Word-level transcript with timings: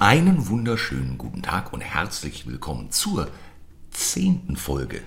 Einen 0.00 0.48
wunderschönen 0.48 1.18
guten 1.18 1.42
Tag 1.42 1.74
und 1.74 1.82
herzlich 1.82 2.46
willkommen 2.46 2.90
zur 2.90 3.28
zehnten 3.90 4.56
Folge. 4.56 5.02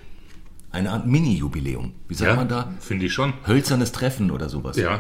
Eine 0.71 0.91
Art 0.91 1.07
Mini-Jubiläum. 1.07 1.93
Wie 2.07 2.13
sagt 2.13 2.29
Ja, 2.29 2.35
man 2.35 2.47
da? 2.47 2.71
finde 2.79 3.07
ich 3.07 3.13
schon. 3.13 3.33
Hölzernes 3.47 3.91
Treffen 3.91 4.29
oder 4.29 4.49
sowas. 4.49 4.77
Ja, 4.77 4.99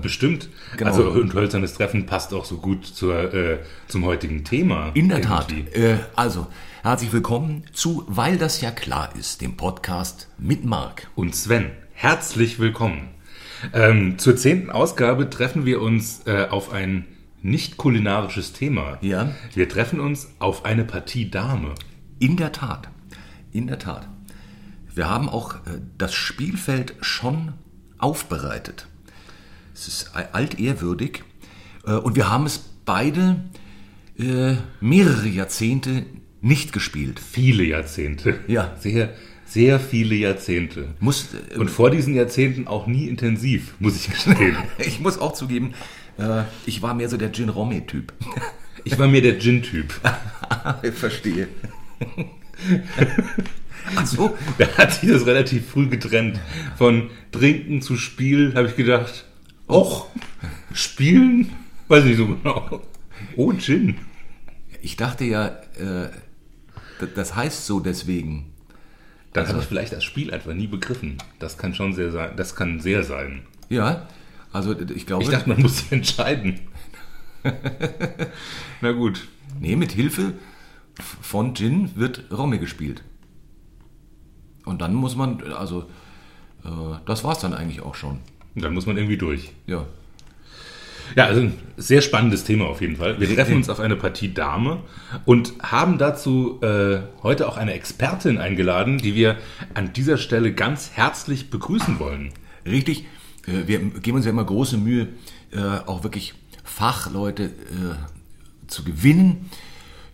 bestimmt. 0.00 0.48
Genau. 0.76 0.88
Also 0.90 1.10
und 1.10 1.34
hölzernes 1.34 1.74
Treffen 1.74 2.06
passt 2.06 2.32
auch 2.32 2.44
so 2.44 2.58
gut 2.58 2.86
zur, 2.86 3.34
äh, 3.34 3.58
zum 3.88 4.04
heutigen 4.04 4.44
Thema. 4.44 4.92
In 4.94 5.08
der 5.08 5.20
Tat. 5.20 5.50
irgendwie. 5.50 5.72
Äh, 5.72 5.98
also, 6.14 6.46
herzlich 6.84 7.12
willkommen 7.12 7.64
zu 7.72 8.04
Weil 8.06 8.38
das 8.38 8.60
ja 8.60 8.70
klar 8.70 9.10
ist, 9.18 9.40
dem 9.40 9.56
Podcast 9.56 10.28
mit 10.38 10.64
Marc. 10.64 11.08
Und 11.16 11.34
Sven, 11.34 11.72
herzlich 11.92 12.60
willkommen. 12.60 13.08
Ähm, 13.72 14.16
zur 14.18 14.36
zehnten 14.36 14.70
Ausgabe 14.70 15.28
treffen 15.28 15.64
wir 15.64 15.80
uns 15.82 16.22
äh, 16.26 16.46
auf 16.48 16.72
ein 16.72 17.06
nicht 17.42 17.76
kulinarisches 17.76 18.52
Thema. 18.52 18.98
Ja. 19.02 19.34
Wir 19.54 19.68
treffen 19.68 20.00
uns 20.00 20.32
auf 20.38 20.64
eine 20.64 20.84
Partie 20.84 21.30
Dame. 21.30 21.74
In 22.18 22.36
der 22.36 22.52
Tat. 22.52 22.88
In 23.52 23.66
der 23.66 23.78
Tat. 23.78 24.08
Wir 24.94 25.08
haben 25.10 25.28
auch 25.28 25.54
äh, 25.54 25.80
das 25.98 26.14
Spielfeld 26.14 26.94
schon 27.00 27.54
aufbereitet. 27.98 28.86
Es 29.74 29.88
ist 29.88 30.14
altehrwürdig 30.14 31.24
äh, 31.86 31.92
und 31.92 32.14
wir 32.16 32.30
haben 32.30 32.46
es 32.46 32.58
beide 32.84 33.42
äh, 34.18 34.54
mehrere 34.80 35.28
Jahrzehnte 35.28 36.04
nicht 36.40 36.72
gespielt. 36.72 37.20
Viele 37.20 37.64
Jahrzehnte. 37.64 38.40
Ja. 38.46 38.76
Sehr, 38.80 39.14
sehr 39.44 39.80
viele 39.80 40.14
Jahrzehnte. 40.14 40.94
Muss, 40.98 41.28
äh, 41.34 41.58
Und 41.58 41.70
vor 41.70 41.90
diesen 41.90 42.14
Jahrzehnten 42.14 42.66
auch 42.66 42.86
nie 42.86 43.06
intensiv, 43.06 43.74
muss 43.80 43.96
ich 43.96 44.10
gestehen. 44.10 44.56
ich 44.78 45.00
muss 45.00 45.18
auch 45.18 45.34
zugeben, 45.34 45.74
äh, 46.18 46.42
ich 46.66 46.82
war 46.82 46.94
mehr 46.94 47.08
so 47.08 47.16
der 47.16 47.32
Gin 47.32 47.48
Romme-Typ. 47.48 48.12
Ich 48.84 48.98
war 48.98 49.06
mir 49.06 49.22
der 49.22 49.38
Gin-Typ. 49.38 49.94
ich 50.82 50.94
verstehe. 50.94 51.46
Ach 53.94 54.06
so, 54.06 54.36
Da 54.58 54.66
hat 54.76 54.92
sich 54.92 55.08
das 55.10 55.24
relativ 55.24 55.70
früh 55.70 55.88
getrennt. 55.88 56.40
Von 56.76 57.10
Trinken 57.30 57.80
zu 57.80 57.96
Spiel 57.96 58.54
habe 58.56 58.66
ich 58.68 58.74
gedacht, 58.74 59.24
och, 59.68 60.08
Spielen? 60.72 61.50
Weiß 61.86 62.04
nicht 62.04 62.16
so 62.16 62.26
genau. 62.26 62.82
Oh, 63.36 63.52
Gin. 63.52 63.98
ich 64.80 64.96
dachte 64.96 65.24
ja, 65.24 65.46
äh, 65.78 66.08
das 67.14 67.36
heißt 67.36 67.66
so 67.66 67.80
deswegen. 67.80 68.52
Dann 69.32 69.48
habe 69.48 69.60
ich 69.60 69.64
vielleicht 69.64 69.92
das 69.92 70.04
Spiel 70.04 70.32
einfach 70.32 70.52
nie 70.54 70.66
begriffen. 70.66 71.18
Das 71.38 71.56
kann 71.56 71.74
schon 71.74 71.94
sehr 71.94 72.10
sein. 72.10 72.32
Das 72.36 72.54
kann 72.54 72.80
sehr 72.80 73.02
sein. 73.02 73.42
Ja, 73.68 74.08
also 74.52 74.78
ich 74.78 75.06
glaube, 75.06 75.24
Ich 75.24 75.30
dachte, 75.30 75.48
man 75.48 75.62
muss 75.62 75.90
entscheiden. 75.90 76.60
Na 78.80 78.92
gut. 78.92 79.26
nee, 79.60 79.76
mit 79.76 79.92
Hilfe 79.92 80.34
von 81.20 81.54
Gin 81.54 81.90
wird 81.96 82.24
Romme 82.30 82.58
gespielt. 82.58 83.02
Und 84.64 84.80
dann 84.80 84.94
muss 84.94 85.16
man, 85.16 85.42
also, 85.52 85.82
äh, 86.64 86.68
das 87.06 87.24
war's 87.24 87.40
dann 87.40 87.54
eigentlich 87.54 87.80
auch 87.80 87.94
schon. 87.94 88.18
Dann 88.54 88.74
muss 88.74 88.86
man 88.86 88.96
irgendwie 88.96 89.16
durch. 89.16 89.52
Ja. 89.66 89.86
Ja, 91.16 91.26
also 91.26 91.42
ein 91.42 91.58
sehr 91.76 92.00
spannendes 92.00 92.44
Thema 92.44 92.66
auf 92.66 92.80
jeden 92.80 92.96
Fall. 92.96 93.18
Wir 93.20 93.28
treffen 93.34 93.56
uns 93.56 93.68
auf 93.68 93.80
eine 93.80 93.96
Partie 93.96 94.32
Dame 94.32 94.80
und 95.24 95.54
haben 95.62 95.98
dazu 95.98 96.60
äh, 96.62 97.00
heute 97.22 97.48
auch 97.48 97.56
eine 97.56 97.72
Expertin 97.74 98.38
eingeladen, 98.38 98.98
die 98.98 99.14
wir 99.14 99.36
an 99.74 99.92
dieser 99.92 100.16
Stelle 100.16 100.52
ganz 100.52 100.92
herzlich 100.94 101.50
begrüßen 101.50 101.98
wollen. 101.98 102.32
Richtig, 102.64 103.06
wir 103.44 103.78
geben 103.78 104.16
uns 104.16 104.24
ja 104.24 104.30
immer 104.30 104.44
große 104.44 104.76
Mühe, 104.76 105.08
äh, 105.52 105.58
auch 105.58 106.02
wirklich 106.02 106.34
Fachleute 106.64 107.44
äh, 107.44 108.68
zu 108.68 108.84
gewinnen, 108.84 109.50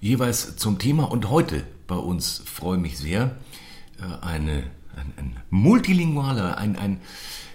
jeweils 0.01 0.57
zum 0.57 0.79
Thema. 0.79 1.05
Und 1.05 1.31
heute 1.31 1.65
bei 1.87 1.97
uns 1.97 2.43
freue 2.45 2.79
mich 2.79 2.99
sehr, 2.99 3.37
äh, 4.01 4.25
eine, 4.25 4.65
ein, 4.97 5.13
ein 5.17 5.37
multilingualer, 5.51 6.59
ein, 6.59 6.77
ein 6.77 7.01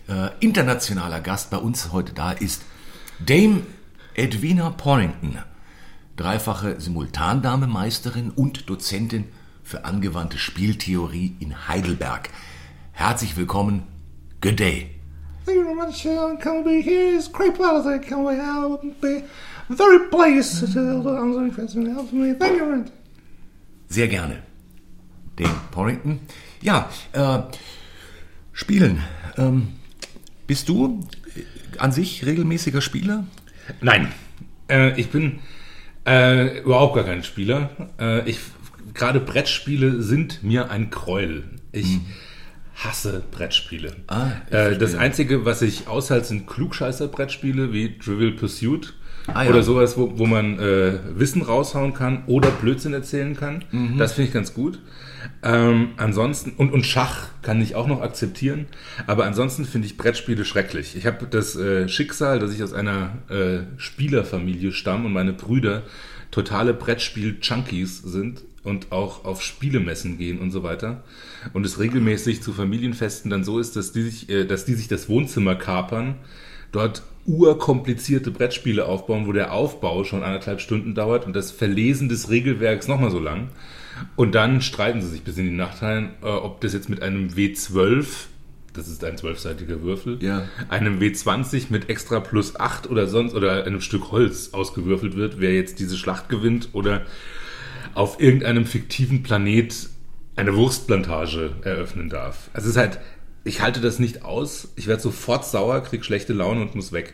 äh, 0.08 0.30
internationaler 0.40 1.22
Gast 1.22 1.50
bei 1.50 1.58
uns 1.58 1.92
heute 1.92 2.14
da 2.14 2.32
ist 2.32 2.64
Dame 3.26 3.62
Edwina 4.16 4.70
Porrington, 4.70 5.38
dreifache 6.18 6.80
Simultandame-Meisterin 6.80 8.30
und 8.32 8.70
Dozentin 8.70 9.26
für 9.64 9.86
angewandte 9.86 10.38
Spieltheorie 10.38 11.36
in 11.40 11.68
Heidelberg. 11.68 12.30
Herzlich 12.92 13.38
willkommen, 13.38 13.84
good 14.42 14.60
day. 14.60 14.93
Thank 15.46 15.58
you 15.58 15.64
very 15.66 15.76
much. 15.76 16.06
Uh, 16.06 16.36
can 16.38 16.64
be 16.64 16.82
here. 16.82 17.18
It's 17.18 17.28
great 17.28 17.56
pleasure. 17.56 18.00
Can 18.00 18.24
we 18.24 18.40
uh, 18.40 18.78
be 19.02 19.24
very 19.70 20.10
pleased 20.10 20.74
to 20.74 20.80
answer 20.80 21.46
your 21.46 21.52
question. 21.52 21.94
Help 21.94 22.12
me. 22.14 22.34
Thank 22.34 22.60
you 22.60 22.66
very 22.66 22.78
much. 22.78 22.92
Sehr 23.90 24.08
gerne. 24.08 24.44
Dame 25.36 25.56
Porrington. 25.72 26.20
Ja, 26.62 26.90
äh, 27.12 27.40
spielen. 28.54 29.04
Ähm, 29.38 29.74
bist 30.48 30.70
du 30.70 31.02
äh, 31.36 31.78
an 31.80 31.92
sich 31.92 32.26
regelmäßiger 32.26 32.82
Spieler? 32.82 33.26
Nein, 33.82 34.12
äh, 34.70 35.00
ich 35.00 35.10
bin 35.10 35.40
äh, 36.06 36.60
überhaupt 36.60 36.96
gar 36.96 37.04
kein 37.04 37.24
Spieler. 37.24 37.70
Äh, 38.00 38.30
ich 38.30 38.40
gerade 38.94 39.20
Brettspiele 39.20 40.02
sind 40.02 40.44
mir 40.44 40.70
ein 40.70 40.90
Gräuel. 40.90 41.46
Ich 41.72 42.00
hasse 42.76 43.24
Brettspiele. 43.32 43.96
Ah, 44.08 44.32
äh, 44.50 44.78
das. 44.78 44.96
Einzige, 44.96 45.46
was 45.46 45.62
ich 45.62 45.88
aushalte, 45.88 46.28
sind 46.28 46.48
Klugscheißer-Brettspiele 46.48 47.72
wie 47.72 47.98
Trivial 47.98 48.32
Pursuit. 48.32 48.94
Ah, 49.28 49.44
ja. 49.44 49.50
Oder 49.50 49.64
sowas, 49.64 49.98
wo, 49.98 50.18
wo 50.18 50.26
man 50.26 50.60
äh, 50.60 51.00
Wissen 51.16 51.42
raushauen 51.42 51.94
kann 51.94 52.24
oder 52.28 52.50
Blödsinn 52.50 52.94
erzählen 52.94 53.36
kann. 53.36 53.64
Mhm. 53.72 53.98
Das 53.98 54.14
finde 54.14 54.28
ich 54.28 54.34
ganz 54.34 54.54
gut. 54.54 54.80
Ähm, 55.42 55.92
ansonsten, 55.98 56.52
und, 56.52 56.74
und 56.74 56.86
Schach 56.86 57.28
kann 57.42 57.62
ich 57.62 57.76
auch 57.76 57.88
noch 57.88 58.02
akzeptieren, 58.02 58.66
aber 59.08 59.26
ansonsten 59.26 59.66
finde 59.66 59.88
ich 59.88 59.98
Brettspiele 59.98 60.44
schrecklich. 60.44 60.96
Ich 60.98 61.06
habe 61.06 61.26
das 61.28 61.56
äh, 61.56 61.88
Schicksal, 61.88 62.40
dass 62.40 62.54
ich 62.54 62.62
aus 62.64 62.74
einer 62.74 63.18
äh, 63.30 63.60
Spielerfamilie 63.78 64.74
stamme 64.74 65.06
und 65.06 65.14
meine 65.14 65.32
Brüder 65.32 65.84
totale 66.32 66.74
Brettspiel-Junkies 66.74 68.02
sind 68.04 68.42
und 68.64 68.92
auch 68.92 69.26
auf 69.26 69.42
Spielemessen 69.42 70.18
gehen 70.18 70.40
und 70.40 70.52
so 70.52 70.64
weiter. 70.64 71.04
Und 71.54 71.66
es 71.66 71.80
regelmäßig 71.80 72.42
zu 72.42 72.54
Familienfesten 72.54 73.30
dann 73.30 73.44
so 73.44 73.60
ist, 73.60 73.76
dass 73.76 73.92
die 73.92 74.04
sich, 74.04 74.30
äh, 74.30 74.46
dass 74.46 74.66
die 74.66 74.74
sich 74.76 74.88
das 74.88 75.10
Wohnzimmer 75.10 75.56
kapern, 75.56 76.16
dort 76.72 77.04
urkomplizierte 77.26 78.32
Brettspiele 78.32 78.86
aufbauen, 78.86 79.28
wo 79.28 79.32
der 79.32 79.54
Aufbau 79.54 80.04
schon 80.04 80.24
anderthalb 80.24 80.60
Stunden 80.60 80.94
dauert 80.96 81.26
und 81.26 81.34
das 81.36 81.52
Verlesen 81.52 82.10
des 82.10 82.30
Regelwerks 82.30 82.88
nochmal 82.88 83.12
so 83.12 83.20
lang. 83.20 83.50
Und 84.16 84.34
dann 84.36 84.62
streiten 84.62 85.02
sie 85.02 85.08
sich 85.10 85.22
bis 85.24 85.38
in 85.38 85.46
die 85.46 85.52
Nacht 85.56 85.82
rein, 85.82 86.12
äh, 86.22 86.26
ob 86.28 86.62
das 86.62 86.74
jetzt 86.74 86.90
mit 86.90 87.02
einem 87.02 87.30
W12, 87.30 88.06
das 88.74 88.88
ist 88.88 89.04
ein 89.04 89.18
zwölfseitiger 89.18 89.84
Würfel, 89.84 90.18
Ja. 90.22 90.46
einem 90.70 91.00
W20 91.00 91.66
mit 91.70 91.90
extra 91.90 92.20
plus 92.20 92.60
8 92.60 92.90
oder 92.90 93.08
sonst 93.08 93.36
oder 93.36 93.66
einem 93.66 93.82
Stück 93.82 94.12
Holz 94.12 94.50
ausgewürfelt 94.54 95.16
wird, 95.16 95.40
wer 95.40 95.54
jetzt 95.54 95.80
diese 95.80 95.96
Schlacht 95.98 96.28
gewinnt 96.28 96.70
oder 96.74 97.06
auf 97.96 98.20
irgendeinem 98.20 98.66
fiktiven 98.66 99.24
Planet 99.24 99.90
eine 100.36 100.56
Wurstplantage 100.56 101.52
eröffnen 101.64 102.10
darf. 102.10 102.50
Also 102.54 102.70
es 102.70 102.76
ist 102.76 102.80
halt, 102.80 103.00
ich 103.44 103.62
halte 103.62 103.82
das 103.82 104.00
nicht 104.00 104.24
aus. 104.24 104.70
Ich 104.76 104.88
werde 104.88 105.02
sofort 105.02 105.46
sauer, 105.46 105.82
krieg 105.82 106.04
schlechte 106.04 106.34
Laune 106.34 106.62
und 106.62 106.76
muss 106.76 106.92
weg. 106.92 107.14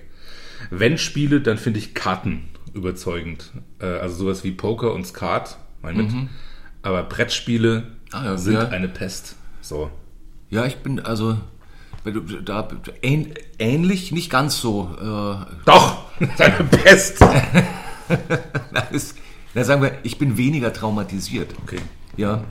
Wenn 0.69 0.97
Spiele, 0.97 1.41
dann 1.41 1.57
finde 1.57 1.79
ich 1.79 1.94
Karten 1.94 2.50
überzeugend. 2.73 3.51
Äh, 3.79 3.85
Also 3.85 4.16
sowas 4.16 4.44
wie 4.44 4.51
Poker 4.51 4.94
und 4.94 5.06
Skat, 5.06 5.57
mein 5.81 5.97
mit. 5.97 6.12
Aber 6.81 7.03
Brettspiele 7.03 7.88
Ah 8.11 8.25
ja, 8.25 8.38
sind 8.38 8.53
ja. 8.53 8.69
eine 8.69 8.88
Pest. 8.88 9.35
So. 9.61 9.90
Ja, 10.50 10.66
ich 10.66 10.78
bin 10.78 11.00
also 11.00 11.38
wenn 12.06 12.13
du- 12.13 12.22
da 12.41 12.67
ähn, 13.01 13.34
ähnlich, 13.59 14.11
nicht 14.13 14.29
ganz 14.29 14.58
so. 14.59 14.96
Äh, 14.97 15.46
Doch, 15.66 16.05
das 16.20 16.29
ist 16.34 16.41
eine 16.41 16.64
Pest. 16.70 17.22
das 18.73 18.91
ist, 18.91 19.17
na, 19.55 19.63
sagen 19.63 19.81
wir, 19.81 19.93
ich 20.03 20.17
bin 20.17 20.37
weniger 20.37 20.72
traumatisiert. 20.73 21.53
Okay. 21.63 21.79
Ja, 22.17 22.43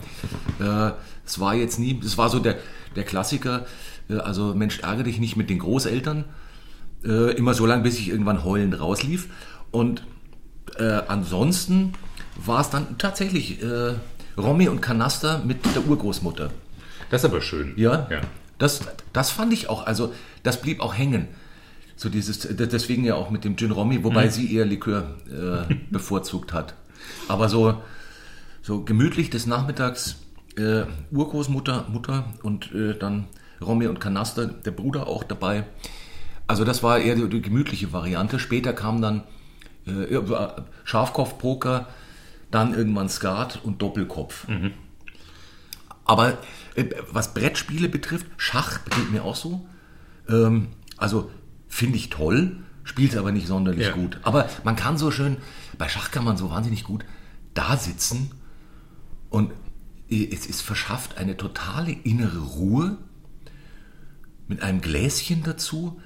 äh, 0.61 0.93
es 1.27 1.39
war 1.41 1.55
jetzt 1.55 1.79
nie, 1.79 2.01
es 2.03 2.17
war 2.17 2.31
so 2.31 2.39
der, 2.39 2.57
der 2.97 3.05
Klassiker, 3.05 3.67
äh, 4.09 4.15
also 4.17 4.55
Mensch, 4.55 4.81
ärgere 4.81 5.05
dich 5.05 5.19
nicht 5.21 5.37
mit 5.37 5.51
den 5.51 5.59
Großeltern, 5.59 6.25
äh, 7.05 7.33
immer 7.37 7.55
so 7.55 7.67
lange, 7.67 7.83
bis 7.83 7.99
ich 7.99 8.09
irgendwann 8.09 8.45
heulend 8.45 8.81
rauslief. 8.81 9.29
Und 9.71 10.05
äh, 10.79 10.85
ansonsten 11.09 11.93
war 12.37 12.61
es 12.61 12.71
dann 12.71 12.97
tatsächlich 12.99 13.63
äh, 13.63 13.95
Romy 14.39 14.69
und 14.69 14.81
Kanaster 14.81 15.43
mit 15.45 15.59
der 15.75 15.87
Urgroßmutter. 15.87 16.51
Das 17.11 17.23
ist 17.25 17.31
aber 17.31 17.41
schön. 17.41 17.75
Ja, 17.77 18.07
ja. 18.11 18.21
Das, 18.59 18.81
das 19.13 19.31
fand 19.31 19.53
ich 19.53 19.69
auch, 19.69 19.87
also 19.87 20.13
das 20.43 20.61
blieb 20.63 20.81
auch 20.81 20.97
hängen. 20.97 21.29
So 21.97 22.09
dieses, 22.09 22.41
deswegen 22.51 23.05
ja 23.05 23.15
auch 23.17 23.31
mit 23.31 23.45
dem 23.45 23.57
Gin 23.57 23.73
Romy, 23.73 24.03
wobei 24.05 24.27
Mhm. 24.27 24.31
sie 24.31 24.55
eher 24.55 24.65
Likör 24.65 25.17
äh, 25.29 25.75
bevorzugt 25.91 26.53
hat. 26.53 26.75
Aber 27.29 27.49
so, 27.49 27.83
so 28.63 28.85
gemütlich 28.85 29.31
des 29.31 29.47
Nachmittags 29.47 30.17
äh, 30.57 30.85
Urgroßmutter, 31.11 31.87
Mutter 31.89 32.33
und 32.43 32.73
äh, 32.75 32.99
dann 32.99 33.29
Romy 33.61 33.87
und 33.87 34.01
Kanaster, 34.01 34.47
der 34.47 34.71
Bruder 34.71 35.07
auch 35.07 35.25
dabei. 35.25 35.65
Also 36.47 36.65
das 36.65 36.83
war 36.83 36.99
eher 36.99 37.15
die, 37.15 37.29
die 37.29 37.43
gemütliche 37.43 37.93
Variante. 37.93 38.39
Später 38.39 38.73
kam 38.73 39.03
dann 39.03 39.25
Äh, 39.87 40.21
Schafkopf-Poker, 40.85 41.87
dann 42.51 42.75
irgendwann 42.75 43.09
Skat 43.09 43.59
und 43.65 43.81
Doppelkopf. 43.81 44.47
Aber 46.05 46.37
äh, 46.75 46.85
was 47.11 47.33
Brettspiele 47.33 47.89
betrifft, 47.89 48.27
Schach 48.37 48.85
geht 48.85 49.11
mir 49.11 49.25
auch 49.25 49.37
so. 49.37 49.67
Ähm, 50.29 50.69
also 50.99 51.31
finde 51.69 51.97
ich 51.97 52.11
toll, 52.11 52.57
spielt 52.89 53.17
aber 53.17 53.33
nicht 53.33 53.47
sonderlich 53.47 53.87
Ja. 53.89 53.93
gut. 53.93 54.19
Aber 54.23 54.49
man 54.65 54.75
kann 54.77 54.97
so 54.99 55.11
schön, 55.11 55.37
bei 55.77 55.89
Schach 55.89 56.11
kann 56.11 56.25
man 56.25 56.37
so 56.37 56.51
wahnsinnig 56.51 56.85
gut 56.85 57.05
da 57.55 57.77
sitzen 57.77 58.31
und 59.31 59.53
es 60.11 60.47
ist 60.47 60.63
verschafft 60.63 61.19
eine 61.19 61.37
totale 61.37 61.93
innere 61.93 62.39
Ruhe 62.39 62.97
mit 64.47 64.63
einem 64.63 64.81
Gläschen 64.81 65.43
dazu 65.43 66.01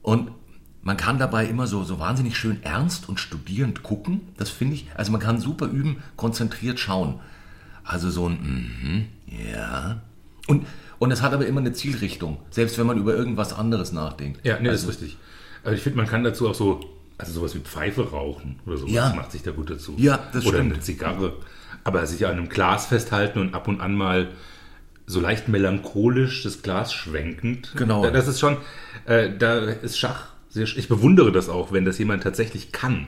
und 0.00 0.30
man 0.82 0.96
kann 0.96 1.18
dabei 1.18 1.46
immer 1.46 1.66
so, 1.66 1.84
so 1.84 1.98
wahnsinnig 1.98 2.36
schön 2.36 2.62
ernst 2.62 3.08
und 3.08 3.20
studierend 3.20 3.82
gucken. 3.82 4.22
Das 4.36 4.48
finde 4.50 4.74
ich, 4.74 4.86
also 4.96 5.12
man 5.12 5.20
kann 5.20 5.38
super 5.38 5.66
üben, 5.66 6.02
konzentriert 6.16 6.80
schauen. 6.80 7.20
Also 7.84 8.10
so 8.10 8.28
ein, 8.28 8.40
mhm, 8.42 9.04
ja. 9.46 10.00
Und, 10.48 10.66
und 10.98 11.10
es 11.12 11.20
hat 11.22 11.34
aber 11.34 11.46
immer 11.46 11.60
eine 11.60 11.72
Zielrichtung, 11.72 12.38
selbst 12.50 12.78
wenn 12.78 12.86
man 12.86 12.98
über 12.98 13.14
irgendwas 13.14 13.52
anderes 13.52 13.92
nachdenkt. 13.92 14.44
Ja, 14.44 14.58
nee, 14.58 14.68
also, 14.70 14.86
das 14.88 14.96
ist 14.96 15.02
richtig. 15.02 15.18
Also 15.64 15.76
ich 15.76 15.82
finde, 15.82 15.98
man 15.98 16.06
kann 16.06 16.24
dazu 16.24 16.48
auch 16.48 16.54
so, 16.54 16.80
also 17.18 17.32
sowas 17.32 17.54
wie 17.54 17.60
Pfeife 17.60 18.10
rauchen 18.10 18.58
oder 18.66 18.76
sowas 18.78 18.92
Ja. 18.92 19.12
macht 19.14 19.32
sich 19.32 19.42
da 19.42 19.50
gut 19.52 19.70
dazu. 19.70 19.94
Ja, 19.98 20.18
das 20.32 20.44
oder 20.46 20.58
stimmt. 20.58 20.72
eine 20.74 20.80
Zigarre. 20.82 21.34
Aber 21.84 22.06
sich 22.06 22.24
an 22.26 22.32
einem 22.32 22.48
Glas 22.48 22.86
festhalten 22.86 23.38
und 23.40 23.54
ab 23.54 23.68
und 23.68 23.80
an 23.80 23.94
mal 23.94 24.28
so 25.06 25.20
leicht 25.20 25.48
melancholisch 25.48 26.42
das 26.42 26.62
Glas 26.62 26.92
schwenkend. 26.92 27.72
Genau. 27.76 28.02
Da- 28.04 28.10
Das 28.10 28.28
ist 28.28 28.38
schon, 28.40 28.56
äh, 29.06 29.30
da 29.36 29.58
ist 29.58 29.98
Schach 29.98 30.26
sehr, 30.48 30.64
ich 30.64 30.88
bewundere 30.88 31.32
das 31.32 31.48
auch, 31.48 31.72
wenn 31.72 31.84
das 31.84 31.98
jemand 31.98 32.22
tatsächlich 32.22 32.72
kann 32.72 33.06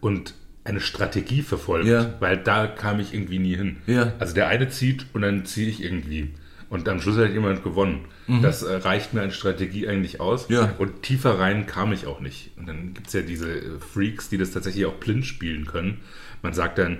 und 0.00 0.34
eine 0.64 0.80
Strategie 0.80 1.42
verfolgt, 1.42 1.86
Ja. 1.88 2.14
weil 2.20 2.36
da 2.38 2.66
kam 2.66 3.00
ich 3.00 3.12
irgendwie 3.12 3.38
nie 3.38 3.56
hin. 3.56 3.76
Ja. 3.86 4.12
Also 4.18 4.34
der 4.34 4.48
eine 4.48 4.68
zieht 4.68 5.06
und 5.12 5.22
dann 5.22 5.44
ziehe 5.44 5.68
ich 5.68 5.82
irgendwie. 5.82 6.32
Und 6.74 6.88
am 6.88 7.00
Schluss 7.00 7.16
hat 7.18 7.30
jemand 7.32 7.62
gewonnen. 7.62 8.06
Das 8.42 8.62
äh, 8.62 8.74
reicht 8.76 9.14
mir 9.14 9.22
an 9.22 9.30
Strategie 9.30 9.86
eigentlich 9.86 10.20
aus. 10.20 10.48
Mhm. 10.48 10.54
Ja. 10.56 10.74
Und 10.78 11.02
tiefer 11.02 11.38
rein 11.38 11.66
kam 11.66 11.92
ich 11.92 12.06
auch 12.06 12.18
nicht. 12.20 12.50
Und 12.56 12.66
dann 12.68 12.94
gibt 12.94 13.06
es 13.06 13.12
ja 13.12 13.20
diese 13.22 13.48
äh, 13.50 13.78
Freaks, 13.78 14.28
die 14.28 14.38
das 14.38 14.50
tatsächlich 14.50 14.84
auch 14.86 14.94
blind 14.94 15.24
spielen 15.24 15.66
können. 15.66 16.00
Man 16.42 16.52
sagt 16.52 16.78
dann, 16.78 16.98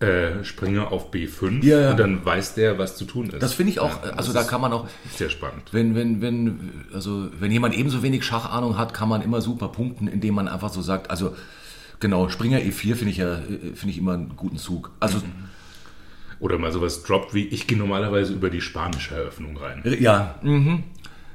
äh, 0.00 0.42
springe 0.42 0.88
auf 0.90 1.12
B5 1.12 1.62
Ja, 1.64 1.80
ja. 1.80 1.90
und 1.92 2.00
dann 2.00 2.24
weiß 2.24 2.54
der, 2.56 2.78
was 2.78 2.96
zu 2.96 3.04
tun 3.04 3.30
ist. 3.30 3.40
Das 3.40 3.52
finde 3.54 3.70
ich 3.70 3.78
auch, 3.78 4.04
Ja, 4.04 4.10
also 4.14 4.32
da 4.32 4.42
kann 4.42 4.60
man 4.60 4.72
auch, 4.72 4.88
Sehr 5.14 5.30
spannend. 5.30 5.62
wenn, 5.70 5.94
wenn, 5.94 6.20
wenn, 6.20 6.72
also 6.92 7.28
wenn 7.38 7.52
jemand 7.52 7.76
ebenso 7.76 8.02
wenig 8.02 8.24
Schachahnung 8.24 8.76
hat, 8.76 8.92
kann 8.94 9.08
man 9.08 9.22
immer 9.22 9.40
super 9.40 9.68
punkten, 9.68 10.08
indem 10.08 10.34
man 10.34 10.48
einfach 10.48 10.70
so 10.70 10.82
sagt, 10.82 11.10
also 11.10 11.36
genau, 12.00 12.28
Springer 12.28 12.58
E4 12.58 12.96
finde 12.96 13.10
ich 13.10 13.18
ja, 13.18 13.34
äh, 13.36 13.74
finde 13.74 13.90
ich 13.90 13.98
immer 13.98 14.14
einen 14.14 14.34
guten 14.34 14.56
Zug. 14.58 14.90
Also 14.98 15.18
Mhm. 15.18 15.22
Oder 16.42 16.58
mal 16.58 16.72
sowas 16.72 17.04
droppt 17.04 17.34
wie, 17.34 17.44
ich 17.46 17.68
gehe 17.68 17.78
normalerweise 17.78 18.32
über 18.32 18.50
die 18.50 18.60
spanische 18.60 19.14
Eröffnung 19.14 19.56
rein. 19.56 19.80
Ja, 20.00 20.34
mhm. 20.42 20.82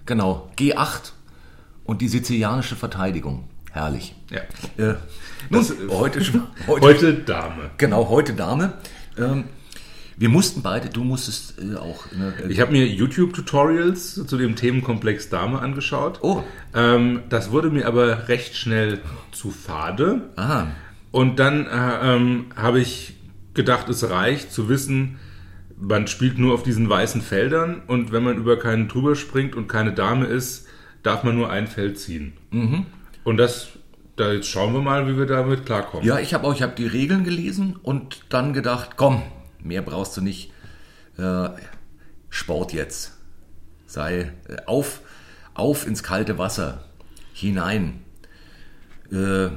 genau. 0.06 0.52
G8 0.58 1.14
und 1.86 2.02
die 2.02 2.10
sizilianische 2.10 2.76
Verteidigung. 2.76 3.46
Herrlich. 3.72 4.14
Ja. 4.30 4.42
Äh, 4.78 4.96
nun, 5.50 5.62
Das, 5.62 5.72
äh, 5.72 5.76
heute, 5.90 6.20
heute, 6.68 6.82
Heute 6.86 7.14
Dame. 7.14 7.70
genau, 7.78 8.10
heute 8.10 8.34
Dame. 8.34 8.74
Ähm, 9.18 9.46
wir 10.18 10.28
mussten 10.28 10.62
beide, 10.62 10.90
du 10.90 11.06
musstest 11.06 11.56
äh, 11.62 11.78
auch. 11.78 12.12
Ne, 12.12 12.34
äh, 12.44 12.52
Ich 12.52 12.60
habe 12.60 12.74
mir 12.74 12.86
YouTube-Tutorials 12.86 14.26
zu 14.28 14.38
dem 14.38 14.58
Themenkomplex 14.58 15.30
Dame 15.30 15.60
angeschaut. 15.60 16.20
Oh. 16.22 16.44
Ähm, 16.76 17.22
das 17.30 17.52
wurde 17.52 17.70
mir 17.70 17.88
aber 17.88 18.28
recht 18.28 18.58
schnell 18.58 19.00
zu 19.32 19.52
fade. 19.52 20.24
aha, 20.36 20.68
Und 21.12 21.40
dann 21.40 21.66
äh, 21.66 22.16
ähm, 22.16 22.48
habe 22.58 22.82
ich 22.82 23.14
gedacht, 23.58 23.90
es 23.90 24.10
reicht 24.10 24.54
zu 24.54 24.70
wissen, 24.70 25.20
man 25.80 26.08
spielt 26.08 26.40
nur 26.40 26.54
auf 26.54 26.64
diesen 26.64 26.90
weißen 26.90 27.22
Feldern 27.22 27.82
und 27.88 28.14
wenn 28.14 28.24
man 28.24 28.38
über 28.38 28.58
keinen 28.58 28.88
drüber 28.88 29.16
springt 29.16 29.56
und 29.56 29.68
keine 29.68 29.94
Dame 29.94 30.26
ist, 30.26 30.68
darf 31.04 31.24
man 31.24 31.36
nur 31.36 31.50
ein 31.50 31.68
Feld 31.68 32.00
ziehen. 32.00 32.34
Und 33.26 33.38
das, 33.38 33.68
da 34.16 34.32
jetzt 34.32 34.48
schauen 34.48 34.74
wir 34.74 34.82
mal, 34.82 35.08
wie 35.08 35.18
wir 35.18 35.26
damit 35.26 35.66
klarkommen. 35.66 36.06
Ja, 36.06 36.20
ich 36.20 36.34
habe 36.34 36.48
auch, 36.48 36.56
ich 36.56 36.62
habe 36.62 36.74
die 36.76 36.88
Regeln 36.88 37.24
gelesen 37.24 37.76
und 37.82 38.22
dann 38.30 38.54
gedacht, 38.54 38.92
komm, 38.96 39.22
mehr 39.62 39.82
brauchst 39.82 40.16
du 40.18 40.22
nicht. 40.22 40.52
Äh, 41.18 41.50
Sport 42.30 42.74
jetzt. 42.74 43.14
Sei 43.86 44.32
äh, 44.48 44.58
auf, 44.66 45.02
auf 45.54 45.88
ins 45.88 46.04
kalte 46.04 46.38
Wasser 46.38 46.86
hinein. 47.34 48.02
Äh, 49.12 49.50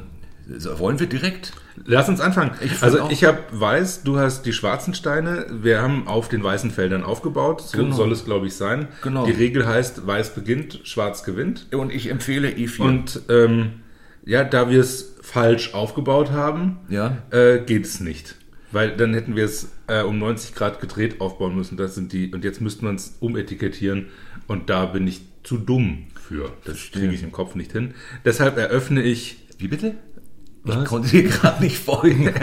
wollen 0.46 0.98
wir 0.98 1.08
direkt? 1.08 1.52
Lass 1.86 2.08
uns 2.08 2.20
anfangen. 2.20 2.52
Ich 2.60 2.82
also 2.82 3.08
ich 3.10 3.24
habe 3.24 3.38
weiß, 3.52 4.02
du 4.02 4.18
hast 4.18 4.44
die 4.46 4.52
schwarzen 4.52 4.94
Steine. 4.94 5.46
Wir 5.50 5.80
haben 5.82 6.06
auf 6.06 6.28
den 6.28 6.42
weißen 6.42 6.70
Feldern 6.70 7.02
aufgebaut. 7.04 7.62
So 7.62 7.78
Genau. 7.78 7.96
soll 7.96 8.12
es, 8.12 8.24
glaube 8.24 8.46
ich, 8.46 8.54
sein. 8.54 8.88
Genau. 9.02 9.24
Die 9.26 9.32
Regel 9.32 9.66
heißt, 9.66 10.06
weiß 10.06 10.34
beginnt, 10.34 10.80
schwarz 10.84 11.22
gewinnt. 11.24 11.66
Und 11.72 11.92
ich 11.92 12.10
empfehle 12.10 12.48
E4. 12.50 12.80
Und 12.82 13.22
ähm, 13.28 13.70
ja, 14.24 14.44
da 14.44 14.68
wir 14.68 14.80
es 14.80 15.16
falsch 15.22 15.74
aufgebaut 15.74 16.30
haben, 16.30 16.78
Ja. 16.88 17.18
äh, 17.30 17.60
geht 17.60 17.84
es 17.86 18.00
nicht. 18.00 18.36
Weil 18.72 18.96
dann 18.96 19.14
hätten 19.14 19.34
wir 19.34 19.44
es 19.44 19.72
äh, 19.88 20.02
um 20.02 20.18
90 20.18 20.54
Grad 20.54 20.80
gedreht 20.80 21.20
aufbauen 21.20 21.56
müssen. 21.56 21.76
Das 21.76 21.94
sind 21.96 22.12
die, 22.12 22.30
und 22.32 22.44
jetzt 22.44 22.60
müsste 22.60 22.84
man 22.84 22.94
es 22.96 23.16
umetikettieren. 23.20 24.06
Und 24.46 24.70
da 24.70 24.86
bin 24.86 25.06
ich 25.08 25.22
zu 25.42 25.56
dumm 25.58 26.06
für. 26.20 26.52
Das 26.64 26.76
kriege 26.92 27.12
ich 27.12 27.22
im 27.22 27.32
Kopf 27.32 27.54
nicht 27.54 27.72
hin. 27.72 27.94
Deshalb 28.24 28.58
eröffne 28.58 29.02
ich 29.02 29.38
Wie 29.58 29.68
bitte? 29.68 29.94
Ich 30.64 30.84
konnte 30.84 31.08
dir 31.08 31.22
gerade 31.24 31.62
nicht 31.62 31.78
folgen. 31.78 32.32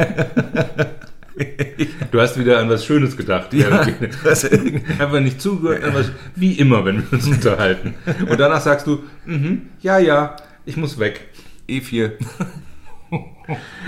Du 2.09 2.19
hast 2.19 2.39
wieder 2.39 2.57
an 2.57 2.67
was 2.67 2.83
Schönes 2.83 3.15
gedacht. 3.15 3.53
Ja, 3.53 3.81
Einfach 3.81 5.19
nicht 5.19 5.39
zugehört, 5.39 5.83
was, 5.93 6.09
wie 6.35 6.53
immer, 6.53 6.83
wenn 6.83 7.03
wir 7.03 7.13
uns 7.13 7.27
unterhalten. 7.27 7.93
Und 8.27 8.39
danach 8.39 8.61
sagst 8.61 8.87
du, 8.87 9.03
mhm, 9.27 9.67
ja, 9.81 9.99
ja, 9.99 10.35
ich 10.65 10.77
muss 10.77 10.97
weg. 10.97 11.27
E4. 11.69 12.13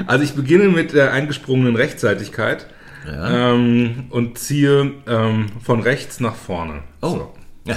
Also 0.05 0.23
ich 0.23 0.33
beginne 0.33 0.65
mit 0.69 0.93
der 0.93 1.11
eingesprungenen 1.11 1.75
Rechtzeitigkeit 1.75 2.67
Ja. 3.07 3.53
ähm, 3.53 4.05
und 4.11 4.37
ziehe 4.37 4.91
ähm, 5.07 5.47
von 5.63 5.81
rechts 5.81 6.19
nach 6.19 6.35
vorne. 6.35 6.83
Oh. 7.01 7.09
So. 7.09 7.33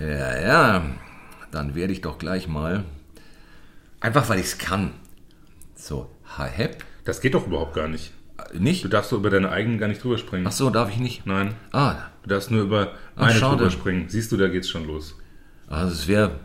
Ja, 0.00 0.40
ja. 0.40 0.82
Dann 1.50 1.74
werde 1.74 1.92
ich 1.92 2.00
doch 2.00 2.18
gleich 2.18 2.48
mal. 2.48 2.84
Einfach 4.00 4.28
weil 4.28 4.38
ich 4.38 4.46
es 4.46 4.58
kann. 4.58 4.92
So, 5.74 6.10
Hi-Hep. 6.36 6.84
Das 7.04 7.20
geht 7.20 7.34
doch 7.34 7.46
überhaupt 7.46 7.74
gar 7.74 7.88
nicht. 7.88 8.12
Äh, 8.52 8.58
Nicht? 8.58 8.84
Du 8.84 8.88
darfst 8.88 9.10
so 9.10 9.16
über 9.16 9.30
deine 9.30 9.50
eigenen 9.50 9.78
gar 9.78 9.88
nicht 9.88 10.02
drüber 10.02 10.18
springen. 10.18 10.46
Ach 10.46 10.52
so, 10.52 10.70
darf 10.70 10.90
ich 10.90 10.98
nicht? 10.98 11.26
Nein, 11.26 11.54
Ah, 11.72 11.96
du 12.22 12.28
darfst 12.28 12.50
nur 12.50 12.62
über 12.62 12.92
Ach, 13.16 13.22
meine 13.22 13.38
schade. 13.38 13.56
drüber 13.56 13.70
springen. 13.70 14.08
Siehst 14.08 14.30
du, 14.32 14.36
da 14.36 14.48
geht's 14.48 14.68
schon 14.68 14.86
los. 14.86 15.16
also 15.68 15.92
es 15.92 16.06
wäre 16.06 16.38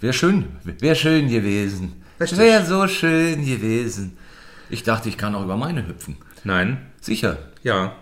wär 0.00 0.12
schön, 0.12 0.46
wäre 0.64 0.94
schön 0.96 1.28
gewesen. 1.28 2.02
Es 2.18 2.30
Richtig. 2.32 2.38
wäre 2.38 2.64
so 2.64 2.86
schön 2.88 3.44
gewesen. 3.44 4.16
Ich 4.70 4.82
dachte, 4.84 5.08
ich 5.08 5.16
kann 5.18 5.34
auch 5.34 5.42
über 5.44 5.56
meine 5.56 5.86
hüpfen. 5.86 6.16
Nein, 6.44 6.86
Sicher. 7.00 7.38
ja. 7.62 7.94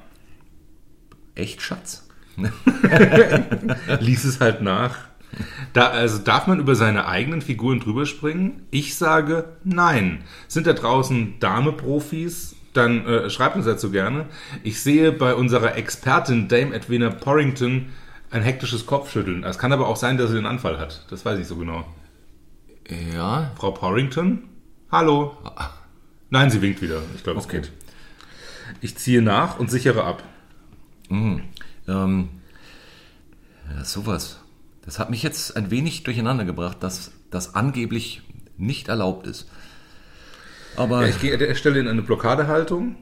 Echt, 1.34 1.60
Schatz? 1.62 2.06
Lies 4.00 4.24
es 4.24 4.40
halt 4.40 4.62
nach. 4.62 4.96
Da, 5.72 5.88
also 5.88 6.18
darf 6.18 6.46
man 6.46 6.58
über 6.60 6.74
seine 6.74 7.06
eigenen 7.06 7.42
Figuren 7.42 7.80
drüber 7.80 8.06
springen? 8.06 8.62
Ich 8.70 8.96
sage 8.96 9.44
nein. 9.64 10.24
Sind 10.48 10.66
da 10.66 10.72
draußen 10.72 11.38
Dame-Profis? 11.40 12.56
Dann 12.72 13.06
äh, 13.06 13.30
schreibt 13.30 13.56
uns 13.56 13.64
dazu 13.64 13.90
gerne. 13.90 14.26
Ich 14.62 14.82
sehe 14.82 15.12
bei 15.12 15.34
unserer 15.34 15.76
Expertin 15.76 16.48
Dame 16.48 16.74
Edwina 16.74 17.10
Porrington 17.10 17.86
ein 18.30 18.42
hektisches 18.42 18.86
Kopfschütteln. 18.86 19.44
Es 19.44 19.58
kann 19.58 19.72
aber 19.72 19.88
auch 19.88 19.96
sein, 19.96 20.18
dass 20.18 20.30
sie 20.30 20.36
den 20.36 20.46
Anfall 20.46 20.78
hat. 20.78 21.06
Das 21.10 21.24
weiß 21.24 21.38
ich 21.38 21.46
so 21.46 21.56
genau. 21.56 21.86
Ja. 23.14 23.52
Frau 23.56 23.70
Porrington? 23.70 24.42
Hallo? 24.92 25.36
Nein, 26.30 26.50
sie 26.50 26.60
winkt 26.62 26.82
wieder. 26.82 27.00
Ich 27.14 27.22
glaube, 27.24 27.38
es 27.40 27.46
Okay. 27.46 27.60
geht. 27.60 27.72
Ich 28.80 28.96
ziehe 28.96 29.22
nach 29.22 29.58
und 29.58 29.70
sichere 29.70 30.04
ab. 30.04 30.22
Ähm, 31.10 31.42
ja, 31.86 33.84
sowas. 33.84 34.40
Das 34.86 34.98
hat 34.98 35.10
mich 35.10 35.22
jetzt 35.22 35.56
ein 35.56 35.70
wenig 35.70 36.04
durcheinander 36.04 36.44
gebracht, 36.44 36.78
dass 36.80 37.10
das 37.30 37.54
angeblich 37.54 38.22
nicht 38.56 38.88
erlaubt 38.88 39.26
ist. 39.26 39.48
Aber 40.76 41.02
Ja, 41.02 41.08
ich 41.08 41.20
gehe 41.20 41.32
an 41.32 41.38
der 41.40 41.54
Stelle 41.56 41.80
in 41.80 41.88
eine 41.88 42.02
Blockadehaltung 42.02 42.96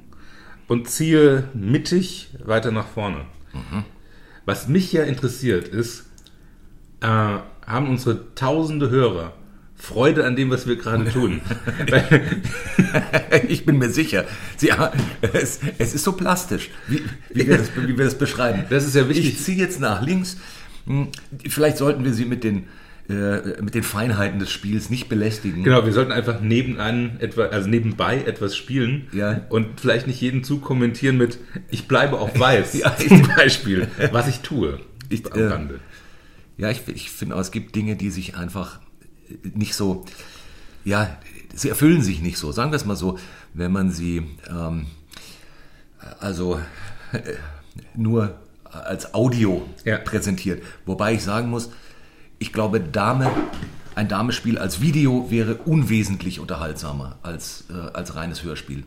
und 0.67 0.89
ziehe 0.89 1.45
mittig 1.55 2.31
weiter 2.45 2.73
nach 2.73 2.89
vorne. 2.89 3.27
Was 4.47 4.67
mich 4.67 4.93
ja 4.93 5.05
interessiert 5.05 5.69
ist, 5.69 6.07
äh, 7.01 7.07
haben 7.07 7.89
unsere 7.89 8.35
tausende 8.35 8.91
Hörer 8.91 9.33
Freude 9.77 10.25
an 10.25 10.37
dem, 10.37 10.51
was 10.51 10.67
wir 10.67 10.77
gerade 10.77 11.05
tun? 11.11 11.41
Ich 13.49 13.67
bin 13.67 13.79
mir 13.79 13.91
sicher, 13.91 14.25
sie, 14.57 14.71
es, 15.33 15.61
es 15.79 15.95
ist 15.95 16.05
so 16.05 16.13
plastisch, 16.13 16.71
wie, 16.87 17.03
wie, 17.31 17.47
wir, 17.49 17.59
das, 17.59 17.71
wie 17.77 17.97
wir 17.99 18.05
das 18.05 18.17
beschreiben. 18.17 18.65
Das 18.71 18.87
ist 18.87 18.95
ja 18.95 19.09
wichtig. 19.09 19.35
Ich 19.35 19.43
ziehe 19.43 19.59
jetzt 19.59 19.81
nach 19.81 20.01
links. 20.03 20.37
Hm, 20.87 21.09
Vielleicht 21.49 21.77
sollten 21.79 22.05
wir 22.05 22.13
sie 22.15 22.25
mit 22.25 22.45
den 22.45 22.65
äh, 23.09 23.61
mit 23.63 23.75
den 23.75 23.83
Feinheiten 23.83 24.39
des 24.39 24.51
Spiels 24.51 24.89
nicht 24.89 25.09
belästigen. 25.11 25.63
Genau, 25.63 25.85
wir 25.85 25.93
sollten 25.93 26.11
einfach 26.13 26.41
nebenan 26.41 27.19
etwa, 27.21 27.45
also 27.47 27.69
nebenbei 27.69 28.23
etwas 28.23 28.57
spielen 28.57 29.09
Ja. 29.13 29.43
und 29.51 29.79
vielleicht 29.81 30.07
nicht 30.07 30.23
jeden 30.23 30.43
Zug 30.43 30.63
kommentieren 30.63 31.19
mit 31.19 31.39
ich 31.71 31.87
bleibe 31.87 32.19
auf 32.19 32.39
weiß 32.39 32.73
Ja. 32.81 32.97
zum 32.97 33.29
Beispiel, 33.37 33.89
was 34.11 34.27
ich 34.29 34.41
tue. 34.41 34.81
Ich, 35.11 35.31
am 35.31 35.69
äh. 35.69 35.75
Ja, 36.57 36.71
ich, 36.71 36.81
ich 36.89 37.11
finde, 37.11 37.37
auch, 37.37 37.41
es 37.41 37.51
gibt 37.51 37.75
Dinge, 37.75 37.97
die 37.97 38.09
sich 38.11 38.37
einfach 38.37 38.81
nicht 39.43 39.75
so, 39.75 40.07
ja, 40.85 41.19
sie 41.55 41.69
erfüllen 41.69 42.01
sich 42.01 42.23
nicht 42.23 42.39
so. 42.39 42.53
Sagen 42.53 42.71
wir 42.73 42.77
es 42.77 42.87
mal 42.87 42.97
so, 42.97 43.19
wenn 43.53 43.71
man 43.73 43.91
sie 43.91 44.23
ähm, 44.49 44.87
also 46.21 46.59
äh, 47.13 47.19
nur 47.97 48.39
als 48.75 49.15
Audio 49.15 49.69
Ja. 49.85 49.99
präsentiert. 49.99 50.63
Wobei 50.87 51.15
ich 51.15 51.23
sagen 51.23 51.49
muss, 51.51 51.71
ich 52.39 52.53
glaube, 52.53 52.81
Dame, 52.81 53.31
ein 53.95 54.09
Damespiel 54.09 54.59
als 54.59 54.81
Video 54.81 55.31
wäre 55.31 55.55
unwesentlich 55.55 56.41
unterhaltsamer 56.41 57.19
als, 57.23 57.65
äh, 57.71 57.95
als 57.95 58.17
reines 58.17 58.43
Hörspiel. 58.43 58.85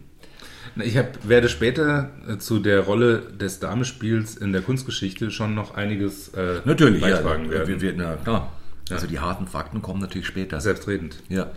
Ich 0.83 0.97
hab, 0.97 1.27
werde 1.27 1.49
später 1.49 2.11
äh, 2.27 2.37
zu 2.37 2.59
der 2.59 2.81
Rolle 2.81 3.21
des 3.39 3.59
Damespiels 3.59 4.35
in 4.35 4.51
der 4.51 4.61
Kunstgeschichte 4.61 5.31
schon 5.31 5.55
noch 5.55 5.75
einiges 5.75 6.29
äh, 6.29 6.61
beitragen 6.65 7.45
ja, 7.45 7.51
werden. 7.51 7.67
wir, 7.67 7.81
wir, 7.81 7.93
na, 7.95 8.15
klar. 8.15 8.51
Also 8.89 9.07
die 9.07 9.19
harten 9.19 9.47
Fakten 9.47 9.81
kommen 9.81 9.99
natürlich 9.99 10.27
später. 10.27 10.61
Selbstredend. 10.61 11.21
Ja. 11.29 11.47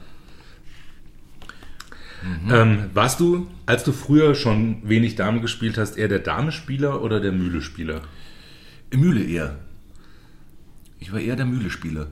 Ähm, 2.51 2.91
warst 2.93 3.21
du, 3.21 3.47
als 3.67 3.85
du 3.85 3.93
früher 3.93 4.35
schon 4.35 4.83
wenig 4.83 5.17
Dame 5.17 5.41
gespielt 5.41 5.79
hast, 5.79 5.97
eher 5.97 6.09
der 6.09 6.19
Damespieler 6.19 7.03
oder 7.03 7.21
der 7.21 7.33
Mühlespieler? 7.33 8.03
Mühle 8.99 9.25
eher. 9.25 9.59
Ich 10.99 11.13
war 11.13 11.21
eher 11.21 11.37
der 11.37 11.47
Mühlespieler. 11.47 12.09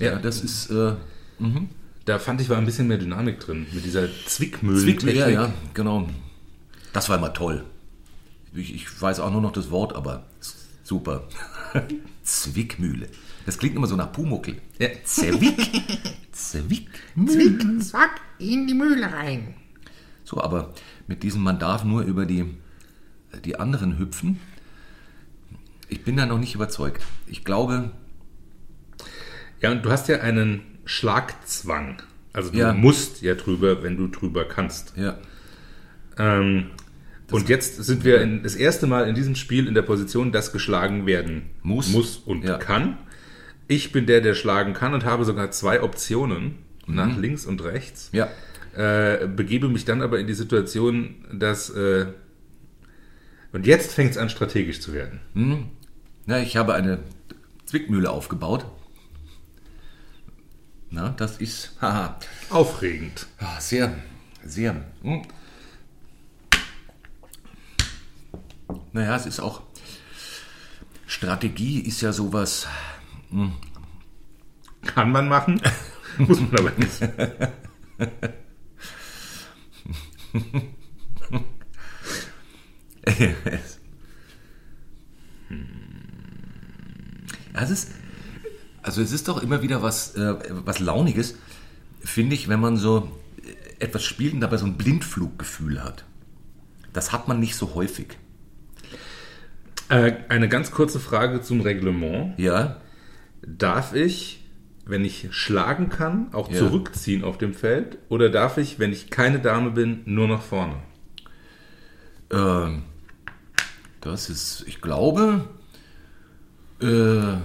Ja, 0.00 0.16
das 0.18 0.42
ist 0.42 0.70
äh, 0.70 0.92
Da 2.04 2.18
fand 2.18 2.40
ich 2.40 2.48
war 2.48 2.56
ein 2.56 2.64
bisschen 2.64 2.88
mehr 2.88 2.98
Dynamik 2.98 3.40
drin, 3.40 3.66
mit 3.72 3.84
dieser 3.84 4.08
Zwickmühle. 4.26 4.80
Zwickmühle. 4.80 5.18
Ja, 5.18 5.28
ja, 5.28 5.52
genau. 5.74 6.08
Das 6.92 7.08
war 7.08 7.18
immer 7.18 7.32
toll. 7.32 7.64
Ich, 8.54 8.74
ich 8.74 9.02
weiß 9.02 9.20
auch 9.20 9.30
nur 9.30 9.42
noch 9.42 9.52
das 9.52 9.70
Wort, 9.70 9.94
aber 9.94 10.26
super. 10.82 11.28
Zwickmühle. 12.22 13.08
Das 13.44 13.58
klingt 13.58 13.76
immer 13.76 13.86
so 13.86 13.96
nach 13.96 14.12
Pumuckel. 14.12 14.60
Ja. 14.78 14.88
Zwick. 15.04 15.40
Zwick. 16.32 16.88
Zwick, 17.26 17.82
zwack, 17.82 18.20
in 18.38 18.66
die 18.66 18.74
Mühle 18.74 19.12
rein. 19.12 19.54
So, 20.24 20.40
aber 20.40 20.74
mit 21.06 21.22
diesem, 21.22 21.42
man 21.42 21.58
darf 21.58 21.84
nur 21.84 22.02
über 22.02 22.26
die, 22.26 22.44
die 23.44 23.58
anderen 23.58 23.98
hüpfen. 23.98 24.38
Ich 25.88 26.02
bin 26.04 26.16
da 26.16 26.26
noch 26.26 26.38
nicht 26.38 26.54
überzeugt. 26.54 27.02
Ich 27.26 27.44
glaube, 27.44 27.90
Ja, 29.60 29.72
und 29.72 29.84
du 29.84 29.90
hast 29.90 30.06
ja 30.08 30.20
einen 30.20 30.60
Schlagzwang. 30.84 32.00
Also 32.32 32.50
du 32.52 32.58
Ja. 32.58 32.72
musst 32.72 33.22
ja 33.22 33.34
drüber, 33.34 33.82
wenn 33.82 33.96
du 33.96 34.06
drüber 34.06 34.44
kannst. 34.44 34.92
ja, 34.96 35.18
Ähm, 36.16 36.66
und 37.30 37.48
jetzt 37.48 37.76
sind 37.84 38.04
wir 38.04 38.20
in, 38.22 38.42
das 38.42 38.54
erste 38.54 38.86
Mal 38.86 39.08
in 39.08 39.14
diesem 39.14 39.34
Spiel 39.34 39.66
in 39.68 39.74
der 39.74 39.82
Position, 39.82 40.32
dass 40.32 40.52
geschlagen 40.52 41.06
werden 41.06 41.50
Muss. 41.62 41.88
muss 41.88 42.16
und 42.16 42.44
Ja. 42.44 42.58
kann. 42.58 42.98
Ich 43.66 43.92
bin 43.92 44.06
der, 44.06 44.20
der 44.20 44.34
schlagen 44.34 44.72
kann 44.74 44.94
und 44.94 45.04
habe 45.04 45.24
sogar 45.24 45.50
zwei 45.50 45.82
Optionen 45.82 46.54
nach 46.86 47.16
links 47.18 47.44
und 47.46 47.62
rechts. 47.64 48.10
ja, 48.12 48.28
Äh, 48.76 49.26
begebe 49.26 49.68
mich 49.68 49.84
dann 49.84 50.02
aber 50.02 50.20
in 50.20 50.26
die 50.28 50.34
Situation, 50.34 51.16
dass 51.32 51.68
äh, 51.70 52.06
und 53.52 53.66
jetzt 53.66 53.92
fängt 53.92 54.12
es 54.12 54.18
an, 54.18 54.28
strategisch 54.30 54.80
zu 54.80 54.92
werden. 54.92 55.20
Na, 56.28 56.40
ich 56.40 56.58
habe 56.58 56.74
eine 56.74 56.98
Zwickmühle 57.64 58.10
aufgebaut. 58.10 58.66
Na, 60.90 61.08
das 61.08 61.38
ist 61.38 61.72
haha, 61.80 62.18
Aufregend. 62.50 63.26
ah, 63.38 63.58
sehr, 63.58 63.96
sehr. 64.44 64.84
Hm. 65.00 65.22
Naja, 68.92 69.16
es 69.16 69.24
ist 69.24 69.40
auch. 69.40 69.62
Strategie 71.06 71.80
ist 71.80 72.02
ja 72.02 72.12
sowas. 72.12 72.66
Kann 74.84 75.10
man 75.10 75.30
machen, 75.30 75.58
muss 76.18 76.40
man 76.40 76.58
aber 76.58 76.72
nicht. 76.72 77.00
Ja, 83.18 83.58
es 87.62 87.70
ist, 87.70 87.90
also 88.82 89.02
es 89.02 89.12
ist 89.12 89.28
doch 89.28 89.42
immer 89.42 89.62
wieder 89.62 89.82
was, 89.82 90.14
äh, 90.16 90.34
was 90.64 90.78
Launiges, 90.78 91.34
finde 92.00 92.34
ich, 92.34 92.48
wenn 92.48 92.60
man 92.60 92.76
so 92.76 93.10
äh, 93.78 93.84
etwas 93.84 94.04
spielt 94.04 94.34
und 94.34 94.40
dabei 94.40 94.56
so 94.56 94.66
ein 94.66 94.76
Blindfluggefühl 94.76 95.82
hat. 95.82 96.04
Das 96.92 97.12
hat 97.12 97.28
man 97.28 97.38
nicht 97.40 97.54
so 97.56 97.74
häufig. 97.74 98.18
Äh, 99.88 100.12
eine 100.28 100.48
ganz 100.48 100.70
kurze 100.70 101.00
Frage 101.00 101.40
zum 101.40 101.60
Reglement. 101.60 102.38
Ja, 102.38 102.80
Darf 103.46 103.94
ich, 103.94 104.44
wenn 104.84 105.04
ich 105.04 105.28
schlagen 105.30 105.88
kann, 105.88 106.34
auch 106.34 106.50
Ja. 106.50 106.58
zurückziehen 106.58 107.24
auf 107.24 107.38
dem 107.38 107.54
Feld? 107.54 107.98
Oder 108.08 108.30
darf 108.30 108.58
ich, 108.58 108.78
wenn 108.78 108.92
ich 108.92 109.10
keine 109.10 109.38
Dame 109.38 109.70
bin, 109.70 110.00
nur 110.04 110.28
nach 110.28 110.42
vorne? 110.42 110.74
ähm, 112.30 112.82
das 114.00 114.28
ist, 114.28 114.64
ich 114.66 114.80
glaube, 114.80 115.48
äh, 116.80 117.36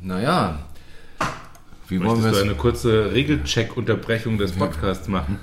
naja, 0.00 0.58
wie 1.88 2.00
wollen 2.00 2.22
wir 2.22 2.30
Möchtest 2.30 2.40
du 2.40 2.44
eine 2.44 2.54
kurze 2.54 3.12
Regelcheck-Unterbrechung 3.12 4.38
des 4.38 4.52
Podcasts 4.52 5.08
machen? 5.08 5.38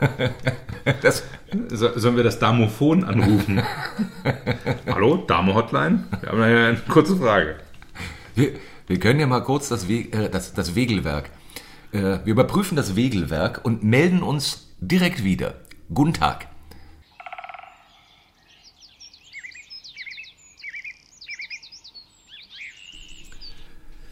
Das, 1.00 1.22
So, 1.68 1.98
sollen 1.98 2.16
wir 2.16 2.24
das 2.24 2.38
Damophon 2.38 3.04
anrufen? 3.04 3.62
Hallo, 4.86 5.16
Dame-Hotline? 5.16 6.04
Wir 6.20 6.28
haben 6.30 6.42
eine 6.42 6.76
kurze 6.88 7.16
Frage. 7.16 7.56
wir, 8.34 8.50
wir 8.86 8.98
können 8.98 9.20
ja 9.20 9.26
mal 9.26 9.40
kurz 9.40 9.68
das, 9.68 9.88
We 9.88 10.10
äh, 10.12 10.28
das, 10.28 10.52
das 10.52 10.74
Wegelwerk. 10.74 11.30
Äh, 11.92 12.18
wir 12.24 12.32
überprüfen 12.32 12.76
das 12.76 12.96
Wegelwerk 12.96 13.60
und 13.64 13.82
melden 13.82 14.22
uns 14.22 14.68
direkt 14.80 15.24
wieder. 15.24 15.54
Guten 15.92 16.12
Tag. 16.12 16.48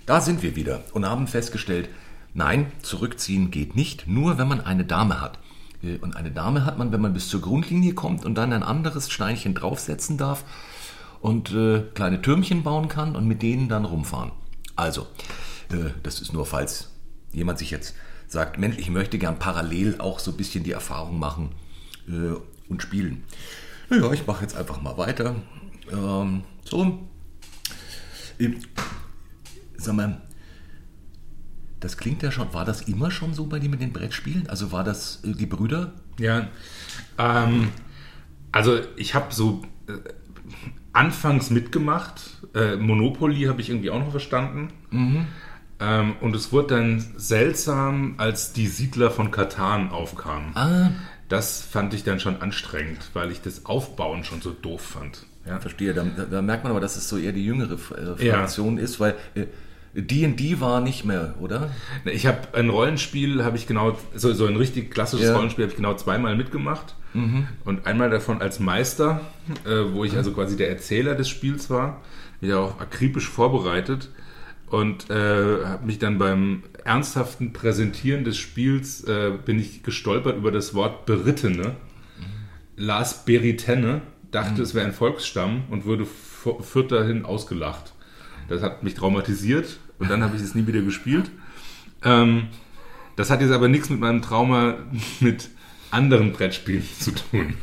Da 0.07 0.21
sind 0.21 0.43
wir 0.43 0.57
wieder 0.57 0.83
und 0.93 1.07
haben 1.07 1.27
festgestellt, 1.27 1.89
nein, 2.35 2.73
zurückziehen 2.83 3.51
geht 3.51 3.77
nicht, 3.77 4.07
nur 4.09 4.39
wenn 4.39 4.49
man 4.49 4.61
eine 4.61 4.85
Dame 4.85 5.21
hat. 5.21 5.39
Äh, 5.83 5.99
Und 5.99 6.17
eine 6.17 6.31
Dame 6.31 6.65
hat 6.65 6.79
man, 6.79 6.93
wenn 6.93 7.01
man 7.01 7.13
bis 7.13 7.29
zur 7.29 7.41
Grundlinie 7.41 7.95
kommt 7.95 8.25
und 8.25 8.35
dann 8.35 8.53
ein 8.53 8.63
anderes 8.63 9.11
Steinchen 9.11 9.55
draufsetzen 9.55 10.17
darf 10.19 10.45
und 11.21 11.53
äh, 11.53 11.83
kleine 11.95 12.21
Türmchen 12.21 12.63
bauen 12.63 12.89
kann 12.89 13.17
und 13.17 13.27
mit 13.27 13.43
denen 13.43 13.69
dann 13.69 13.85
rumfahren. 13.85 14.33
Also, 14.77 15.03
äh, 15.71 15.91
das 16.03 16.21
ist 16.21 16.33
nur, 16.33 16.47
falls 16.47 16.91
jemand 17.33 17.59
sich 17.59 17.71
jetzt 17.71 17.95
sagt, 18.27 18.59
Mensch, 18.59 18.79
ich 18.79 18.91
möchte 18.91 19.19
gern 19.19 19.39
parallel 19.39 19.97
auch 19.99 20.19
so 20.19 20.31
ein 20.31 20.37
bisschen 20.37 20.65
die 20.65 20.73
Erfahrung 20.73 21.19
machen 21.19 21.51
und 22.69 22.83
spielen. 22.83 23.23
Naja, 23.89 24.11
ich 24.13 24.27
mache 24.27 24.43
jetzt 24.43 24.57
einfach 24.57 24.83
mal 24.83 24.97
weiter. 24.97 25.37
Ähm, 25.93 26.43
so. 26.65 26.99
Sag 29.83 29.95
mal, 29.95 30.21
das 31.81 31.97
klingt 31.97 32.23
ja 32.23 32.31
schon, 32.31 32.53
war 32.55 32.65
das 32.65 32.83
immer 32.83 33.11
schon 33.11 33.35
so 33.35 33.47
bei 33.47 33.59
dir 33.59 33.69
mit 33.69 33.81
den 33.81 33.93
Brettspielen? 33.93 34.49
Also 34.49 34.71
war 34.73 34.85
das 34.85 35.21
äh, 35.25 35.33
die 35.33 35.47
Brüder? 35.47 35.93
Ja, 36.19 36.47
ähm, 37.19 37.69
also 38.53 38.79
ich 38.97 39.15
habe 39.15 39.35
so 39.35 39.63
äh, 39.89 39.93
anfangs 40.93 41.51
mitgemacht. 41.51 42.39
Äh, 42.55 42.77
Monopoly 42.77 43.45
habe 43.45 43.61
ich 43.61 43.71
irgendwie 43.71 43.91
auch 43.91 43.99
noch 43.99 44.11
verstanden. 44.11 44.69
Ähm, 45.81 46.15
und 46.21 46.37
es 46.37 46.53
wurde 46.53 46.77
dann 46.77 47.05
seltsam, 47.17 48.15
als 48.19 48.53
die 48.53 48.67
Siedler 48.69 49.11
von 49.11 49.31
Katan 49.31 49.91
aufkamen. 49.91 50.55
Ah, 50.55 50.91
Das 51.29 51.63
fand 51.63 51.95
ich 51.95 52.05
dann 52.05 52.21
schon 52.21 52.41
anstrengend, 52.43 53.11
weil 53.15 53.33
ich 53.33 53.41
das 53.41 53.65
Aufbauen 53.67 54.23
schon 54.23 54.43
so 54.43 54.51
doof 54.51 54.83
fand. 54.83 55.27
Ja. 55.47 55.59
verstehe. 55.59 55.93
Da, 55.95 56.05
da, 56.05 56.41
merkt 56.43 56.63
man 56.63 56.71
aber, 56.71 56.81
dass 56.81 56.97
es 56.97 57.09
so 57.09 57.17
eher 57.19 57.33
die 57.33 57.45
jüngere 57.45 57.73
äh, 57.97 58.25
Ja. 58.25 58.35
Fraktion 58.37 58.79
ist, 58.79 59.01
weil 59.01 59.17
äh, 59.35 59.47
D&D 59.95 60.61
war 60.61 60.81
nicht 60.81 61.05
mehr, 61.05 61.35
oder? 61.41 61.71
Ich 62.05 62.27
habe 62.27 62.55
ein 62.55 62.71
Rollenspiel, 62.71 63.45
habe 63.45 63.57
ich 63.57 63.67
genau, 63.67 63.99
so, 64.15 64.33
so 64.33 64.47
ein 64.47 64.57
richtig 64.57 64.91
klassisches 64.91 65.29
Ja. 65.29 65.35
Rollenspiel 65.37 65.65
habe 65.65 65.73
ich 65.73 65.77
genau 65.77 65.95
zweimal 65.95 66.37
mitgemacht. 66.37 66.95
Und 67.67 67.87
einmal 67.87 68.09
davon 68.09 68.41
als 68.41 68.59
Meister, 68.59 69.21
äh, 69.67 69.93
wo 69.93 70.03
ich 70.05 70.17
also 70.17 70.33
quasi 70.33 70.57
der 70.57 70.71
Erzähler 70.71 71.15
des 71.15 71.29
Spiels 71.29 71.69
war, 71.69 72.01
mich 72.41 72.55
auch 72.55 72.81
akribisch 72.81 73.29
vorbereitet 73.29 74.09
und 74.71 75.11
äh, 75.11 75.65
habe 75.65 75.85
mich 75.85 75.99
dann 75.99 76.17
beim 76.17 76.63
ernsthaften 76.85 77.53
Präsentieren 77.53 78.25
des 78.25 78.39
Spiels 78.39 79.05
äh, 79.05 79.33
bin 79.45 79.59
ich 79.59 79.83
gestolpert 79.83 80.39
über 80.39 80.51
das 80.51 80.73
Wort 80.73 81.05
Berittene. 81.05 81.77
Las 82.77 83.27
Beritenne 83.27 84.01
dachte, 84.31 84.63
es 84.63 84.75
wäre 84.75 84.87
ein 84.87 84.95
Volksstamm 84.95 85.65
und 85.71 85.85
wurde 85.85 86.07
führt 86.07 86.91
dahin 86.91 87.27
ausgelacht. 87.27 87.93
Das 88.53 88.63
hat 88.63 88.83
mich 88.83 88.95
traumatisiert 88.95 89.79
und 89.99 90.11
dann 90.11 90.23
habe 90.23 90.37
ich 90.37 90.43
es 90.43 90.55
nie 90.55 90.67
wieder 90.67 90.83
gespielt. 90.83 91.31
Ähm, 92.05 92.49
das 93.17 93.31
hat 93.31 93.41
jetzt 93.41 93.53
aber 93.53 93.69
nichts 93.69 93.91
mit 93.91 94.01
meinem 94.01 94.23
Trauma 94.23 94.77
mit 95.21 95.51
anderen 95.91 96.33
Brettspielen 96.33 96.87
zu 96.99 97.13
tun. 97.13 97.55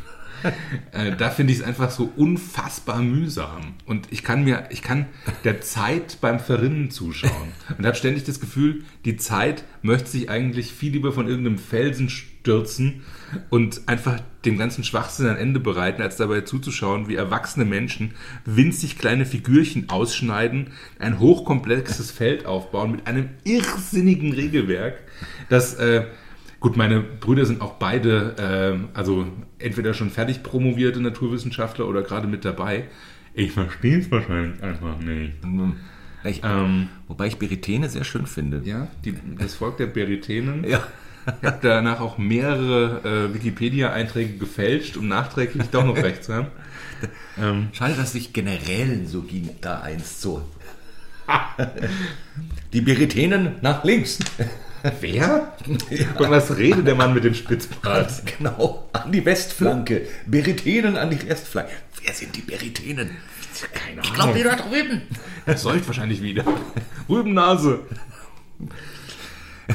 äh, 0.91 1.15
da 1.15 1.29
finde 1.29 1.53
ich 1.53 1.59
es 1.59 1.65
einfach 1.65 1.91
so 1.91 2.11
unfassbar 2.15 3.01
mühsam. 3.01 3.73
Und 3.85 4.07
ich 4.11 4.23
kann 4.23 4.43
mir, 4.43 4.67
ich 4.69 4.81
kann 4.81 5.07
der 5.43 5.61
Zeit 5.61 6.19
beim 6.21 6.39
Verrinnen 6.39 6.91
zuschauen. 6.91 7.53
Und 7.77 7.85
habe 7.85 7.95
ständig 7.95 8.23
das 8.23 8.39
Gefühl, 8.39 8.83
die 9.05 9.17
Zeit 9.17 9.63
möchte 9.81 10.09
sich 10.09 10.29
eigentlich 10.29 10.71
viel 10.71 10.93
lieber 10.93 11.11
von 11.11 11.27
irgendeinem 11.27 11.57
Felsen 11.57 12.09
stürzen 12.49 13.01
und 13.49 13.81
einfach 13.87 14.19
dem 14.45 14.57
ganzen 14.57 14.83
Schwachsinn 14.83 15.27
ein 15.27 15.37
Ende 15.37 15.59
bereiten, 15.59 16.01
als 16.01 16.15
dabei 16.15 16.41
zuzuschauen, 16.41 17.07
wie 17.07 17.15
erwachsene 17.15 17.65
Menschen 17.65 18.11
winzig 18.45 18.97
kleine 18.97 19.25
Figürchen 19.25 19.89
ausschneiden, 19.89 20.71
ein 20.97 21.19
hochkomplexes 21.19 22.09
Feld 22.09 22.45
aufbauen 22.45 22.91
mit 22.91 23.05
einem 23.07 23.29
irrsinnigen 23.43 24.33
Regelwerk, 24.33 24.99
das 25.49 25.75
äh, 25.75 26.05
Gut, 26.61 26.75
meine 26.75 26.99
Brüder 26.99 27.45
sind 27.45 27.61
auch 27.61 27.75
beide, 27.75 28.35
ähm, 28.37 28.89
also 28.93 29.25
entweder 29.59 29.93
schon 29.93 30.09
fertig 30.09 30.43
promovierte 30.43 30.99
Naturwissenschaftler 30.99 31.87
oder 31.87 32.01
gerade 32.01 32.27
mit 32.27 32.43
dabei. 32.43 32.83
Ich 33.33 33.53
verstehe 33.53 33.99
es 33.99 34.11
wahrscheinlich 34.11 34.61
einfach 34.61 34.99
nicht. 34.99 35.35
Ich, 36.25 36.41
Ähm, 36.43 36.89
wobei 37.07 37.27
ich 37.27 37.37
Beritene 37.37 37.87
sehr 37.87 38.03
schön 38.03 38.25
finde. 38.25 38.61
ja, 38.65 38.89
die, 39.05 39.13
das 39.37 39.55
Volk 39.55 39.77
der 39.77 39.85
Beritenen. 39.85 40.65
Ja. 40.67 40.85
Ich 41.41 41.47
habe 41.47 41.59
danach 41.61 41.99
auch 41.99 42.17
mehrere 42.17 43.29
äh, 43.29 43.33
Wikipedia-Einträge 43.33 44.37
gefälscht, 44.37 44.97
um 44.97 45.07
nachträglich 45.07 45.69
doch 45.69 45.85
noch 45.85 45.97
recht 45.97 46.23
zu 46.23 46.33
haben. 46.33 46.47
Ähm, 47.41 47.69
Schade, 47.71 47.93
dass 47.93 48.11
sich 48.11 48.33
Generälen 48.33 49.07
so 49.07 49.21
ging 49.21 49.51
da 49.61 49.79
einst 49.79 50.19
so. 50.19 50.41
Die 52.73 52.81
Beritenen 52.81 53.55
nach 53.61 53.85
links. 53.85 54.19
wer? 54.99 55.53
Und 55.65 56.29
was 56.29 56.57
redet 56.57 56.85
der 56.85 56.95
Mann 56.95 57.13
mit 57.13 57.23
dem 57.23 57.33
Spitzbart? 57.33 58.11
Genau, 58.37 58.89
an 58.91 59.13
die 59.13 59.23
Westflanke. 59.23 60.07
Beritenen 60.25 60.97
an 60.97 61.09
die 61.09 61.29
Westflanke. 61.29 61.71
Wer 62.03 62.13
sind 62.13 62.35
die 62.35 62.41
Beritenen? 62.41 63.11
Keine 63.73 64.01
Ich 64.01 64.13
glaube, 64.13 64.37
die 64.37 64.43
da 64.43 64.55
drüben. 64.55 65.01
Er 65.45 65.57
säuft 65.57 65.87
wahrscheinlich 65.87 66.21
wieder. 66.21 66.43
Rübennase. 67.09 67.79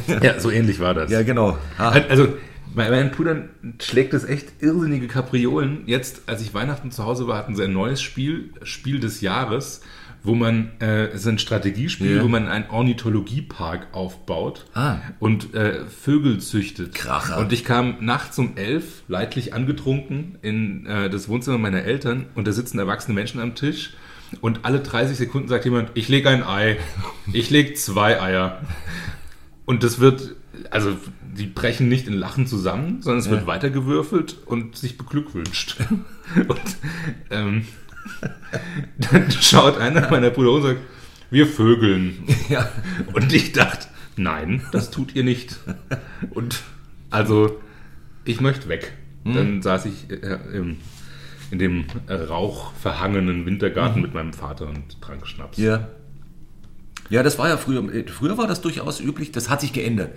Ja, 0.22 0.38
so 0.40 0.50
ähnlich 0.50 0.80
war 0.80 0.94
das. 0.94 1.10
Ja, 1.10 1.22
genau. 1.22 1.58
Ah, 1.78 1.90
Also, 2.08 2.28
bei 2.74 2.90
meinen 2.90 3.10
Brüdern 3.12 3.50
schlägt 3.80 4.14
es 4.14 4.24
echt 4.24 4.62
irrsinnige 4.62 5.06
Kapriolen. 5.06 5.82
Jetzt, 5.86 6.22
als 6.28 6.42
ich 6.42 6.52
Weihnachten 6.54 6.90
zu 6.90 7.04
Hause 7.04 7.28
war, 7.28 7.38
hatten 7.38 7.54
sie 7.54 7.62
ein 7.64 7.72
neues 7.72 8.02
Spiel, 8.02 8.50
Spiel 8.64 8.98
des 8.98 9.20
Jahres, 9.20 9.80
wo 10.24 10.34
man, 10.34 10.72
äh, 10.80 11.04
es 11.08 11.20
ist 11.20 11.26
ein 11.28 11.38
Strategiespiel, 11.38 12.16
Ja. 12.16 12.22
wo 12.24 12.28
man 12.28 12.48
einen 12.48 12.64
Ornithologiepark 12.70 13.88
aufbaut 13.92 14.64
Ah. 14.74 14.96
und 15.20 15.54
äh, 15.54 15.84
Vögel 15.86 16.38
züchtet. 16.40 16.94
Kracher. 16.94 17.38
Und 17.38 17.52
ich 17.52 17.64
kam 17.64 17.96
nachts 18.00 18.38
um 18.38 18.56
elf, 18.56 19.02
leidlich 19.06 19.52
angetrunken, 19.54 20.38
in 20.42 20.86
äh, 20.86 21.10
das 21.10 21.28
Wohnzimmer 21.28 21.58
meiner 21.58 21.82
Eltern 21.82 22.26
und 22.34 22.48
da 22.48 22.52
sitzen 22.52 22.78
erwachsene 22.78 23.14
Menschen 23.14 23.40
am 23.40 23.54
Tisch 23.54 23.90
und 24.40 24.64
alle 24.64 24.80
30 24.80 25.16
Sekunden 25.16 25.46
sagt 25.48 25.64
jemand, 25.66 25.90
ich 25.94 26.08
lege 26.08 26.28
ein 26.30 26.42
Ei, 26.42 26.78
ich 27.32 27.50
lege 27.50 27.74
zwei 27.74 28.20
Eier. 28.20 28.60
Und 29.66 29.82
das 29.82 29.98
wird, 29.98 30.36
also 30.70 30.96
die 31.36 31.46
brechen 31.46 31.88
nicht 31.88 32.06
in 32.06 32.14
Lachen 32.14 32.46
zusammen, 32.46 33.02
sondern 33.02 33.20
es 33.20 33.30
wird 33.30 33.46
weitergewürfelt 33.46 34.36
und 34.46 34.76
sich 34.76 34.98
beglückwünscht. 34.98 35.76
und 36.36 36.76
ähm, 37.30 37.64
dann 38.98 39.30
schaut 39.30 39.78
einer 39.78 40.10
meiner 40.10 40.30
Brüder 40.30 40.52
und 40.52 40.62
sagt, 40.62 40.80
wir 41.30 41.46
vögeln. 41.46 42.24
ja. 42.48 42.68
Und 43.12 43.32
ich 43.32 43.52
dachte, 43.52 43.88
nein, 44.16 44.62
das 44.72 44.90
tut 44.90 45.14
ihr 45.14 45.24
nicht. 45.24 45.58
Und 46.30 46.62
also, 47.10 47.60
ich 48.24 48.40
möchte 48.40 48.68
weg. 48.68 48.92
Dann 49.24 49.62
saß 49.62 49.86
ich 49.86 50.10
äh, 50.10 50.38
im, 50.52 50.76
in 51.50 51.58
dem 51.58 51.86
äh, 52.08 52.14
rauchverhangenen 52.14 53.46
Wintergarten 53.46 54.02
mit 54.02 54.12
meinem 54.12 54.34
Vater 54.34 54.68
und 54.68 55.00
trank 55.00 55.26
Schnaps. 55.26 55.56
Ja. 55.56 55.88
Ja, 57.14 57.22
das 57.22 57.38
war 57.38 57.48
ja 57.48 57.56
früher. 57.56 57.84
Früher 58.08 58.36
war 58.38 58.48
das 58.48 58.60
durchaus 58.60 58.98
üblich, 58.98 59.30
das 59.30 59.48
hat 59.48 59.60
sich 59.60 59.72
geändert. 59.72 60.16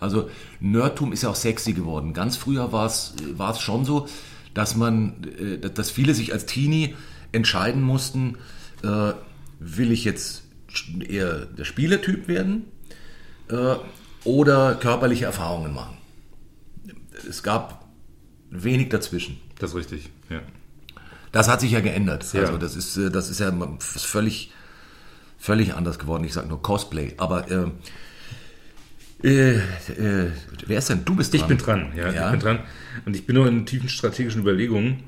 Also 0.00 0.30
Nerdtum 0.60 1.12
ist 1.12 1.22
ja 1.22 1.28
auch 1.28 1.34
sexy 1.34 1.74
geworden. 1.74 2.14
Ganz 2.14 2.38
früher 2.38 2.72
war 2.72 2.86
es 2.86 3.12
es 3.38 3.60
schon 3.60 3.84
so, 3.84 4.08
dass 4.54 4.74
man, 4.74 5.24
äh, 5.38 5.58
dass 5.58 5.90
viele 5.90 6.14
sich 6.14 6.32
als 6.32 6.46
Teenie 6.46 6.96
entscheiden 7.32 7.82
mussten, 7.82 8.38
äh, 8.82 9.12
will 9.58 9.92
ich 9.92 10.06
jetzt 10.06 10.44
eher 11.06 11.44
der 11.44 11.64
Spielertyp 11.64 12.28
werden 12.28 12.64
äh, 13.50 13.74
oder 14.24 14.74
körperliche 14.76 15.26
Erfahrungen 15.26 15.74
machen. 15.74 15.98
Es 17.28 17.42
gab 17.42 17.84
wenig 18.48 18.88
dazwischen. 18.88 19.38
Das 19.58 19.72
ist 19.72 19.76
richtig, 19.76 20.08
ja. 20.30 20.40
Das 21.30 21.46
hat 21.46 21.60
sich 21.60 21.72
ja 21.72 21.80
geändert. 21.80 22.32
Ja. 22.32 22.40
Also 22.40 22.56
das 22.56 22.74
ist, 22.74 22.96
äh, 22.96 23.10
das 23.10 23.28
ist 23.28 23.38
ja 23.40 23.52
völlig, 23.80 24.50
völlig 25.38 25.74
anders 25.74 25.98
geworden. 25.98 26.24
Ich 26.24 26.32
sage 26.32 26.48
nur 26.48 26.60
Cosplay. 26.62 27.14
Aber 27.16 27.50
äh, 27.50 27.66
äh, 29.26 29.56
äh, 29.58 30.30
wer 30.66 30.78
ist 30.78 30.90
denn? 30.90 31.04
Du 31.04 31.16
bist 31.16 31.32
dran. 31.32 31.40
Ich 31.40 31.46
bin 31.46 31.58
dran, 31.58 31.92
ja, 31.96 32.10
Ja. 32.12 32.26
ich 32.26 32.30
bin 32.32 32.40
dran. 32.40 32.58
Und 33.04 33.16
ich 33.16 33.26
bin 33.26 33.36
noch 33.36 33.46
in 33.46 33.66
tiefen 33.66 33.88
strategischen 33.88 34.40
Überlegungen, 34.42 35.04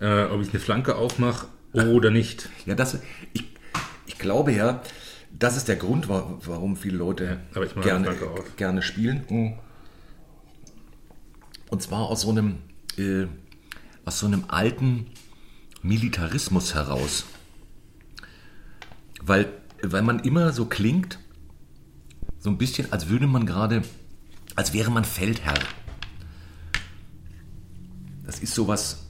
äh, 0.00 0.24
ob 0.24 0.40
ich 0.42 0.50
eine 0.50 0.60
Flanke 0.60 0.96
aufmache 0.96 1.46
oder 1.72 2.10
nicht. 2.10 2.48
Ja, 2.66 2.74
das, 2.74 2.98
ich, 3.32 3.44
ich 4.06 4.18
glaube 4.18 4.52
ja, 4.52 4.82
das 5.38 5.56
ist 5.56 5.68
der 5.68 5.76
Grund, 5.76 6.08
wa- 6.08 6.38
warum 6.44 6.76
viele 6.76 6.96
Leute 6.98 7.38
mache 7.54 7.68
gerne, 7.80 8.16
gerne 8.56 8.82
spielen. 8.82 9.24
Und 11.70 11.82
zwar 11.82 12.00
aus 12.08 12.22
so 12.22 12.30
einem, 12.30 12.56
äh, 12.98 13.26
aus 14.04 14.18
so 14.18 14.26
einem 14.26 14.44
alten 14.48 15.06
Militarismus 15.82 16.74
heraus. 16.74 17.24
Weil, 19.22 19.46
weil 19.82 20.02
man 20.02 20.20
immer 20.20 20.52
so 20.52 20.66
klingt, 20.66 21.18
so 22.38 22.50
ein 22.50 22.58
bisschen, 22.58 22.92
als 22.92 23.08
würde 23.08 23.26
man 23.26 23.46
gerade, 23.46 23.82
als 24.56 24.72
wäre 24.72 24.90
man 24.90 25.04
Feldherr. 25.04 25.58
Das 28.24 28.38
ist 28.40 28.54
sowas, 28.54 29.06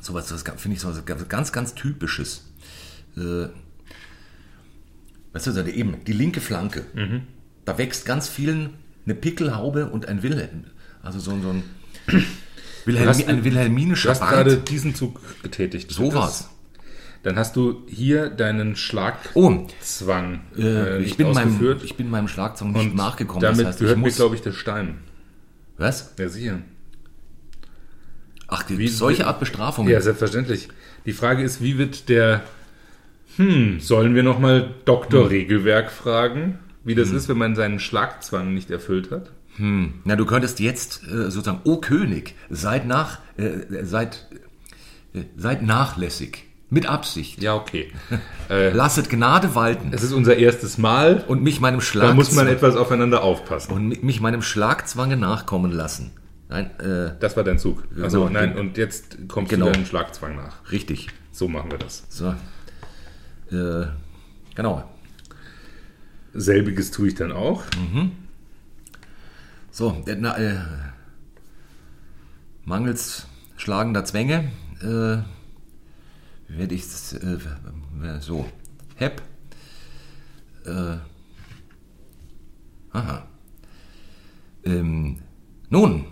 sowas, 0.00 0.28
das 0.28 0.42
finde 0.60 0.76
ich 0.76 0.80
sowas 0.80 1.02
ganz, 1.28 1.52
ganz 1.52 1.74
typisches. 1.74 2.44
Äh, 3.16 3.48
weißt 5.32 5.46
du, 5.48 5.52
eben 5.74 6.04
die 6.04 6.12
linke 6.12 6.40
Flanke. 6.40 6.84
Mhm. 6.94 7.22
Da 7.64 7.78
wächst 7.78 8.04
ganz 8.06 8.28
vielen 8.28 8.70
eine 9.04 9.14
Pickelhaube 9.14 9.90
und 9.90 10.06
ein 10.06 10.22
Wilhelm. 10.22 10.64
Also 11.02 11.18
so, 11.18 11.32
ein- 11.32 11.42
so 11.42 11.50
ein, 11.50 11.64
Wilhelmi, 12.84 13.24
ein 13.24 13.36
Du 13.38 13.44
wilhelminischer 13.44 14.10
hast 14.10 14.20
gerade 14.20 14.56
diesen 14.58 14.94
Zug 14.94 15.20
getätigt. 15.42 15.90
So 15.90 16.14
war's. 16.14 16.48
Dann 17.22 17.36
hast 17.36 17.54
du 17.54 17.84
hier 17.86 18.30
deinen 18.30 18.72
Oh, 18.72 18.74
Schlagzwang 18.74 20.40
äh, 20.58 20.62
äh, 20.62 20.98
ich, 20.98 21.04
nicht 21.04 21.16
bin 21.18 21.32
meinem, 21.32 21.48
ausgeführt. 21.48 21.82
ich 21.84 21.94
bin 21.96 22.10
meinem 22.10 22.26
Schlagzeug 22.28 22.68
nicht 22.68 22.86
und 22.90 22.96
nachgekommen. 22.96 23.42
damit 23.42 23.60
das 23.60 23.66
heißt, 23.68 23.78
gehört 23.78 23.98
mir, 23.98 24.10
glaube 24.10 24.34
ich, 24.34 24.42
der 24.42 24.52
Stein. 24.52 24.98
was? 25.78 26.14
Ja, 26.18 26.28
sicher. 26.28 26.58
Ach, 28.48 28.62
die, 28.64 28.78
Wie- 28.78 28.88
solche 28.88 29.26
Art 29.26 29.40
Bestrafungen. 29.40 29.90
Ja, 29.90 30.00
selbstverständlich. 30.00 30.68
Die 31.06 31.12
Frage 31.12 31.42
ist, 31.42 31.62
wie 31.62 31.78
wird 31.78 32.08
der, 32.08 32.42
hm, 33.36 33.80
sollen 33.80 34.14
wir 34.14 34.22
nochmal 34.22 34.74
Dr. 34.84 35.30
Regelwerk 35.30 35.90
fragen, 35.90 36.58
wie 36.84 36.94
das 36.94 37.10
ist, 37.10 37.28
wenn 37.28 37.38
man 37.38 37.54
seinen 37.54 37.78
Schlagzwang 37.80 38.52
nicht 38.52 38.70
erfüllt 38.70 39.10
hat? 39.10 39.30
Na, 39.58 40.16
du 40.16 40.24
könntest 40.26 40.60
jetzt 40.60 41.02
äh, 41.04 41.30
sozusagen, 41.30 41.60
O 41.64 41.76
König, 41.76 42.34
seid 42.50 42.86
nach, 42.86 43.18
äh, 43.36 43.84
seid, 43.84 44.26
äh, 45.14 45.20
seid 45.36 45.62
nachlässig, 45.62 46.44
mit 46.72 46.86
Absicht. 46.86 47.42
Ja, 47.42 47.54
okay. 47.54 47.92
Lasset 48.48 49.08
Gnade 49.10 49.54
walten 49.54 49.92
Es 49.92 50.02
ist 50.02 50.12
unser 50.12 50.36
erstes 50.36 50.76
Mal, 50.78 51.24
und 51.28 51.42
mich 51.42 51.60
meinem 51.60 51.78
da 51.78 51.84
Schlagzwang 51.84 52.16
muss 52.16 52.32
man 52.32 52.46
etwas 52.48 52.76
aufeinander 52.76 53.22
aufpassen. 53.22 53.72
und 53.72 53.88
mi- 53.88 53.98
mich 54.02 54.20
meinem 54.20 54.42
Schlagzwange 54.42 55.16
nachkommen 55.16 55.70
lassen. 55.70 56.10
Nein, 56.48 56.70
äh, 56.80 57.12
Das 57.20 57.36
war 57.36 57.44
dein 57.44 57.58
Zug. 57.58 57.84
Also 58.02 58.26
Genau. 58.26 58.32
nein, 58.40 58.56
und 58.58 58.76
jetzt 58.76 59.16
kommst 59.28 59.50
Genau. 59.50 59.66
du 59.66 59.72
deinem 59.72 59.86
Schlagzwang 59.86 60.36
nach. 60.36 60.70
richtig. 60.72 61.08
So 61.30 61.48
machen 61.48 61.70
wir 61.70 61.78
das. 61.78 62.04
So. 62.10 62.34
Äh, 63.50 63.86
genau. 64.54 64.84
Selbiges 66.34 66.90
tue 66.90 67.08
ich 67.08 67.14
dann 67.14 67.32
auch. 67.32 67.62
So, 69.70 70.02
äh, 70.06 70.16
na, 70.18 70.36
äh, 70.38 70.58
mangels 72.64 73.26
schlagender 73.56 74.04
Zwänge 74.04 74.50
äh, 74.82 75.18
werde 76.56 76.74
ich 76.74 76.82
es 76.82 77.12
äh, 77.14 77.38
äh, 78.02 78.20
so. 78.20 78.46
Hep. 78.96 79.22
Äh, 80.66 80.96
aha. 82.92 83.26
Ähm, 84.64 85.18
nun, 85.70 86.06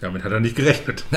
Damit 0.00 0.24
hat 0.24 0.32
er 0.32 0.40
nicht 0.40 0.56
gerechnet. 0.56 1.04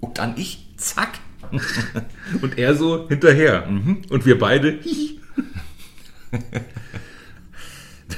und 0.00 0.18
dann 0.18 0.36
ich, 0.36 0.74
zack. 0.76 1.18
Und 2.42 2.58
er 2.58 2.76
so 2.76 3.08
hinterher. 3.08 3.66
Und 3.66 4.24
wir 4.24 4.38
beide. 4.38 4.78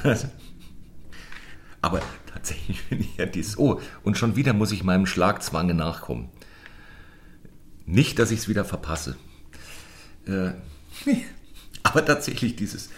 Das, 0.02 0.26
aber 1.80 2.00
tatsächlich 2.32 2.80
finde 2.82 3.04
ich 3.04 3.16
ja 3.16 3.26
dies. 3.26 3.56
Oh, 3.58 3.80
und 4.02 4.18
schon 4.18 4.36
wieder 4.36 4.52
muss 4.52 4.72
ich 4.72 4.84
meinem 4.84 5.06
Schlagzwange 5.06 5.74
nachkommen. 5.74 6.28
Nicht, 7.86 8.18
dass 8.18 8.30
ich 8.30 8.40
es 8.40 8.48
wieder 8.48 8.64
verpasse. 8.64 9.16
Äh, 10.26 10.52
aber 11.82 12.04
tatsächlich 12.04 12.56
dieses, 12.56 12.90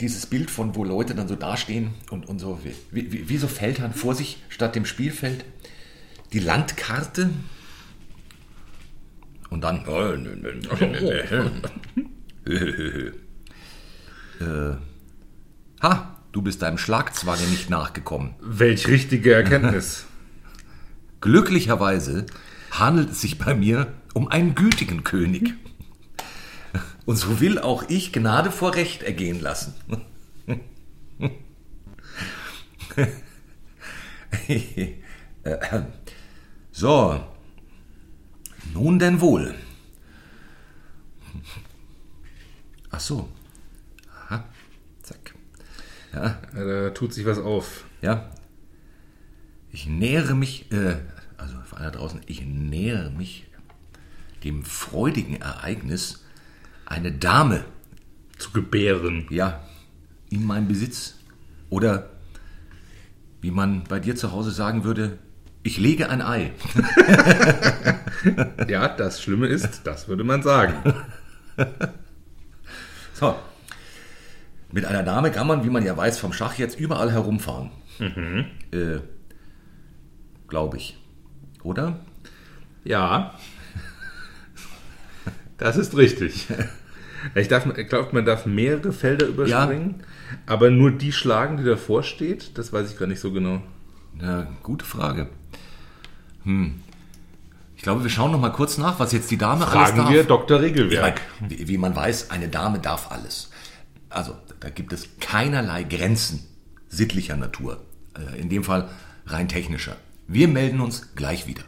dieses 0.00 0.26
Bild 0.26 0.50
von, 0.50 0.74
wo 0.74 0.84
Leute 0.84 1.14
dann 1.14 1.28
so 1.28 1.36
dastehen 1.36 1.94
und, 2.10 2.26
und 2.26 2.38
so, 2.38 2.60
wie, 2.90 3.12
wie, 3.12 3.28
wie 3.28 3.36
so 3.38 3.48
Feldherren 3.48 3.94
vor 3.94 4.14
sich 4.14 4.42
statt 4.48 4.74
dem 4.74 4.84
Spielfeld, 4.86 5.44
die 6.32 6.40
Landkarte 6.40 7.30
und 9.50 9.62
dann. 9.62 9.84
äh, 12.46 13.12
ha, 15.82 16.16
du 16.32 16.42
bist 16.42 16.62
deinem 16.62 16.78
Schlagzwange 16.78 17.46
nicht 17.46 17.70
nachgekommen. 17.70 18.34
Welch 18.40 18.88
richtige 18.88 19.34
Erkenntnis. 19.34 20.06
Glücklicherweise 21.20 22.26
handelt 22.78 23.10
es 23.10 23.20
sich 23.20 23.38
bei 23.38 23.54
mir 23.54 23.92
um 24.14 24.28
einen 24.28 24.54
gütigen 24.54 25.04
König. 25.04 25.54
Und 27.06 27.16
so 27.16 27.40
will 27.40 27.58
auch 27.58 27.84
ich 27.88 28.12
Gnade 28.12 28.50
vor 28.50 28.74
Recht 28.74 29.02
ergehen 29.02 29.40
lassen. 29.40 29.74
so, 36.72 37.24
nun 38.72 38.98
denn 38.98 39.20
wohl. 39.20 39.54
Ach 42.90 43.00
so. 43.00 43.28
Aha, 44.28 44.44
zack. 45.02 45.34
Ja, 46.12 46.40
Ja, 46.54 46.64
da 46.64 46.90
tut 46.90 47.12
sich 47.12 47.26
was 47.26 47.38
auf. 47.38 47.84
ja. 48.02 48.30
Ich 49.72 49.86
nähere 49.86 50.34
mich, 50.34 50.72
äh, 50.72 50.96
also 51.38 51.56
für 51.64 51.76
alle 51.76 51.90
draußen, 51.92 52.20
ich 52.26 52.42
nähere 52.44 53.10
mich 53.10 53.46
dem 54.44 54.64
freudigen 54.64 55.36
Ereignis, 55.40 56.24
eine 56.84 57.12
Dame, 57.12 57.64
Zu 58.38 58.50
gebären. 58.52 59.26
ja, 59.30 59.60
in 60.30 60.44
meinem 60.44 60.68
Besitz. 60.68 61.16
Oder 61.70 62.10
wie 63.40 63.50
man 63.50 63.84
bei 63.84 63.98
dir 63.98 64.14
zu 64.16 64.32
Hause 64.32 64.50
sagen 64.50 64.84
würde, 64.84 65.18
ich 65.62 65.78
lege 65.78 66.08
ein 66.10 66.22
Ei. 66.22 66.52
Ja, 68.68 68.88
das 68.88 69.22
Schlimme 69.22 69.46
ist, 69.46 69.82
das 69.84 70.08
würde 70.08 70.24
man 70.24 70.42
sagen. 70.42 70.74
So. 73.14 73.34
Mit 74.72 74.84
einer 74.84 75.02
Dame 75.02 75.30
kann 75.30 75.46
man, 75.46 75.64
wie 75.64 75.70
man 75.70 75.84
ja 75.84 75.96
weiß, 75.96 76.18
vom 76.18 76.34
Schach 76.34 76.58
jetzt 76.58 76.78
überall 76.78 77.10
herumfahren. 77.12 77.70
Äh, 77.98 78.98
Glaube 80.48 80.76
ich. 80.76 80.98
Oder? 81.66 81.98
Ja. 82.84 83.34
Das 85.58 85.76
ist 85.76 85.96
richtig. 85.96 86.46
Ich, 87.34 87.48
darf, 87.48 87.66
ich 87.76 87.88
glaube, 87.88 88.10
man 88.12 88.24
darf 88.24 88.46
mehrere 88.46 88.92
Felder 88.92 89.26
überspringen, 89.26 89.96
aber 90.46 90.70
nur 90.70 90.92
die 90.92 91.10
schlagen, 91.12 91.56
die 91.56 91.64
davor 91.64 92.04
steht, 92.04 92.56
das 92.56 92.72
weiß 92.72 92.92
ich 92.92 92.98
gar 92.98 93.06
nicht 93.06 93.18
so 93.18 93.32
genau. 93.32 93.62
Ja, 94.20 94.46
gute 94.62 94.84
Frage. 94.84 95.28
Hm. 96.44 96.80
Ich 97.74 97.82
glaube, 97.82 98.04
wir 98.04 98.10
schauen 98.10 98.30
noch 98.30 98.40
mal 98.40 98.52
kurz 98.52 98.78
nach, 98.78 99.00
was 99.00 99.10
jetzt 99.12 99.30
die 99.30 99.38
Dame 99.38 99.66
alles 99.66 99.72
Fragen 99.72 99.96
darf. 99.96 100.10
wir 100.10 100.22
Dr. 100.24 100.60
Regelwerk. 100.60 101.20
wie, 101.40 101.66
wie 101.66 101.78
man 101.78 101.96
weiß, 101.96 102.30
eine 102.30 102.48
Dame 102.48 102.78
darf 102.78 103.10
alles. 103.10 103.50
Also, 104.08 104.36
da 104.60 104.70
gibt 104.70 104.92
es 104.92 105.08
keinerlei 105.20 105.82
Grenzen 105.82 106.46
sittlicher 106.88 107.36
Natur. 107.36 107.80
Äh, 108.16 108.40
In 108.40 108.48
dem 108.48 108.62
Fall 108.62 108.88
rein 109.26 109.48
technischer. 109.48 109.96
Wir 110.28 110.48
melden 110.48 110.80
uns 110.80 111.14
gleich 111.14 111.46
wieder. 111.46 111.62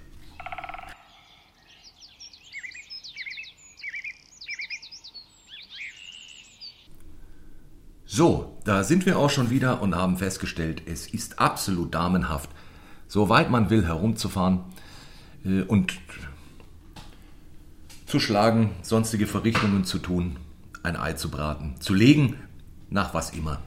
So, 8.05 8.59
da 8.65 8.83
sind 8.83 9.07
wir 9.07 9.17
auch 9.17 9.31
schon 9.31 9.51
wieder 9.51 9.81
und 9.81 9.95
haben 9.95 10.17
festgestellt, 10.17 10.83
es 10.87 11.07
ist 11.07 11.39
absolut 11.39 11.95
damenhaft, 11.95 12.51
soweit 13.07 13.49
man 13.49 13.71
will, 13.71 13.87
herumzufahren 13.87 14.61
äh, 15.45 15.63
und 15.63 15.95
zu 18.07 18.19
schlagen, 18.19 18.73
sonstige 18.83 19.27
Verrichtungen 19.27 19.85
zu 19.85 19.99
tun, 19.99 20.37
ein 20.83 20.97
Ei 20.97 21.13
zu 21.13 21.31
braten, 21.31 21.75
zu 21.81 21.95
legen, 21.95 22.37
nach 22.91 23.15
was 23.15 23.31
immer. 23.31 23.63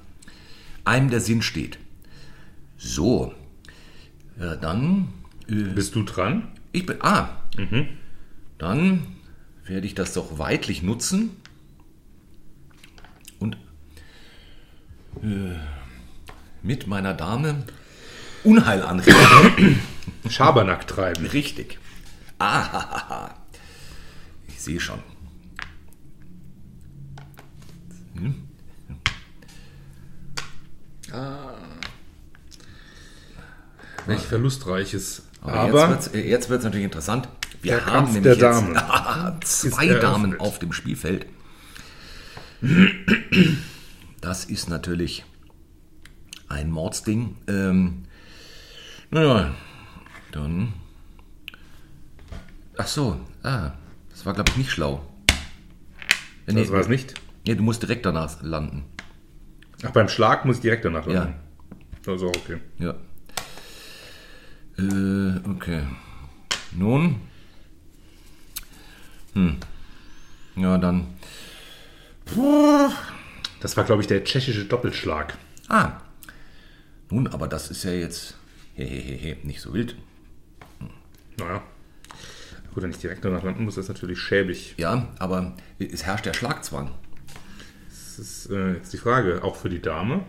Einem 0.83 1.09
der 1.09 1.21
Sinn 1.21 1.43
steht. 1.43 1.77
So, 2.77 3.33
äh, 4.39 4.57
dann, 4.59 5.09
äh, 5.47 5.53
Bist 5.53 5.95
du 5.95 6.03
dran? 6.03 6.49
ich 6.71 6.85
bin, 6.85 6.97
ah, 7.01 7.29
dann 8.57 9.07
werde 9.65 9.85
ich 9.85 9.95
das 9.95 10.13
doch 10.13 10.39
weitlich 10.39 10.83
nutzen 10.83 11.31
und 13.39 13.57
äh, 15.23 15.55
mit 16.63 16.87
meiner 16.87 17.13
Dame 17.13 17.63
Unheil 18.43 18.81
anrichten. 18.81 19.79
Schabernack 20.29 20.87
treiben. 20.87 21.25
Richtig. 21.27 21.77
Ah, 22.39 23.29
ich 24.47 24.59
sehe 24.61 24.79
schon. 24.79 24.99
Welch 34.07 34.21
verlustreiches. 34.21 35.23
Aber, 35.41 35.53
Aber, 35.53 35.89
jetzt 35.91 36.13
wird 36.13 36.23
es 36.25 36.29
jetzt 36.29 36.49
wird's 36.49 36.63
natürlich 36.63 36.85
interessant. 36.85 37.29
Wir 37.61 37.73
Der 37.77 37.85
haben 37.85 37.93
Kampf 37.93 38.13
nämlich 38.13 38.37
der 38.37 38.51
jetzt 38.51 38.75
Damen 38.75 39.41
zwei 39.43 39.85
eröffnet. 39.87 40.03
Damen 40.03 40.39
auf 40.39 40.59
dem 40.59 40.73
Spielfeld. 40.73 41.25
Das 44.21 44.45
ist 44.45 44.69
natürlich 44.69 45.25
ein 46.47 46.69
Mordsding. 46.71 47.37
Ähm, 47.47 48.03
naja, 49.09 49.53
dann. 50.31 50.73
Ach 52.77 52.87
so, 52.87 53.19
ah, 53.43 53.71
das 54.09 54.25
war 54.25 54.33
glaube 54.33 54.49
ich 54.51 54.57
nicht 54.57 54.71
schlau. 54.71 55.05
Ja, 56.47 56.53
das 56.53 56.71
war 56.71 56.79
es 56.81 56.87
nicht. 56.87 57.15
Nee, 57.45 57.55
du 57.55 57.63
musst 57.63 57.81
direkt 57.81 58.05
danach 58.05 58.41
landen. 58.41 58.83
Ach, 59.83 59.91
beim 59.91 60.07
Schlag 60.07 60.45
muss 60.45 60.57
ich 60.57 60.61
direkt 60.61 60.85
danach 60.85 61.07
Ja. 61.07 61.13
landen. 61.23 61.35
Also, 62.05 62.27
okay. 62.27 62.57
Ja. 62.79 62.95
Äh, 64.81 65.39
okay. 65.47 65.83
Nun. 66.71 67.21
Hm. 69.33 69.57
Ja, 70.55 70.77
dann. 70.77 71.07
Das 73.59 73.77
war, 73.77 73.83
glaube 73.83 74.01
ich, 74.01 74.07
der 74.07 74.23
tschechische 74.23 74.65
Doppelschlag. 74.65 75.37
Ah. 75.67 75.91
Nun, 77.09 77.27
aber 77.27 77.47
das 77.47 77.69
ist 77.69 77.83
ja 77.83 77.91
jetzt. 77.91 78.37
Hehehe, 78.73 79.37
nicht 79.43 79.61
so 79.61 79.73
wild. 79.73 79.95
Naja. 81.37 81.61
Gut, 82.73 82.83
wenn 82.83 82.91
ich 82.91 82.99
direkt 82.99 83.25
danach 83.25 83.43
landen 83.43 83.65
muss, 83.65 83.77
ist 83.77 83.89
das 83.89 83.95
natürlich 83.95 84.19
schäbig. 84.19 84.75
Ja, 84.77 85.09
aber 85.19 85.53
es 85.77 86.05
herrscht 86.05 86.25
der 86.25 86.33
Schlagzwang. 86.33 86.91
Das 87.89 88.17
ist 88.17 88.49
äh, 88.49 88.75
jetzt 88.75 88.93
die 88.93 88.97
Frage, 88.97 89.43
auch 89.43 89.57
für 89.57 89.69
die 89.69 89.81
Dame. 89.81 90.23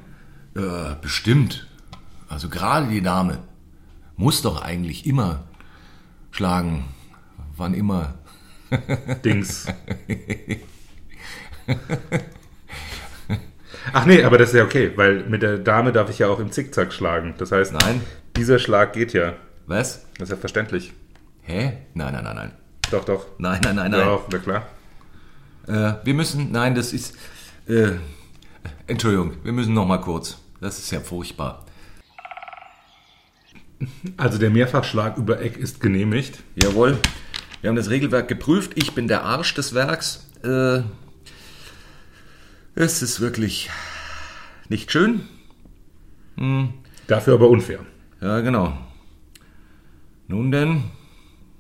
Äh, 0.57 0.97
bestimmt. 1.01 1.69
Also 2.29 2.49
gerade 2.49 2.89
die 2.89 3.01
Dame 3.01 3.39
muss 4.17 4.43
doch 4.43 4.63
eigentlich 4.63 5.07
immer 5.07 5.45
schlagen. 6.31 6.85
Wann 7.57 7.75
immer. 7.75 8.15
Dings. 9.25 9.67
Ach 13.93 14.07
nee, 14.07 14.23
aber 14.23 14.39
das 14.39 14.51
ist 14.51 14.55
ja 14.57 14.65
okay, 14.65 14.93
weil 14.97 15.25
mit 15.25 15.43
der 15.43 15.59
Dame 15.59 15.93
darf 15.93 16.09
ich 16.09 16.21
ja 16.21 16.29
auch 16.29 16.39
im 16.39 16.51
Zickzack 16.51 16.93
schlagen. 16.93 17.35
Das 17.39 17.53
heißt, 17.53 17.75
Nein. 17.75 18.01
dieser 18.37 18.59
Schlag 18.59 18.93
geht 18.93 19.13
ja. 19.13 19.35
Was? 19.67 20.07
Das 20.19 20.29
ist 20.29 20.31
ja 20.31 20.37
verständlich. 20.37 20.93
Hä? 21.43 21.79
Nein, 21.95 22.13
nein, 22.15 22.25
nein, 22.25 22.37
nein. 22.37 22.53
Doch, 22.91 23.05
doch. 23.05 23.27
Nein, 23.39 23.61
nein, 23.65 23.77
nein, 23.77 23.91
nein. 23.91 24.01
Ja, 24.01 24.21
na 24.31 24.39
klar. 24.39 24.67
Äh, 25.67 25.95
wir 26.05 26.15
müssen, 26.15 26.53
nein, 26.53 26.75
das 26.75 26.93
ist, 26.93 27.17
äh, 27.67 27.93
Entschuldigung, 28.87 29.37
wir 29.43 29.53
müssen 29.53 29.75
noch 29.75 29.87
mal 29.87 29.99
kurz. 29.99 30.39
Das 30.61 30.79
ist 30.79 30.91
ja 30.91 31.01
furchtbar. 31.01 31.65
Also 34.17 34.39
der 34.39 34.51
Mehrfachschlag 34.51 35.17
über 35.17 35.41
Eck 35.41 35.57
ist 35.57 35.81
genehmigt. 35.81 36.43
Jawohl, 36.55 36.99
wir 37.61 37.69
haben 37.69 37.77
das 37.77 37.91
Regelwerk 37.91 38.29
geprüft. 38.29 38.73
Ich 38.75 38.93
bin 38.93 39.09
der 39.09 39.25
Arsch 39.25 39.55
des 39.55 39.75
Werks. 39.75 40.29
Äh, 40.43 40.83
es 42.75 43.03
ist 43.03 43.21
wirklich 43.21 43.71
nicht 44.69 44.91
schön. 44.91 45.29
Dafür 47.07 47.35
aber 47.35 47.49
unfair. 47.49 47.81
Ja, 48.21 48.41
genau. 48.41 48.77
Nun 50.29 50.51
denn, 50.51 50.85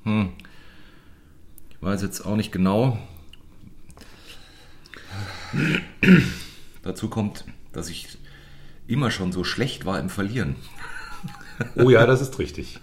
hm. 0.04 0.30
weiß 1.80 2.02
jetzt 2.02 2.22
auch 2.22 2.36
nicht 2.36 2.52
genau. 2.52 2.98
Dazu 6.82 7.08
kommt, 7.08 7.44
dass 7.72 7.88
ich 7.90 8.18
immer 8.86 9.10
schon 9.10 9.32
so 9.32 9.44
schlecht 9.44 9.84
war 9.84 10.00
im 10.00 10.08
Verlieren. 10.08 10.56
Oh 11.76 11.90
ja, 11.90 12.06
das 12.06 12.20
ist 12.20 12.38
richtig. 12.38 12.80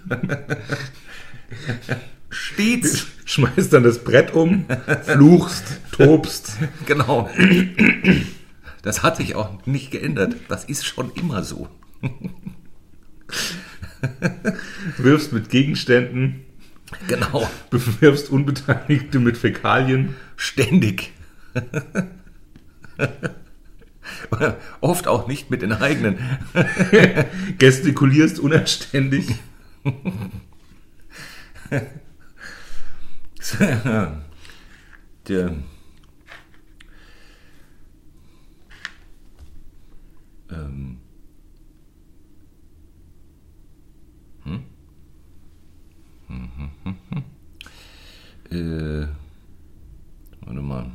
Stets. 2.29 3.07
Schmeißt 3.25 3.73
dann 3.73 3.83
das 3.83 4.03
Brett 4.03 4.33
um, 4.33 4.65
fluchst, 5.03 5.79
tobst. 5.91 6.53
Genau. 6.85 7.29
Das 8.81 9.03
hat 9.03 9.17
sich 9.17 9.35
auch 9.35 9.65
nicht 9.65 9.91
geändert. 9.91 10.35
Das 10.47 10.63
ist 10.65 10.85
schon 10.85 11.11
immer 11.13 11.43
so. 11.43 11.67
wirfst 14.97 15.33
mit 15.33 15.49
Gegenständen, 15.49 16.45
Genau. 17.07 17.49
bewirfst 17.69 18.29
Unbeteiligte 18.29 19.19
mit 19.19 19.37
Fäkalien. 19.37 20.15
Ständig. 20.35 21.11
Oft 24.81 25.07
auch 25.07 25.27
nicht 25.27 25.49
mit 25.49 25.61
den 25.61 25.73
eigenen. 25.73 26.17
gestikulierst 27.57 28.39
unanständig. 28.39 29.35
Der. 35.27 35.53
Ähm. 40.51 40.97
Hm? 44.43 44.63
Hm, 46.27 46.49
hm, 46.57 46.71
hm, 46.83 46.95
hm. 47.09 47.23
Äh, 48.51 49.07
warte 50.41 50.61
mal. 50.61 50.91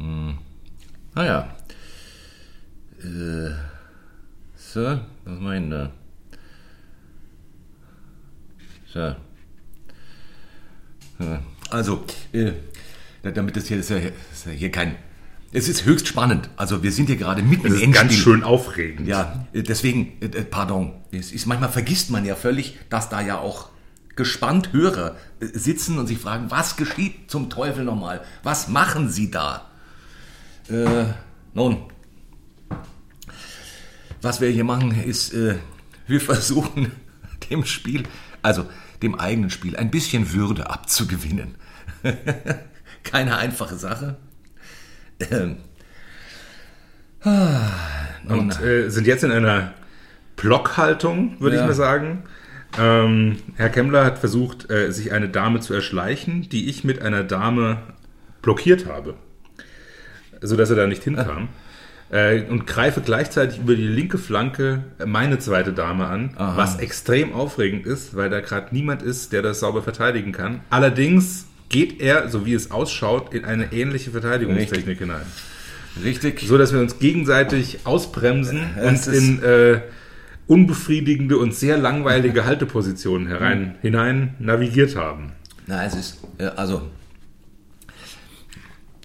Hm. 0.00 0.38
Ah 1.14 1.24
ja. 1.24 1.56
Äh, 3.02 3.50
so, 4.56 5.00
was 5.24 5.40
meinen 5.40 5.70
da? 5.70 5.90
So. 8.92 8.98
Ja. 11.18 11.42
Also, 11.70 12.04
äh, 12.32 12.52
damit 13.22 13.56
das 13.56 13.66
hier 13.66 13.78
ist 13.78 13.90
ja, 13.90 13.98
ist 13.98 14.46
ja 14.46 14.52
hier 14.52 14.70
kein. 14.70 14.96
Es 15.52 15.68
ist 15.68 15.84
höchst 15.84 16.08
spannend. 16.08 16.48
Also 16.56 16.82
wir 16.82 16.92
sind 16.92 17.06
hier 17.06 17.16
gerade 17.16 17.42
mitten 17.42 17.66
im 17.66 17.74
ist 17.74 17.82
Endspiel. 17.82 18.08
ganz 18.08 18.14
schön 18.14 18.42
aufregend. 18.42 19.06
Ja, 19.06 19.46
äh, 19.52 19.62
deswegen, 19.62 20.12
äh, 20.20 20.26
äh, 20.26 20.44
pardon. 20.44 20.94
Es 21.12 21.32
ist, 21.32 21.46
manchmal 21.46 21.70
vergisst 21.70 22.10
man 22.10 22.24
ja 22.24 22.36
völlig, 22.36 22.78
dass 22.88 23.08
da 23.08 23.20
ja 23.20 23.38
auch 23.38 23.68
gespannt 24.16 24.72
Hörer 24.72 25.16
äh, 25.40 25.46
sitzen 25.46 25.98
und 25.98 26.06
sich 26.06 26.18
fragen, 26.18 26.50
was 26.50 26.76
geschieht 26.76 27.30
zum 27.30 27.50
Teufel 27.50 27.84
nochmal? 27.84 28.22
Was 28.42 28.68
machen 28.68 29.10
sie 29.10 29.30
da? 29.30 29.69
Äh, 30.70 31.12
nun, 31.54 31.78
was 34.22 34.40
wir 34.40 34.48
hier 34.50 34.64
machen, 34.64 34.92
ist, 35.04 35.32
äh, 35.34 35.56
wir 36.06 36.20
versuchen 36.32 36.92
dem 37.50 37.64
Spiel, 37.64 38.04
also 38.42 38.66
dem 39.02 39.14
eigenen 39.14 39.50
Spiel, 39.50 39.76
ein 39.76 39.90
bisschen 39.90 40.32
Würde 40.32 40.70
abzugewinnen. 40.70 41.54
Keine 43.02 43.36
einfache 43.36 43.76
Sache. 43.76 44.16
Ähm. 45.30 45.56
Ah, 47.22 47.68
Und 48.28 48.60
äh, 48.62 48.88
sind 48.90 49.06
jetzt 49.06 49.24
in 49.24 49.32
einer 49.32 49.74
Blockhaltung, 50.36 51.38
würde 51.40 51.56
Ja. 51.56 51.62
ich 51.62 51.68
mal 51.68 51.74
sagen. 51.74 52.22
Ähm, 52.78 53.38
Herr 53.56 53.68
Kemmler 53.68 54.04
hat 54.04 54.18
versucht, 54.18 54.70
äh, 54.70 54.92
sich 54.92 55.12
eine 55.12 55.28
Dame 55.28 55.60
zu 55.60 55.74
erschleichen, 55.74 56.48
die 56.48 56.68
ich 56.70 56.84
mit 56.84 57.02
einer 57.02 57.24
Dame 57.24 57.78
blockiert 58.42 58.86
habe, 58.86 59.14
sodass 60.40 60.70
er 60.70 60.76
da 60.76 60.86
nicht 60.86 61.04
hinkam. 61.04 61.48
Äh, 62.12 62.42
und 62.50 62.66
greife 62.66 63.02
gleichzeitig 63.02 63.60
über 63.60 63.76
die 63.76 63.86
linke 63.86 64.18
Flanke 64.18 64.82
meine 65.06 65.38
zweite 65.38 65.72
Dame 65.72 66.08
an, 66.08 66.34
Aha. 66.38 66.56
was 66.56 66.80
extrem 66.80 67.32
aufregend 67.32 67.86
ist, 67.86 68.16
weil 68.16 68.28
da 68.28 68.40
gerade 68.40 68.74
niemand 68.74 69.02
ist, 69.02 69.32
der 69.32 69.42
das 69.42 69.60
sauber 69.60 69.80
verteidigen 69.80 70.32
kann. 70.32 70.58
Allerdings 70.70 71.46
geht 71.68 72.00
er, 72.00 72.28
so 72.28 72.44
wie 72.46 72.54
es 72.54 72.72
ausschaut, 72.72 73.32
in 73.32 73.44
eine 73.44 73.72
ähnliche 73.72 74.10
Verteidigungstechnik 74.10 74.98
hinein 74.98 75.22
richtig. 76.04 76.40
so 76.46 76.58
dass 76.58 76.72
wir 76.72 76.80
uns 76.80 76.98
gegenseitig 76.98 77.80
ausbremsen 77.84 78.60
und 78.82 79.06
in 79.06 79.42
äh, 79.42 79.80
unbefriedigende 80.46 81.38
und 81.38 81.54
sehr 81.54 81.78
langweilige 81.78 82.44
Haltepositionen 82.46 83.28
herein, 83.28 83.76
hinein 83.82 84.34
navigiert 84.38 84.96
haben. 84.96 85.32
Na, 85.66 85.84
es 85.84 85.94
ist, 85.94 86.18
äh, 86.38 86.46
also, 86.46 86.82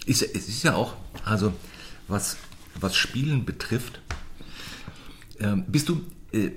ist, 0.05 0.21
es 0.23 0.47
ist 0.47 0.63
ja 0.63 0.75
auch, 0.75 0.95
also, 1.25 1.53
was, 2.07 2.37
was 2.79 2.95
Spielen 2.95 3.45
betrifft, 3.45 4.01
ähm, 5.39 5.65
bist 5.67 5.89
du, 5.89 6.01
äh, 6.31 6.51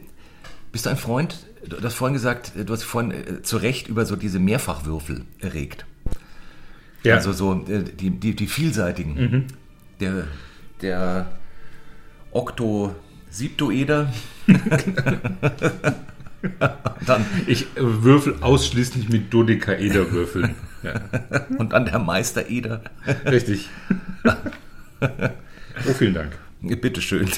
bist 0.70 0.86
du 0.86 0.90
ein 0.90 0.96
Freund, 0.96 1.46
du 1.66 1.82
hast 1.82 1.94
vorhin 1.94 2.14
gesagt, 2.14 2.52
äh, 2.56 2.64
du 2.64 2.72
hast 2.72 2.84
vorhin 2.84 3.10
äh, 3.10 3.42
zu 3.42 3.56
Recht 3.56 3.88
über 3.88 4.06
so 4.06 4.16
diese 4.16 4.38
Mehrfachwürfel 4.38 5.24
erregt. 5.40 5.86
Ja, 7.02 7.16
Also 7.16 7.32
so 7.32 7.64
äh, 7.68 7.82
die, 7.82 8.10
die, 8.10 8.34
die 8.34 8.46
vielseitigen. 8.46 9.46
Der, 10.00 10.26
der 10.82 11.38
Okto 12.30 12.94
Siebtoeder. 13.30 14.12
dann, 17.06 17.26
ich 17.46 17.62
äh, 17.62 17.80
würfel 17.80 18.36
ausschließlich 18.40 19.08
mit 19.08 19.32
Dodekaederwürfeln. 19.32 20.54
ja, 20.82 20.94
und 21.58 21.72
dann 21.72 21.84
der 21.84 21.98
Meistereder. 21.98 22.82
richtig. 23.26 23.68
Oh, 24.24 25.92
vielen 25.96 26.14
Dank. 26.14 26.38
Bitteschön. 26.60 27.28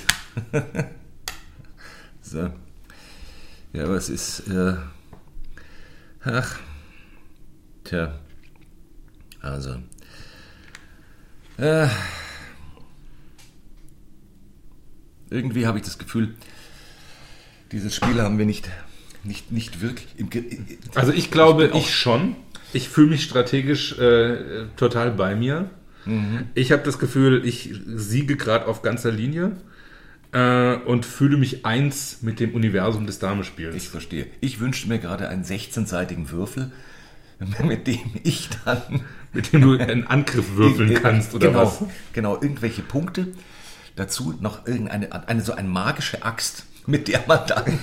so. 2.23 2.51
Ja, 3.73 3.85
aber 3.85 3.95
es 3.97 4.09
ist. 4.09 4.49
Äh, 4.49 4.75
ach. 6.25 6.59
Tja. 7.85 8.19
Also. 9.41 9.77
Äh, 11.59 11.89
irgendwie 15.31 15.67
habe 15.67 15.79
ich 15.79 15.85
das 15.85 15.99
Gefühl, 15.99 16.35
dieses 17.73 17.95
Spiel 17.95 18.21
haben 18.21 18.39
wir 18.39 18.47
nicht, 18.47 18.69
nicht, 19.23 19.53
nicht 19.53 19.81
wirklich. 19.81 20.09
Also 20.95 21.13
ich 21.13 21.31
glaube, 21.31 21.71
auch- 21.73 21.79
ich 21.79 21.95
schon. 21.95 22.37
Ich 22.73 22.89
fühle 22.89 23.09
mich 23.09 23.25
strategisch 23.25 23.99
äh, 23.99 24.67
total 24.77 25.11
bei 25.11 25.35
mir. 25.35 25.71
Ich 26.55 26.73
habe 26.73 26.83
das 26.83 26.99
Gefühl, 26.99 27.45
ich 27.45 27.75
siege 27.87 28.37
gerade 28.37 28.67
auf 28.67 28.83
ganzer 28.83 29.13
Linie 29.13 29.53
äh, 30.33 30.77
und 30.77 31.05
fühle 31.07 31.37
mich 31.37 31.67
eins 31.67 32.23
mit 32.23 32.41
dem 32.41 32.55
Universum 32.55 33.07
des 33.07 33.19
Damespiels. 33.19 33.75
Ich 33.77 33.89
verstehe. 33.89 34.27
Ich 34.41 34.61
wünschte 34.61 34.89
mir 34.89 34.99
gerade 34.99 35.29
einen 35.29 35.45
16-seitigen 35.45 36.31
Würfel, 36.31 36.73
mit 37.63 37.87
dem 37.87 38.01
ich 38.23 38.49
dann 38.65 39.03
mit 39.33 39.53
dem 39.53 39.61
du 39.61 39.79
einen 39.79 40.07
Angriff 40.07 40.57
würfeln 40.57 40.95
kannst 41.03 41.35
oder 41.35 41.49
genau, 41.49 41.63
was? 41.63 41.85
Genau, 42.13 42.35
irgendwelche 42.35 42.83
Punkte. 42.83 43.29
Dazu 43.97 44.35
noch 44.41 44.67
irgendeine 44.67 45.29
eine, 45.29 45.41
so 45.43 45.53
eine 45.53 45.69
magische 45.69 46.23
Axt, 46.23 46.65
mit 46.87 47.09
der 47.09 47.25
man 47.27 47.47
dann. 47.47 47.79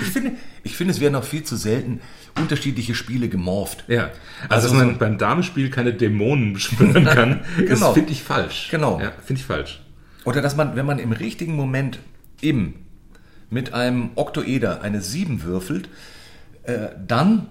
Ich, 0.00 0.08
finde, 0.08 0.32
ich 0.64 0.76
finde, 0.76 0.92
es 0.92 1.00
werden 1.00 1.12
noch 1.14 1.24
viel 1.24 1.42
zu 1.42 1.56
selten 1.56 2.00
unterschiedliche 2.38 2.94
Spiele 2.94 3.28
gemorpht. 3.28 3.84
Ja, 3.88 4.10
Also 4.48 4.66
also, 4.66 4.68
dass 4.68 4.76
man 4.76 4.92
so- 4.94 4.98
beim 4.98 5.18
Damespiel 5.18 5.70
keine 5.70 5.92
Dämonen 5.92 6.52
beschwören 6.54 7.04
kann, 7.04 7.40
Genau. 7.58 7.68
das 7.86 7.92
finde 7.94 8.12
ich 8.12 8.22
falsch. 8.22 8.68
Genau. 8.70 9.00
Ja, 9.00 9.12
finde 9.24 9.40
ich 9.40 9.46
falsch. 9.46 9.82
Oder 10.24 10.40
dass 10.40 10.56
man, 10.56 10.76
wenn 10.76 10.86
man 10.86 10.98
im 10.98 11.12
richtigen 11.12 11.54
Moment 11.56 11.98
eben 12.40 12.86
mit 13.50 13.74
einem 13.74 14.10
Oktoeder 14.14 14.80
eine 14.82 15.02
7 15.02 15.42
würfelt, 15.42 15.88
äh, 16.62 16.88
dann 17.06 17.48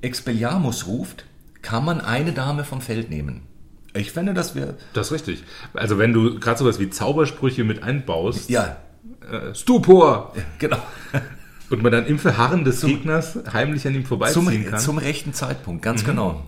Expelliarmus 0.00 0.86
ruft, 0.86 1.24
kann 1.62 1.84
man 1.84 2.00
eine 2.00 2.32
Dame 2.32 2.64
vom 2.64 2.80
Feld 2.80 3.10
nehmen. 3.10 3.42
Ich 3.94 4.10
finde, 4.12 4.34
das 4.34 4.54
wäre. 4.54 4.74
Das 4.92 5.06
ist 5.08 5.12
richtig. 5.12 5.44
Also 5.72 5.98
wenn 5.98 6.12
du 6.12 6.38
gerade 6.40 6.58
sowas 6.58 6.78
wie 6.80 6.90
Zaubersprüche 6.90 7.62
mit 7.64 7.82
einbaust, 7.82 8.50
Ja, 8.50 8.76
äh, 9.30 9.54
Stupor, 9.54 10.34
genau. 10.58 10.78
Und 11.70 11.82
man 11.82 11.92
dann 11.92 12.06
im 12.06 12.18
Verharren 12.18 12.64
des 12.64 12.80
Gegners 12.82 13.38
heimlich 13.52 13.86
an 13.86 13.94
ihm 13.94 14.02
Zum, 14.02 14.08
vorbeiziehen 14.08 14.66
kann. 14.70 14.78
zum 14.78 14.98
rechten 14.98 15.32
Zeitpunkt, 15.32 15.82
ganz 15.82 16.04
genau. 16.04 16.46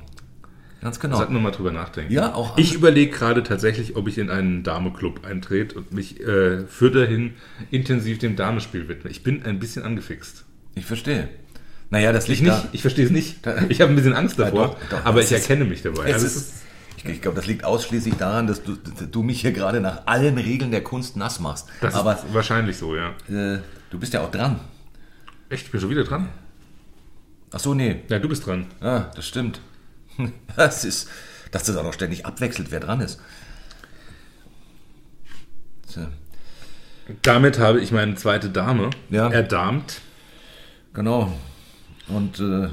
Ganz 0.83 1.01
genau. 1.01 1.17
Sollten 1.17 1.33
wir 1.35 1.41
mal 1.41 1.51
drüber 1.51 1.73
nachdenken. 1.73 2.13
Ja, 2.13 2.35
auch 2.35 2.57
Ich 2.59 2.75
überlege 2.75 3.11
gerade 3.11 3.43
tatsächlich, 3.43 3.97
ob 3.97 4.07
ich 4.09 4.19
in 4.19 4.31
einen 4.31 4.63
Dame-Club 4.63 5.25
eintrete 5.25 5.77
und 5.79 5.93
mich 5.93 6.21
äh, 6.21 6.67
für 6.69 6.91
dahin 6.91 7.35
intensiv 7.71 8.19
dem 8.19 8.37
Damespiel 8.37 8.87
widme. 8.87 9.11
Ich 9.11 9.23
bin 9.23 9.43
ein 9.45 9.59
bisschen 9.59 9.83
angefixt. 9.83 10.45
Ich 10.75 10.85
verstehe. 10.85 11.29
Naja, 11.91 12.13
das 12.13 12.25
Ich 12.25 12.31
liegt 12.31 12.43
nicht, 12.43 12.53
da. 12.55 12.69
ich 12.73 12.83
verstehe 12.83 13.07
es 13.07 13.11
nicht. 13.11 13.39
Ich 13.69 13.81
habe 13.81 13.91
ein 13.93 13.97
bisschen 13.97 14.13
Angst 14.13 14.39
davor, 14.39 14.77
doch, 14.91 14.99
doch, 14.99 15.05
aber 15.05 15.21
ich 15.21 15.27
ist- 15.33 15.33
erkenne 15.49 15.65
mich 15.65 15.83
dabei. 15.83 16.13
Also 16.13 16.27
ist, 16.27 16.53
ich 16.99 17.05
ich 17.05 17.23
glaube, 17.23 17.37
das 17.37 17.47
liegt 17.47 17.65
ausschließlich 17.65 18.15
daran, 18.17 18.47
dass 18.47 18.63
du, 18.63 18.77
du 19.11 19.23
mich 19.23 19.41
hier 19.41 19.53
gerade 19.53 19.81
nach 19.81 20.03
allen 20.07 20.37
Regeln 20.37 20.71
der 20.73 20.83
Kunst 20.83 21.17
nass 21.17 21.41
machst. 21.41 21.67
das 21.81 21.95
Aber 21.95 22.15
ist 22.15 22.25
wahrscheinlich 22.33 22.77
so, 22.77 22.95
ja. 22.97 23.11
äh, 23.29 23.61
du 23.91 23.99
bist 23.99 24.13
ja 24.13 24.21
auch 24.21 24.31
dran. 24.31 24.61
Echt, 25.49 25.67
ich 25.67 25.71
bin 25.73 25.81
schon 25.81 25.91
wieder 25.91 26.05
dran? 26.05 26.29
Ach 27.53 27.61
so, 27.61 27.75
nee. 27.75 28.03
Ja, 28.09 28.19
du 28.19 28.29
bist 28.29 28.47
dran. 28.47 28.67
Ah, 28.81 29.11
das 29.15 29.27
stimmt. 29.27 29.61
Das 30.57 30.85
ist, 30.85 31.09
dass 31.51 31.65
das 31.65 31.77
auch 31.77 31.83
noch 31.85 31.93
ständig 31.93 32.25
abwechselt, 32.25 32.71
wer 32.71 32.81
dran 32.81 33.01
ist. 33.03 33.21
Tja, 35.93 36.09
Damit 37.23 37.59
habe 37.59 37.81
ich 37.81 37.93
meine 37.93 38.15
zweite 38.15 38.49
Dame 38.51 38.91
Ja. 39.11 39.31
erdamt. 39.31 40.01
genau. 40.95 41.33
Und, 42.09 42.41
äh, 42.41 42.69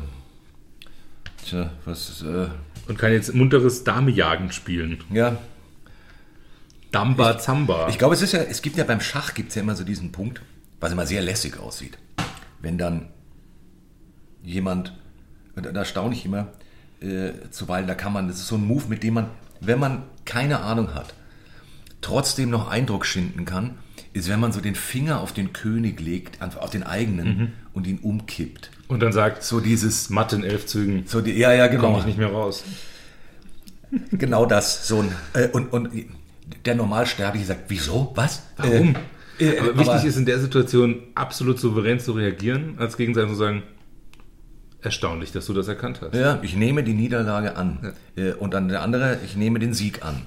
tja, 1.45 1.71
was, 1.85 2.21
äh, 2.21 2.47
Und 2.87 2.97
kann 2.97 3.11
jetzt 3.11 3.33
munteres 3.33 3.83
Damejagen 3.83 4.51
spielen. 4.51 5.03
ja, 5.11 5.37
Damba 6.91 7.39
Zamba. 7.39 7.89
Ich 7.89 7.97
glaube, 7.97 8.13
es 8.13 8.21
ist 8.21 8.33
ja, 8.33 8.39
es 8.43 8.61
gibt 8.61 8.77
ja 8.77 8.83
beim 8.83 9.01
Schach 9.01 9.33
gibt 9.33 9.49
es 9.49 9.55
ja 9.55 9.63
immer 9.63 9.75
so 9.75 9.83
diesen 9.83 10.11
Punkt, 10.11 10.41
was 10.79 10.91
immer 10.91 11.07
sehr 11.07 11.21
lässig 11.23 11.59
aussieht. 11.59 11.97
Wenn 12.63 12.79
dann 12.79 13.09
jemand, 14.41 14.97
da 15.55 15.85
staune 15.85 16.15
ich 16.15 16.25
immer, 16.25 16.47
äh, 17.01 17.33
zuweilen, 17.51 17.85
da 17.87 17.93
kann 17.93 18.13
man, 18.13 18.27
das 18.27 18.37
ist 18.37 18.47
so 18.47 18.55
ein 18.55 18.65
Move, 18.65 18.85
mit 18.87 19.03
dem 19.03 19.13
man, 19.13 19.27
wenn 19.59 19.79
man 19.79 20.03
keine 20.25 20.61
Ahnung 20.61 20.95
hat, 20.95 21.13
trotzdem 22.01 22.49
noch 22.49 22.67
Eindruck 22.69 23.05
schinden 23.05 23.45
kann, 23.45 23.77
ist, 24.13 24.29
wenn 24.29 24.39
man 24.39 24.51
so 24.51 24.61
den 24.61 24.75
Finger 24.75 25.19
auf 25.19 25.33
den 25.33 25.53
König 25.53 25.99
legt, 25.99 26.41
auf 26.41 26.57
auf 26.57 26.69
den 26.69 26.83
eigenen 26.83 27.53
und 27.73 27.85
ihn 27.85 27.99
umkippt. 27.99 28.71
Und 28.87 29.01
dann 29.01 29.11
sagt, 29.11 29.43
So 29.43 29.59
dieses, 29.59 30.09
Mathe 30.09 30.35
in 30.35 30.43
elf 30.43 30.65
Zügen. 30.65 31.03
so 31.05 31.21
die, 31.21 31.31
ja, 31.33 31.51
ja, 31.53 31.67
Komme 31.67 31.81
genau. 31.81 31.99
ich 31.99 32.05
nicht 32.05 32.17
mehr 32.17 32.31
raus. 32.31 32.63
Genau 34.11 34.45
das. 34.45 34.87
So 34.87 35.01
ein, 35.01 35.11
äh, 35.33 35.47
und, 35.49 35.71
und 35.73 35.89
der 36.65 36.75
Normalsterbliche 36.75 37.45
sagt, 37.45 37.63
wieso? 37.69 38.11
Was? 38.15 38.43
Warum? 38.57 38.95
Äh, 38.95 38.99
äh, 39.39 39.59
aber 39.59 39.69
aber- 39.71 39.79
wichtig 39.79 40.05
ist 40.05 40.17
in 40.17 40.25
der 40.25 40.39
Situation 40.39 41.01
absolut 41.15 41.59
souverän 41.59 41.99
zu 41.99 42.13
reagieren, 42.13 42.75
als 42.77 42.97
Gegenseite 42.97 43.27
zu 43.29 43.35
sagen, 43.35 43.63
erstaunlich, 44.81 45.31
dass 45.31 45.45
du 45.45 45.53
das 45.53 45.67
erkannt 45.67 46.01
hast. 46.01 46.13
Ja, 46.13 46.39
ich 46.41 46.55
nehme 46.55 46.83
die 46.83 46.93
Niederlage 46.93 47.55
an. 47.55 47.93
Äh, 48.15 48.33
Und 48.33 48.53
dann 48.53 48.67
der 48.67 48.81
andere, 48.81 49.19
ich 49.25 49.35
nehme 49.35 49.59
den 49.59 49.73
Sieg 49.73 50.03
an. 50.03 50.21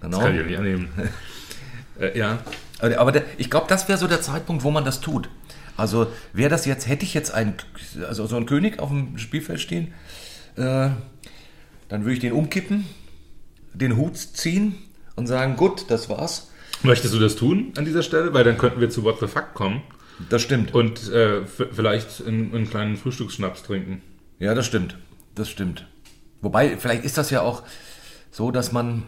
Genau. 0.00 0.16
Das 0.18 0.26
kann 0.26 0.34
ich 0.34 0.40
ja 0.40 0.46
nicht 0.46 0.58
annehmen. 0.58 0.88
äh, 2.00 2.18
ja, 2.18 2.38
Aber 2.78 2.98
aber 2.98 3.12
der, 3.12 3.24
ich 3.38 3.50
glaube, 3.50 3.66
das 3.68 3.88
wäre 3.88 3.98
so 3.98 4.06
der 4.06 4.20
Zeitpunkt, 4.22 4.64
wo 4.64 4.70
man 4.70 4.84
das 4.84 5.00
tut. 5.00 5.28
Also 5.76 6.06
wäre 6.32 6.48
das 6.48 6.64
jetzt, 6.64 6.88
hätte 6.88 7.04
ich 7.04 7.12
jetzt 7.12 7.32
einen, 7.34 7.54
also 8.08 8.26
so 8.26 8.36
einen 8.36 8.46
König 8.46 8.78
auf 8.78 8.88
dem 8.88 9.18
Spielfeld 9.18 9.60
stehen, 9.60 9.88
äh, 10.56 10.88
dann 11.88 12.02
würde 12.02 12.12
ich 12.14 12.20
den 12.20 12.32
umkippen, 12.32 12.86
den 13.74 13.96
Hut 13.96 14.16
ziehen 14.16 14.74
und 15.16 15.26
sagen, 15.26 15.56
gut, 15.56 15.90
das 15.90 16.08
war's. 16.08 16.50
Möchtest 16.82 17.14
du 17.14 17.18
das 17.18 17.36
tun 17.36 17.72
an 17.76 17.84
dieser 17.84 18.02
Stelle? 18.02 18.32
Weil 18.34 18.44
dann 18.44 18.58
könnten 18.58 18.80
wir 18.80 18.90
zu 18.90 19.04
What 19.04 19.18
the 19.20 19.26
Fuck 19.26 19.54
kommen 19.54 19.82
Das 20.30 20.42
stimmt. 20.42 20.74
und 20.74 21.10
äh, 21.10 21.44
vielleicht 21.46 22.26
einen, 22.26 22.54
einen 22.54 22.68
kleinen 22.70 22.96
Frühstücksschnaps 22.96 23.62
trinken. 23.62 24.02
Ja, 24.38 24.54
das 24.54 24.66
stimmt. 24.66 24.96
Das 25.34 25.48
stimmt. 25.50 25.86
Wobei, 26.42 26.76
vielleicht 26.76 27.04
ist 27.04 27.18
das 27.18 27.30
ja 27.30 27.40
auch 27.42 27.62
so, 28.30 28.50
dass 28.50 28.72
man, 28.72 29.04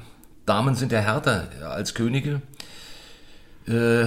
Damen 0.46 0.74
sind 0.74 0.92
ja 0.92 1.00
härter 1.00 1.48
als 1.62 1.94
Könige, 1.94 2.40
äh, 3.66 4.06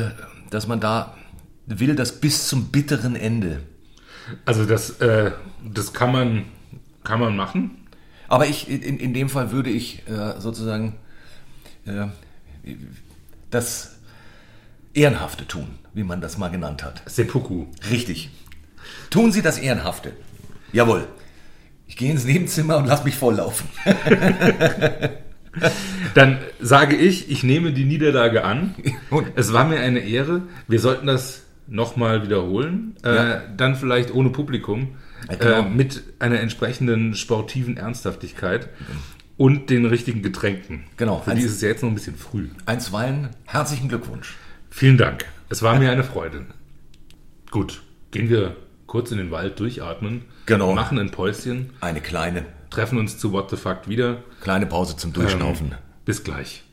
dass 0.49 0.67
man 0.67 0.79
da 0.79 1.15
will, 1.67 1.95
das 1.95 2.19
bis 2.19 2.47
zum 2.47 2.71
bitteren 2.71 3.15
Ende. 3.15 3.61
Also 4.45 4.65
das, 4.65 4.99
äh, 4.99 5.31
das 5.73 5.93
kann 5.93 6.11
man, 6.11 6.45
kann 7.03 7.19
man 7.19 7.35
machen. 7.35 7.77
Aber 8.27 8.47
ich, 8.47 8.69
in, 8.69 8.97
in 8.97 9.13
dem 9.13 9.29
Fall 9.29 9.51
würde 9.51 9.69
ich 9.69 10.07
äh, 10.07 10.39
sozusagen 10.39 10.97
äh, 11.85 12.07
das 13.51 13.97
Ehrenhafte 14.93 15.47
tun, 15.47 15.67
wie 15.93 16.03
man 16.03 16.21
das 16.21 16.37
mal 16.37 16.49
genannt 16.49 16.83
hat. 16.83 17.01
Seppuku. 17.05 17.67
Richtig. 17.89 18.29
Tun 19.09 19.31
Sie 19.31 19.41
das 19.41 19.57
Ehrenhafte. 19.57 20.13
Jawohl. 20.73 21.07
Ich 21.87 21.97
gehe 21.97 22.11
ins 22.11 22.25
Nebenzimmer 22.25 22.77
und 22.77 22.85
lass 22.85 23.03
mich 23.03 23.15
volllaufen. 23.15 23.67
Dann 26.15 26.39
sage 26.61 26.95
ich, 26.95 27.29
ich 27.29 27.43
nehme 27.43 27.73
die 27.73 27.83
Niederlage 27.83 28.43
an. 28.43 28.75
Es 29.35 29.51
war 29.51 29.65
mir 29.65 29.79
eine 29.81 29.99
Ehre. 29.99 30.43
Wir 30.67 30.79
sollten 30.79 31.07
das 31.07 31.41
nochmal 31.67 32.23
wiederholen. 32.23 32.95
Ja. 33.03 33.35
Äh, 33.35 33.41
dann 33.57 33.75
vielleicht 33.75 34.13
ohne 34.13 34.29
Publikum. 34.29 34.95
Ja, 35.29 35.35
genau. 35.35 35.59
Äh, 35.59 35.69
mit 35.69 36.03
einer 36.19 36.39
entsprechenden 36.39 37.15
sportiven 37.15 37.75
Ernsthaftigkeit 37.77 38.69
und 39.41 39.71
den 39.71 39.87
richtigen 39.87 40.21
Getränken. 40.21 40.83
Genau. 40.97 41.19
Für 41.21 41.33
die 41.33 41.41
ist 41.41 41.53
es 41.53 41.61
ja 41.61 41.69
jetzt 41.69 41.81
noch 41.81 41.89
ein 41.89 41.95
bisschen 41.95 42.15
früh. 42.15 42.49
Einstweilen 42.67 43.29
herzlichen 43.45 43.89
Glückwunsch. 43.89 44.35
Vielen 44.69 44.99
Dank. 44.99 45.25
Es 45.49 45.63
war 45.63 45.79
mir 45.79 45.91
eine 45.91 46.03
Freude. 46.03 46.45
Gut, 47.49 47.81
gehen 48.11 48.29
wir 48.29 48.55
kurz 48.85 49.11
in 49.11 49.17
den 49.17 49.31
Wald 49.31 49.59
durchatmen. 49.59 50.25
Genau. 50.45 50.75
Machen 50.75 50.99
ein 50.99 51.09
Päuschen. 51.09 51.71
Eine 51.81 52.01
kleine, 52.01 52.45
Treffen 52.69 52.99
uns 52.99 53.17
zu 53.17 53.31
What 53.31 53.49
the 53.49 53.57
Fuck 53.57 53.87
wieder. 53.87 54.21
kleine 54.41 54.67
Pause 54.67 54.95
zum 54.95 55.11
Durchschnaufen. 55.11 55.71
Ähm, 55.71 55.77
bis 56.05 56.23
gleich. 56.23 56.63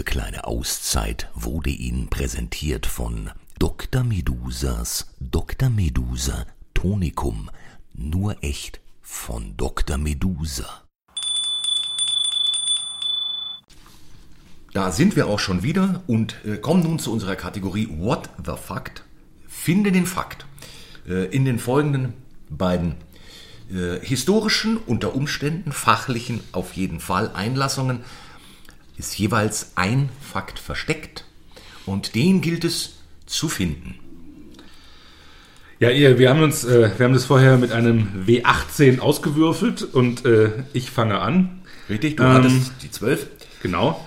Diese 0.00 0.12
kleine 0.12 0.44
Auszeit 0.44 1.28
wurde 1.34 1.68
Ihnen 1.68 2.08
präsentiert 2.08 2.86
von 2.86 3.32
Dr. 3.58 4.02
Medusas 4.02 5.08
Dr. 5.20 5.68
Medusa 5.68 6.46
Tonikum. 6.72 7.50
Nur 7.92 8.42
echt 8.42 8.80
von 9.02 9.58
Dr. 9.58 9.98
Medusa. 9.98 10.84
Da 14.72 14.90
sind 14.90 15.16
wir 15.16 15.26
auch 15.26 15.38
schon 15.38 15.62
wieder 15.62 16.02
und 16.06 16.36
äh, 16.46 16.56
kommen 16.56 16.82
nun 16.82 16.98
zu 16.98 17.12
unserer 17.12 17.36
Kategorie 17.36 17.90
What 17.90 18.30
the 18.42 18.54
Fact. 18.56 19.04
Finde 19.48 19.92
den 19.92 20.06
Fakt. 20.06 20.46
Äh, 21.06 21.26
in 21.26 21.44
den 21.44 21.58
folgenden 21.58 22.14
beiden 22.48 22.94
äh, 23.70 24.00
historischen, 24.00 24.78
unter 24.78 25.14
Umständen 25.14 25.72
fachlichen, 25.72 26.40
auf 26.52 26.72
jeden 26.72 27.00
Fall 27.00 27.32
Einlassungen 27.34 28.00
ist 29.00 29.18
jeweils 29.18 29.72
ein 29.76 30.10
Fakt 30.20 30.58
versteckt 30.58 31.24
und 31.86 32.14
den 32.14 32.40
gilt 32.40 32.64
es 32.64 32.98
zu 33.26 33.48
finden. 33.48 33.96
Ja, 35.78 35.88
ihr, 35.90 36.18
wir 36.18 36.28
haben 36.28 36.42
uns, 36.42 36.64
äh, 36.64 36.90
wir 36.98 37.06
haben 37.06 37.14
das 37.14 37.24
vorher 37.24 37.56
mit 37.56 37.72
einem 37.72 38.24
W18 38.26 39.00
ausgewürfelt 39.00 39.82
und 39.82 40.26
äh, 40.26 40.50
ich 40.74 40.90
fange 40.90 41.18
an. 41.20 41.62
Richtig? 41.88 42.18
Du 42.18 42.22
Ähm, 42.24 42.32
hattest 42.34 42.72
die 42.82 42.90
12. 42.90 43.26
Genau. 43.62 44.06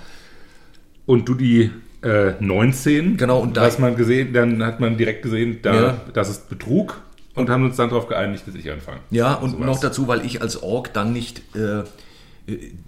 Und 1.08 1.27
du 1.27 1.34
die 1.34 1.71
äh, 2.03 2.34
19. 2.39 3.17
Genau, 3.17 3.39
und 3.39 3.58
da- 3.58 3.63
hat 3.63 3.79
man 3.79 3.95
gesehen, 3.95 4.34
dann 4.34 4.63
hat 4.63 4.79
man 4.79 4.97
direkt 4.97 5.23
gesehen, 5.23 5.60
da, 5.63 5.73
Ja. 5.73 6.01
das 6.13 6.29
ist 6.29 6.47
Betrug 6.49 7.01
und 7.34 7.49
haben 7.49 7.65
uns 7.65 7.75
dann 7.77 7.89
darauf 7.89 8.08
geeinigt, 8.08 8.43
dass 8.47 8.53
ich 8.53 8.69
anfange. 8.69 8.99
Ja, 9.10 9.34
und 9.34 9.51
Sowas. 9.51 9.65
noch 9.65 9.79
dazu, 9.79 10.08
weil 10.08 10.23
ich 10.25 10.41
als 10.43 10.62
Ork 10.62 10.93
dann 10.93 11.12
nicht 11.12 11.41
äh, 11.56 11.84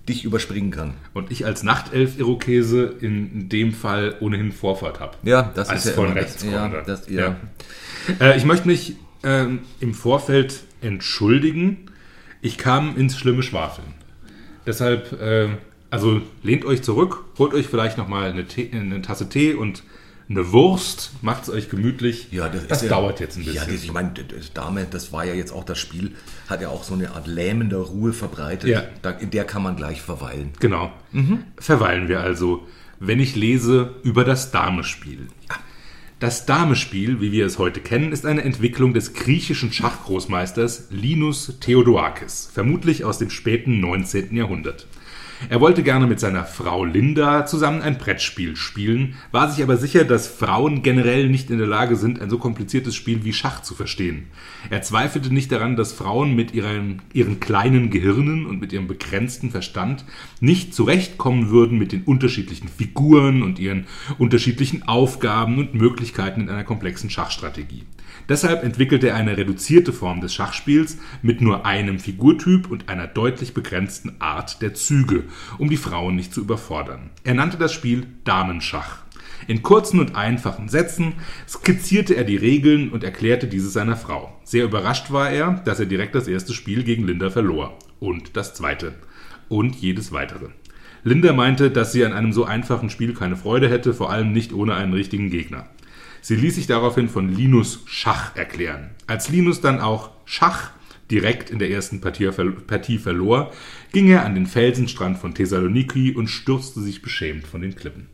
dich 0.09 0.23
überspringen 0.25 0.71
kann. 0.71 0.95
Und 1.13 1.31
ich 1.31 1.45
als 1.45 1.63
Nachtelf-Irokese 1.63 2.95
in 2.99 3.47
dem 3.49 3.71
Fall 3.73 4.15
ohnehin 4.19 4.51
Vorfahrt 4.51 4.99
habe. 4.99 5.17
Ja, 5.23 5.51
das 5.55 5.69
als 5.69 5.85
ist 5.85 5.91
ja 5.91 5.95
von 6.03 6.11
rechts 6.13 6.43
ja, 6.43 6.67
das- 6.85 7.09
ja. 7.09 7.37
Äh, 8.19 8.37
ich 8.37 8.45
möchte 8.45 8.67
mich 8.67 8.95
ähm, 9.23 9.59
im 9.79 9.93
Vorfeld 9.93 10.61
entschuldigen. 10.81 11.77
Ich 12.41 12.57
kam 12.57 12.97
ins 12.97 13.17
schlimme 13.17 13.43
Schwafeln. 13.43 13.87
Deshalb, 14.67 15.13
äh, 15.21 15.47
also 15.89 16.21
lehnt 16.43 16.65
euch 16.65 16.81
zurück, 16.81 17.23
holt 17.37 17.53
euch 17.53 17.67
vielleicht 17.67 17.97
nochmal 17.97 18.29
eine, 18.31 18.45
Tee- 18.47 18.69
eine 18.73 19.01
Tasse 19.01 19.29
Tee 19.29 19.53
und 19.53 19.83
eine 20.29 20.51
Wurst, 20.51 21.11
macht 21.21 21.43
es 21.43 21.49
euch 21.49 21.69
gemütlich. 21.69 22.29
Ja, 22.31 22.49
das, 22.49 22.67
das 22.67 22.81
ja, 22.81 22.89
dauert 22.89 23.19
jetzt 23.19 23.37
ein 23.37 23.45
bisschen. 23.45 23.55
Ja, 23.55 23.65
das, 23.65 23.83
ich 23.83 23.91
meine, 23.91 24.11
das 24.11 24.53
Dame, 24.53 24.87
das 24.89 25.13
war 25.13 25.25
ja 25.25 25.33
jetzt 25.33 25.51
auch 25.51 25.63
das 25.63 25.77
Spiel, 25.77 26.13
hat 26.49 26.61
ja 26.61 26.69
auch 26.69 26.83
so 26.83 26.95
eine 26.95 27.11
Art 27.11 27.27
lähmender 27.27 27.77
Ruhe 27.77 28.11
verbreitet. 28.13 28.69
Ja. 28.69 28.83
Da, 29.01 29.11
in 29.11 29.29
der 29.29 29.43
kann 29.45 29.61
man 29.61 29.75
gleich 29.75 30.01
verweilen. 30.01 30.51
Genau. 30.59 30.91
Verweilen 31.57 32.07
wir 32.07 32.21
also, 32.21 32.67
wenn 32.99 33.19
ich 33.19 33.35
lese 33.35 33.95
über 34.03 34.23
das 34.23 34.51
Damespiel. 34.51 35.27
Das 36.19 36.45
Damespiel, 36.45 37.19
wie 37.19 37.31
wir 37.31 37.45
es 37.45 37.59
heute 37.59 37.81
kennen, 37.81 38.11
ist 38.11 38.25
eine 38.25 38.41
Entwicklung 38.41 38.93
des 38.93 39.13
griechischen 39.13 39.73
Schachgroßmeisters 39.73 40.87
Linus 40.89 41.59
Theodoakis, 41.59 42.49
vermutlich 42.51 43.03
aus 43.03 43.17
dem 43.17 43.29
späten 43.29 43.81
19. 43.81 44.35
Jahrhundert. 44.35 44.87
Er 45.49 45.61
wollte 45.61 45.83
gerne 45.83 46.07
mit 46.07 46.19
seiner 46.19 46.45
Frau 46.45 46.85
Linda 46.85 47.45
zusammen 47.45 47.81
ein 47.81 47.97
Brettspiel 47.97 48.55
spielen, 48.55 49.15
war 49.31 49.51
sich 49.51 49.63
aber 49.63 49.77
sicher, 49.77 50.03
dass 50.03 50.27
Frauen 50.27 50.81
generell 50.81 51.29
nicht 51.29 51.49
in 51.49 51.57
der 51.57 51.67
Lage 51.67 51.95
sind, 51.95 52.21
ein 52.21 52.29
so 52.29 52.37
kompliziertes 52.37 52.95
Spiel 52.95 53.25
wie 53.25 53.33
Schach 53.33 53.61
zu 53.61 53.75
verstehen. 53.75 54.27
Er 54.69 54.81
zweifelte 54.81 55.33
nicht 55.33 55.51
daran, 55.51 55.75
dass 55.75 55.93
Frauen 55.93 56.35
mit 56.35 56.53
ihren, 56.53 57.01
ihren 57.13 57.39
kleinen 57.39 57.89
Gehirnen 57.89 58.45
und 58.45 58.59
mit 58.59 58.73
ihrem 58.73 58.87
begrenzten 58.87 59.51
Verstand 59.51 60.05
nicht 60.39 60.73
zurechtkommen 60.73 61.49
würden 61.49 61.77
mit 61.77 61.91
den 61.91 62.03
unterschiedlichen 62.03 62.69
Figuren 62.69 63.43
und 63.43 63.59
ihren 63.59 63.85
unterschiedlichen 64.17 64.83
Aufgaben 64.87 65.57
und 65.57 65.75
Möglichkeiten 65.75 66.41
in 66.41 66.49
einer 66.49 66.63
komplexen 66.63 67.09
Schachstrategie. 67.09 67.83
Deshalb 68.27 68.63
entwickelte 68.63 69.09
er 69.09 69.15
eine 69.15 69.37
reduzierte 69.37 69.93
Form 69.93 70.21
des 70.21 70.33
Schachspiels 70.33 70.97
mit 71.21 71.41
nur 71.41 71.65
einem 71.65 71.99
Figurtyp 71.99 72.71
und 72.71 72.89
einer 72.89 73.07
deutlich 73.07 73.53
begrenzten 73.53 74.15
Art 74.19 74.61
der 74.61 74.73
Züge, 74.73 75.23
um 75.57 75.69
die 75.69 75.77
Frauen 75.77 76.15
nicht 76.15 76.33
zu 76.33 76.41
überfordern. 76.41 77.11
Er 77.23 77.35
nannte 77.35 77.57
das 77.57 77.73
Spiel 77.73 78.07
Damenschach. 78.23 79.03
In 79.47 79.61
kurzen 79.61 79.99
und 79.99 80.15
einfachen 80.15 80.69
Sätzen 80.69 81.13
skizzierte 81.47 82.15
er 82.15 82.23
die 82.23 82.37
Regeln 82.37 82.89
und 82.89 83.03
erklärte 83.03 83.47
diese 83.47 83.69
seiner 83.69 83.95
Frau. 83.95 84.39
Sehr 84.43 84.65
überrascht 84.65 85.11
war 85.11 85.29
er, 85.29 85.61
dass 85.65 85.79
er 85.79 85.85
direkt 85.85 86.15
das 86.15 86.27
erste 86.27 86.53
Spiel 86.53 86.83
gegen 86.83 87.05
Linda 87.05 87.29
verlor. 87.29 87.77
Und 87.99 88.35
das 88.35 88.55
zweite. 88.55 88.95
Und 89.47 89.75
jedes 89.75 90.11
weitere. 90.11 90.47
Linda 91.03 91.33
meinte, 91.33 91.69
dass 91.69 91.91
sie 91.91 92.03
an 92.03 92.13
einem 92.13 92.33
so 92.33 92.45
einfachen 92.45 92.89
Spiel 92.89 93.13
keine 93.13 93.35
Freude 93.35 93.69
hätte, 93.69 93.93
vor 93.93 94.11
allem 94.11 94.31
nicht 94.31 94.53
ohne 94.53 94.73
einen 94.73 94.93
richtigen 94.93 95.29
Gegner. 95.29 95.67
Sie 96.27 96.35
ließ 96.35 96.55
sich 96.55 96.65
daraufhin 96.65 97.07
von 97.07 97.31
Linus 97.31 97.83
Schach 97.85 98.35
erklären. 98.35 98.89
Als 99.05 99.29
Linus 99.29 99.61
dann 99.61 99.79
auch 99.79 100.09
Schach 100.25 100.71
direkt 101.11 101.51
in 101.51 101.59
der 101.59 101.69
ersten 101.69 102.01
Partie, 102.01 102.97
verlor, 102.97 103.53
ging 103.91 104.07
er 104.07 104.25
an 104.25 104.33
den 104.33 104.47
Felsenstrand 104.47 105.19
von 105.19 105.35
Thessaloniki 105.35 106.15
und 106.15 106.25
stürzte 106.25 106.81
sich 106.81 107.03
beschämt 107.03 107.45
von 107.45 107.61
den 107.61 107.75
Klippen. 107.75 108.07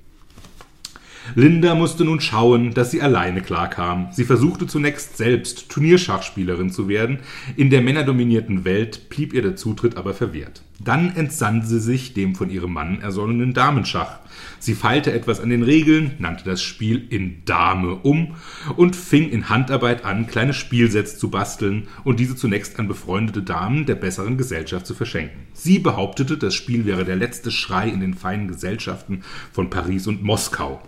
Linda 1.36 1.76
musste 1.76 2.03
nun 2.03 2.19
schauen, 2.19 2.74
dass 2.74 2.91
sie 2.91 3.01
alleine 3.01 3.41
klarkam. 3.41 4.09
Sie 4.11 4.26
versuchte 4.26 4.67
zunächst 4.67 5.17
selbst 5.17 5.69
Turnierschachspielerin 5.69 6.72
zu 6.72 6.88
werden. 6.88 7.19
In 7.55 7.69
der 7.69 7.82
männerdominierten 7.82 8.65
Welt 8.65 9.09
blieb 9.09 9.34
ihr 9.34 9.41
der 9.41 9.55
Zutritt 9.55 9.97
aber 9.97 10.13
verwehrt. 10.13 10.63
Dann 10.84 11.15
entsann 11.15 11.63
sie 11.63 11.80
sich 11.80 12.13
dem 12.13 12.34
von 12.36 12.49
ihrem 12.49 12.74
Mann 12.74 13.01
ersonnenen 13.01 13.53
Damenschach. 13.53 14.19
Sie 14.59 14.74
feilte 14.74 15.11
etwas 15.11 15.39
an 15.39 15.49
den 15.49 15.63
Regeln, 15.63 16.11
nannte 16.17 16.43
das 16.43 16.63
Spiel 16.63 17.05
in 17.09 17.43
Dame 17.45 17.95
um 17.95 18.36
und 18.76 18.95
fing 18.95 19.30
in 19.30 19.49
Handarbeit 19.49 20.05
an, 20.05 20.26
kleine 20.28 20.53
Spielsets 20.53 21.19
zu 21.19 21.30
basteln 21.30 21.88
und 22.03 22.19
diese 22.19 22.36
zunächst 22.36 22.80
an 22.80 22.88
befreundete 22.88 23.43
Damen 23.43 23.86
der 23.86 23.95
besseren 23.95 24.38
Gesellschaft 24.38 24.88
zu 24.88 24.95
verschenken. 24.95 25.47
Sie 25.53 25.80
behauptete, 25.80 26.38
das 26.38 26.55
Spiel 26.55 26.86
wäre 26.86 27.05
der 27.05 27.15
letzte 27.15 27.51
Schrei 27.51 27.88
in 27.89 27.99
den 27.99 28.15
feinen 28.15 28.47
Gesellschaften 28.47 29.22
von 29.51 29.69
Paris 29.69 30.07
und 30.07 30.24
Moskau. 30.24 30.82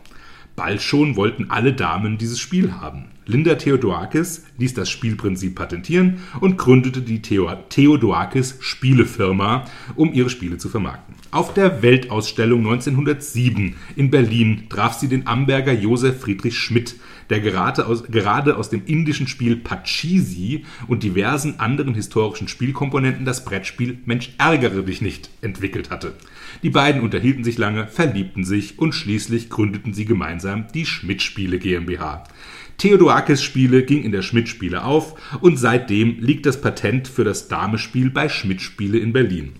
Bald 0.56 0.82
schon 0.82 1.16
wollten 1.16 1.50
alle 1.50 1.74
Damen 1.74 2.18
dieses 2.18 2.40
Spiel 2.40 2.74
haben. 2.74 3.13
Linda 3.26 3.56
Theodorakis 3.56 4.46
ließ 4.58 4.74
das 4.74 4.90
Spielprinzip 4.90 5.56
patentieren 5.56 6.20
und 6.42 6.58
gründete 6.58 7.02
die 7.02 7.22
Theo 7.22 7.50
Theodorakis 7.70 8.58
Spielefirma, 8.60 9.66
um 9.96 10.14
ihre 10.14 10.30
Spiele 10.30 10.58
zu 10.58 10.70
vermarkten. 10.70 11.16
Auf 11.32 11.54
der 11.54 11.82
Weltausstellung 11.82 12.60
1907 12.60 13.76
in 13.96 14.12
Berlin 14.12 14.66
traf 14.70 14.94
sie 14.94 15.08
den 15.08 15.26
Amberger 15.26 15.74
Josef 15.74 16.20
Friedrich 16.22 16.60
Schmidt, 16.60 16.96
der 17.30 17.40
gerade 17.40 17.88
aus, 17.88 18.04
gerade 18.04 18.58
aus 18.58 18.70
dem 18.70 18.84
indischen 18.86 19.28
Spiel 19.28 19.56
Pachisi 19.56 20.66
und 20.88 21.02
diversen 21.02 21.60
anderen 21.60 21.96
historischen 21.96 22.48
Spielkomponenten 22.48 23.26
das 23.26 23.46
Brettspiel 23.46 23.98
Mensch 24.06 24.32
ärgere 24.38 24.84
dich 24.84 25.02
nicht 25.02 25.30
entwickelt 25.42 25.90
hatte. 25.90 26.14
Die 26.62 26.70
beiden 26.70 27.02
unterhielten 27.02 27.44
sich 27.44 27.58
lange, 27.58 27.88
verliebten 27.88 28.44
sich 28.44 28.78
und 28.78 28.94
schließlich 28.94 29.50
gründeten 29.50 29.94
sie 29.94 30.06
gemeinsam 30.06 30.68
die 30.74 30.86
Schmidt-Spiele 30.86 31.58
GmbH. 31.58 32.26
Theodorakis 32.78 33.42
Spiele 33.44 33.84
ging 33.84 34.04
in 34.04 34.12
der 34.12 34.22
Schmidt 34.22 34.50
Spiele 34.50 34.84
auf 34.84 35.16
und 35.42 35.58
seitdem 35.58 36.20
liegt 36.20 36.46
das 36.46 36.62
Patent 36.62 37.08
für 37.08 37.24
das 37.24 37.48
Damespiel 37.48 38.10
bei 38.10 38.30
Schmidt 38.30 38.62
Spiele 38.62 39.00
in 39.00 39.14
Berlin. 39.14 39.54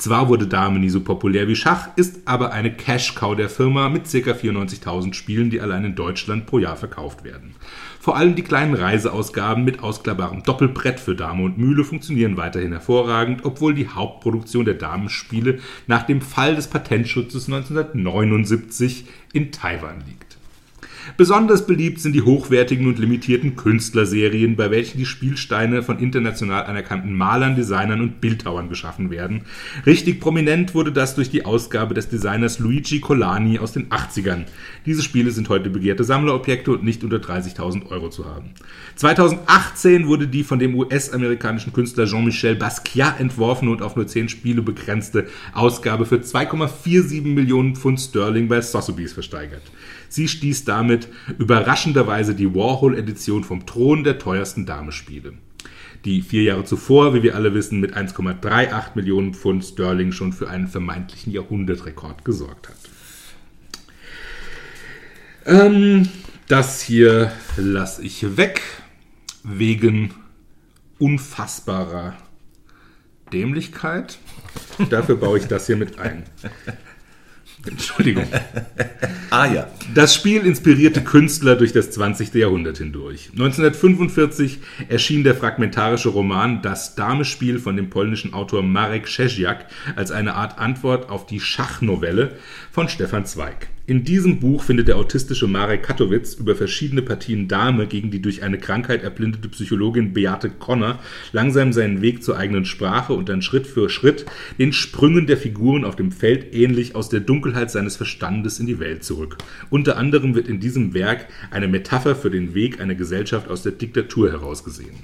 Zwar 0.00 0.28
wurde 0.28 0.46
Dame 0.46 0.78
nie 0.78 0.88
so 0.88 1.00
populär 1.00 1.46
wie 1.46 1.56
Schach, 1.56 1.88
ist 1.96 2.20
aber 2.24 2.52
eine 2.52 2.72
Cash-Cow 2.72 3.36
der 3.36 3.50
Firma 3.50 3.90
mit 3.90 4.04
ca. 4.04 4.30
94.000 4.30 5.12
Spielen, 5.12 5.50
die 5.50 5.60
allein 5.60 5.84
in 5.84 5.94
Deutschland 5.94 6.46
pro 6.46 6.58
Jahr 6.58 6.76
verkauft 6.76 7.22
werden. 7.22 7.54
Vor 7.98 8.16
allem 8.16 8.34
die 8.34 8.42
kleinen 8.42 8.72
Reiseausgaben 8.72 9.62
mit 9.62 9.82
ausklappbarem 9.82 10.42
Doppelbrett 10.42 11.00
für 11.00 11.14
Dame 11.14 11.42
und 11.44 11.58
Mühle 11.58 11.84
funktionieren 11.84 12.38
weiterhin 12.38 12.72
hervorragend, 12.72 13.44
obwohl 13.44 13.74
die 13.74 13.88
Hauptproduktion 13.88 14.64
der 14.64 14.74
Damenspiele 14.74 15.58
nach 15.86 16.04
dem 16.04 16.22
Fall 16.22 16.56
des 16.56 16.68
Patentschutzes 16.68 17.46
1979 17.48 19.04
in 19.34 19.52
Taiwan 19.52 20.02
liegt. 20.06 20.29
Besonders 21.16 21.66
beliebt 21.66 22.00
sind 22.00 22.14
die 22.14 22.22
hochwertigen 22.22 22.86
und 22.86 22.98
limitierten 22.98 23.56
Künstlerserien, 23.56 24.56
bei 24.56 24.70
welchen 24.70 24.98
die 24.98 25.06
Spielsteine 25.06 25.82
von 25.82 25.98
international 25.98 26.64
anerkannten 26.64 27.14
Malern, 27.14 27.56
Designern 27.56 28.00
und 28.00 28.20
Bildhauern 28.20 28.68
geschaffen 28.68 29.10
werden. 29.10 29.42
Richtig 29.86 30.20
prominent 30.20 30.74
wurde 30.74 30.92
das 30.92 31.14
durch 31.14 31.30
die 31.30 31.44
Ausgabe 31.44 31.94
des 31.94 32.08
Designers 32.08 32.58
Luigi 32.58 33.00
Colani 33.00 33.58
aus 33.58 33.72
den 33.72 33.88
80ern. 33.88 34.44
Diese 34.86 35.02
Spiele 35.02 35.30
sind 35.30 35.48
heute 35.48 35.70
begehrte 35.70 36.04
Sammlerobjekte 36.04 36.70
und 36.72 36.84
nicht 36.84 37.04
unter 37.04 37.18
30.000 37.18 37.86
Euro 37.90 38.08
zu 38.10 38.24
haben. 38.24 38.50
2018 38.96 40.06
wurde 40.06 40.28
die 40.28 40.44
von 40.44 40.58
dem 40.58 40.74
US-amerikanischen 40.74 41.72
Künstler 41.72 42.06
Jean-Michel 42.06 42.56
Basquiat 42.56 43.20
entworfene 43.20 43.70
und 43.70 43.82
auf 43.82 43.96
nur 43.96 44.06
10 44.06 44.28
Spiele 44.28 44.62
begrenzte 44.62 45.26
Ausgabe 45.52 46.06
für 46.06 46.16
2,47 46.16 47.22
Millionen 47.22 47.76
Pfund 47.76 48.00
Sterling 48.00 48.48
bei 48.48 48.60
Sotheby's 48.60 49.12
versteigert. 49.12 49.62
Sie 50.10 50.26
stieß 50.26 50.64
damit 50.64 51.08
überraschenderweise 51.38 52.34
die 52.34 52.52
Warhol-Edition 52.52 53.44
vom 53.44 53.64
Thron 53.64 54.02
der 54.02 54.18
teuersten 54.18 54.66
Damespiele. 54.66 55.34
Die 56.04 56.20
vier 56.20 56.42
Jahre 56.42 56.64
zuvor, 56.64 57.14
wie 57.14 57.22
wir 57.22 57.36
alle 57.36 57.54
wissen, 57.54 57.78
mit 57.78 57.96
1,38 57.96 58.96
Millionen 58.96 59.34
Pfund 59.34 59.64
Sterling 59.64 60.10
schon 60.10 60.32
für 60.32 60.50
einen 60.50 60.66
vermeintlichen 60.66 61.32
Jahrhundertrekord 61.32 62.24
gesorgt 62.24 62.68
hat. 62.68 62.76
Ähm, 65.46 66.08
das 66.48 66.82
hier 66.82 67.30
lasse 67.56 68.02
ich 68.02 68.36
weg, 68.36 68.62
wegen 69.44 70.12
unfassbarer 70.98 72.16
Dämlichkeit. 73.32 74.18
Dafür 74.90 75.16
baue 75.16 75.38
ich 75.38 75.46
das 75.46 75.66
hier 75.66 75.76
mit 75.76 76.00
ein. 76.00 76.24
Entschuldigung. 77.66 78.26
Ah 79.32 79.46
ja. 79.46 79.68
Das 79.94 80.12
Spiel 80.12 80.44
inspirierte 80.44 81.04
Künstler 81.04 81.54
durch 81.54 81.72
das 81.72 81.92
20. 81.92 82.34
Jahrhundert 82.34 82.78
hindurch. 82.78 83.28
1945 83.30 84.58
erschien 84.88 85.22
der 85.22 85.36
fragmentarische 85.36 86.08
Roman 86.08 86.62
Das 86.62 86.96
Damespiel 86.96 87.60
von 87.60 87.76
dem 87.76 87.90
polnischen 87.90 88.34
Autor 88.34 88.64
Marek 88.64 89.06
Czeziak 89.06 89.66
als 89.94 90.10
eine 90.10 90.34
Art 90.34 90.58
Antwort 90.58 91.10
auf 91.10 91.26
die 91.26 91.38
Schachnovelle 91.38 92.32
von 92.72 92.88
Stefan 92.88 93.24
Zweig. 93.24 93.68
In 93.90 94.04
diesem 94.04 94.38
Buch 94.38 94.62
findet 94.62 94.86
der 94.86 94.98
autistische 94.98 95.48
Marek 95.48 95.82
Katowitz 95.82 96.34
über 96.34 96.54
verschiedene 96.54 97.02
Partien 97.02 97.48
Dame 97.48 97.88
gegen 97.88 98.12
die 98.12 98.22
durch 98.22 98.44
eine 98.44 98.56
Krankheit 98.56 99.02
erblindete 99.02 99.48
Psychologin 99.48 100.12
Beate 100.12 100.48
Conner 100.48 101.00
langsam 101.32 101.72
seinen 101.72 102.00
Weg 102.00 102.22
zur 102.22 102.36
eigenen 102.36 102.64
Sprache 102.64 103.14
und 103.14 103.28
dann 103.28 103.42
Schritt 103.42 103.66
für 103.66 103.90
Schritt 103.90 104.26
den 104.60 104.72
Sprüngen 104.72 105.26
der 105.26 105.36
Figuren 105.36 105.84
auf 105.84 105.96
dem 105.96 106.12
Feld 106.12 106.54
ähnlich 106.54 106.94
aus 106.94 107.08
der 107.08 107.18
Dunkelheit 107.18 107.72
seines 107.72 107.96
Verstandes 107.96 108.60
in 108.60 108.68
die 108.68 108.78
Welt 108.78 109.02
zurück. 109.02 109.38
Unter 109.70 109.96
anderem 109.96 110.36
wird 110.36 110.46
in 110.46 110.60
diesem 110.60 110.94
Werk 110.94 111.26
eine 111.50 111.66
Metapher 111.66 112.14
für 112.14 112.30
den 112.30 112.54
Weg 112.54 112.80
einer 112.80 112.94
Gesellschaft 112.94 113.48
aus 113.48 113.64
der 113.64 113.72
Diktatur 113.72 114.30
herausgesehen. 114.30 114.94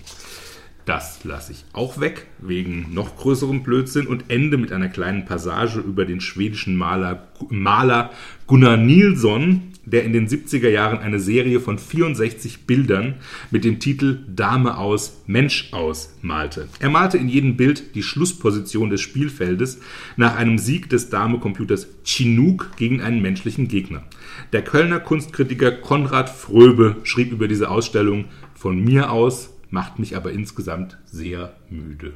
Das 0.87 1.24
lasse 1.24 1.51
ich 1.51 1.64
auch 1.72 1.99
weg, 1.99 2.28
wegen 2.39 2.95
noch 2.95 3.16
größerem 3.16 3.64
Blödsinn 3.64 4.07
und 4.07 4.26
ende 4.28 4.57
mit 4.57 4.70
einer 4.70 4.89
kleinen 4.89 5.24
Passage 5.24 5.80
über 5.80 6.05
den 6.05 6.20
schwedischen 6.20 6.76
Maler, 6.76 7.26
Maler 7.51 8.12
Gunnar 8.47 8.76
Nilsson, 8.76 9.72
der 9.84 10.05
in 10.05 10.12
den 10.12 10.28
70er 10.28 10.68
Jahren 10.68 11.01
eine 11.01 11.18
Serie 11.18 11.59
von 11.59 11.80
64 11.80 12.66
Bildern 12.66 13.14
mit 13.51 13.64
dem 13.64 13.80
Titel 13.80 14.20
Dame 14.28 14.78
aus, 14.78 15.22
Mensch 15.26 15.72
aus 15.72 16.14
malte. 16.22 16.68
Er 16.78 16.91
malte 16.91 17.18
in 17.18 17.28
jedem 17.28 17.57
Bild 17.57 17.97
die 17.97 18.05
Schlussposition 18.05 18.89
des 18.89 19.01
Spielfeldes 19.01 19.80
nach 20.16 20.37
einem 20.37 20.57
Sieg 20.57 20.89
des 20.89 21.11
Dame-Computers 21.11 21.89
Chinook 22.05 22.76
gegen 22.76 23.01
einen 23.01 23.22
menschlichen 23.22 23.66
Gegner. 23.66 24.05
Der 24.53 24.62
Kölner 24.62 25.01
Kunstkritiker 25.01 25.72
Konrad 25.72 26.30
Fröbe 26.30 26.95
schrieb 27.03 27.32
über 27.32 27.49
diese 27.49 27.70
Ausstellung 27.70 28.26
von 28.55 28.84
mir 28.84 29.11
aus 29.11 29.56
macht 29.71 29.99
mich 29.99 30.17
aber 30.17 30.33
insgesamt 30.33 30.99
sehr 31.07 31.57
müde. 31.69 32.14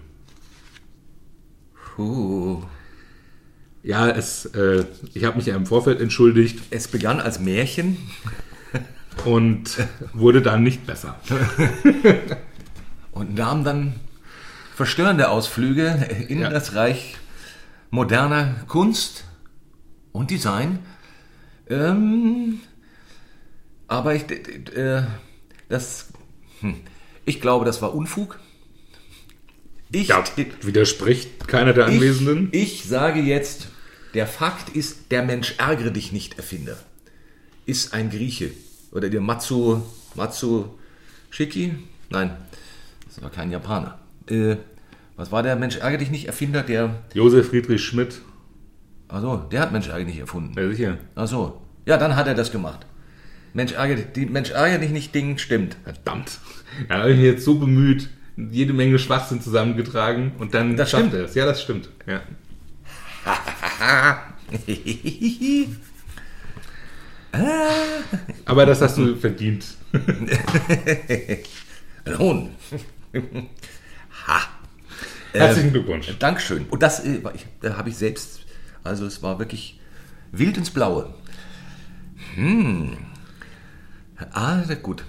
Puh. 1.97 2.63
Ja, 3.83 4.09
es, 4.09 4.47
äh, 4.47 4.85
ich 5.15 5.25
habe 5.25 5.37
mich 5.37 5.47
ja 5.47 5.57
im 5.57 5.67
Vorfeld 5.67 6.01
entschuldigt 6.01 6.61
Es 6.71 6.89
begann 6.89 7.21
als 7.21 7.41
Märchen. 7.41 7.97
und 9.25 9.79
wurde 10.13 10.43
dann 10.43 10.63
nicht 10.63 10.87
besser. 10.87 11.19
und 13.13 13.35
nahm 13.35 13.65
dann 13.65 13.95
verstörende 14.75 15.29
Ausflüge 15.29 16.09
in 16.29 16.41
Ja. 16.41 16.51
das 16.51 16.75
Reich 16.75 17.17
moderner 17.91 18.55
Kunst 18.69 19.25
und 20.13 20.31
Design. 20.31 20.79
Ähm, 21.69 22.61
aber 23.89 24.15
ich, 24.15 24.31
äh, 24.31 25.03
das, 25.69 26.13
hm, 26.61 26.77
ich 27.25 27.41
glaube, 27.41 27.65
das 27.65 27.83
war 27.83 27.95
Unfug. 27.95 28.39
Ich, 29.93 30.09
Ja, 30.09 30.23
widerspricht 30.63 31.49
keiner 31.49 31.73
der 31.73 31.87
Anwesenden. 31.87 32.49
Ich, 32.53 32.83
ich 32.83 32.85
sage 32.85 33.21
jetzt, 33.21 33.69
der 34.15 34.27
Fakt 34.27 34.71
ist, 34.71 35.11
der 35.11 35.23
Mensch 35.25 35.55
ärgere 35.59 35.91
dich 35.91 36.13
nicht 36.13 36.37
Erfinder. 36.37 36.77
Ist 37.67 37.93
ein 37.93 38.11
Grieche. 38.11 38.51
Oder 38.93 39.09
der 39.11 39.21
Matsu, 39.21 39.83
Matsu 40.15 40.67
Shiki? 41.31 41.75
Nein, 42.11 42.37
das 43.07 43.23
war 43.23 43.31
kein 43.31 43.51
Japaner. 43.51 43.99
Äh, 44.29 44.57
was 45.17 45.31
war 45.33 45.43
der 45.43 45.57
Mensch 45.57 45.77
ärgere 45.77 45.99
dich 45.99 46.11
nicht 46.11 46.27
Erfinder? 46.27 46.63
Der, 46.63 47.03
Josef 47.15 47.49
Friedrich 47.51 47.85
Schmidt. 47.85 48.21
also, 49.09 49.37
der 49.51 49.61
hat 49.61 49.73
Mensch 49.73 49.89
ärgere 49.89 50.07
dich 50.07 50.15
nicht 50.15 50.21
erfunden. 50.21 50.55
Ja, 50.59 50.69
sicher. 50.69 50.99
Ach 51.15 51.27
so. 51.27 51.61
Ja, 51.87 51.97
dann 51.97 52.17
hat 52.17 52.27
er 52.27 52.35
das 52.35 52.51
gemacht. 52.53 52.87
Mensch 53.53 53.73
ärgere, 53.73 54.03
die 54.03 54.27
Mensch 54.27 54.51
ärgere 54.51 54.79
dich 54.81 54.91
nicht 54.91 55.15
Ding 55.15 55.39
stimmt. 55.39 55.77
Verdammt. 55.85 56.39
Da 56.89 56.99
habe 56.99 57.11
ich 57.11 57.17
mich 57.17 57.27
jetzt 57.27 57.45
so 57.45 57.59
bemüht, 57.59 58.09
jede 58.37 58.73
Menge 58.73 58.99
Schwachsinn 58.99 59.41
zusammengetragen 59.43 60.33
und 60.39 60.55
dann 60.55 60.77
Das 60.77 60.91
schafft 60.91 61.07
stimmt. 61.09 61.15
er 61.21 61.25
es. 61.25 61.35
Ja, 61.35 61.47
das 61.47 61.63
stimmt. 61.63 61.89
Ja. 62.07 62.23
Aber 68.45 68.67
das 68.67 68.81
hast 68.81 68.99
du 68.99 69.15
verdient. 69.17 69.65
Ein 72.05 72.19
Hohn. 72.19 72.51
ha. 74.27 74.41
Herzlichen 75.33 75.73
Glückwunsch. 75.73 76.09
Dankeschön. 76.19 76.67
Und 76.71 76.83
das 76.83 77.05
äh, 77.05 77.21
da 77.61 77.77
habe 77.77 77.89
ich 77.91 77.97
selbst, 77.97 78.41
also 78.83 79.07
es 79.07 79.23
war 79.23 79.39
wirklich 79.39 79.79
wild 80.33 80.57
ins 80.57 80.71
Blaue. 80.71 81.15
Hm. 82.35 82.97
Ah, 84.33 84.63
gut. 84.83 85.05